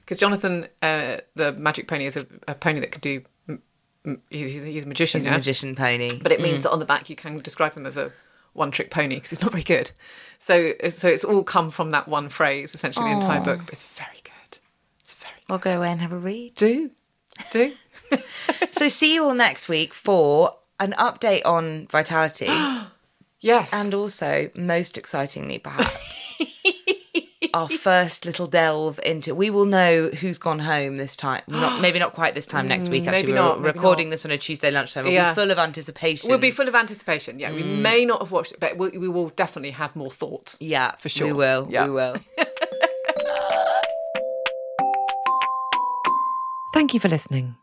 [0.01, 3.23] because Jonathan uh, the Magic Pony is a, a pony that could do.
[3.49, 3.63] m-
[4.05, 6.11] m- He's, he's a magician, He's a magician pony.
[6.23, 8.13] but it means that on the back you can describe him as a
[8.53, 9.93] one-trick pony because he's not very good.
[10.39, 13.61] So, so it's all come from that one phrase, essentially the entire book.
[13.65, 14.59] But it's very good.
[14.99, 15.51] It's very good.
[15.51, 16.55] We'll go away and have a read.
[16.55, 16.91] Do,
[17.53, 17.73] do.
[18.73, 22.49] So see you all next week for an update on vitality.
[23.43, 23.73] Yes.
[23.73, 26.39] And also, most excitingly, perhaps,
[27.55, 29.35] our first little delve into.
[29.35, 31.43] We will know who's gone home this time.
[31.51, 33.07] Not maybe not quite this time next mm, week.
[33.07, 34.13] Actually, maybe we're not, maybe recording not.
[34.13, 35.05] this on a Tuesday lunchtime.
[35.05, 35.33] We'll Yeah.
[35.33, 36.29] be full of anticipation.
[36.29, 37.39] We'll be full of anticipation.
[37.39, 37.81] Yeah, we mm.
[37.81, 40.59] may not have watched it, but we, we will definitely have more thoughts.
[40.61, 41.29] Yeah, for sure.
[41.29, 41.67] We will.
[41.71, 41.85] Yeah.
[41.85, 42.17] We will.
[46.73, 47.57] Thank you for listening.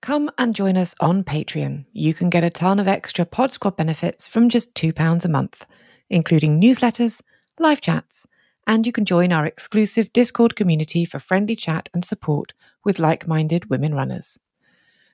[0.00, 1.84] Come and join us on Patreon.
[1.92, 5.64] You can get a ton of extra Pod Squad benefits from just £2 a month,
[6.10, 7.22] including newsletters,
[7.60, 8.26] live chats,
[8.66, 12.52] and you can join our exclusive Discord community for friendly chat and support
[12.84, 14.38] with like minded women runners.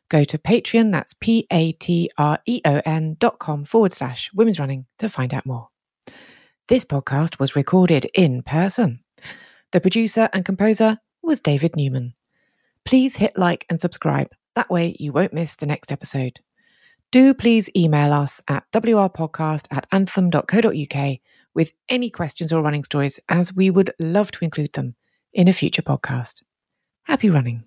[0.08, 4.30] Go to Patreon, that's P A T R E O N dot com forward slash
[4.32, 5.68] women's running to find out more.
[6.68, 9.00] This podcast was recorded in person.
[9.72, 12.14] The producer and composer was David Newman.
[12.84, 14.30] Please hit like and subscribe.
[14.54, 16.40] That way you won't miss the next episode.
[17.10, 21.18] Do please email us at wrpodcast at anthem.co.uk
[21.58, 24.94] with any questions or running stories, as we would love to include them
[25.32, 26.42] in a future podcast.
[27.02, 27.64] Happy running.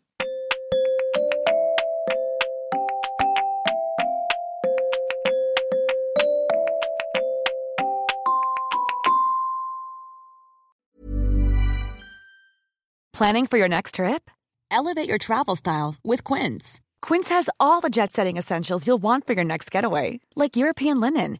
[13.14, 14.32] Planning for your next trip?
[14.72, 16.80] Elevate your travel style with Quince.
[17.02, 21.02] Quince has all the jet setting essentials you'll want for your next getaway, like European
[21.02, 21.40] linen,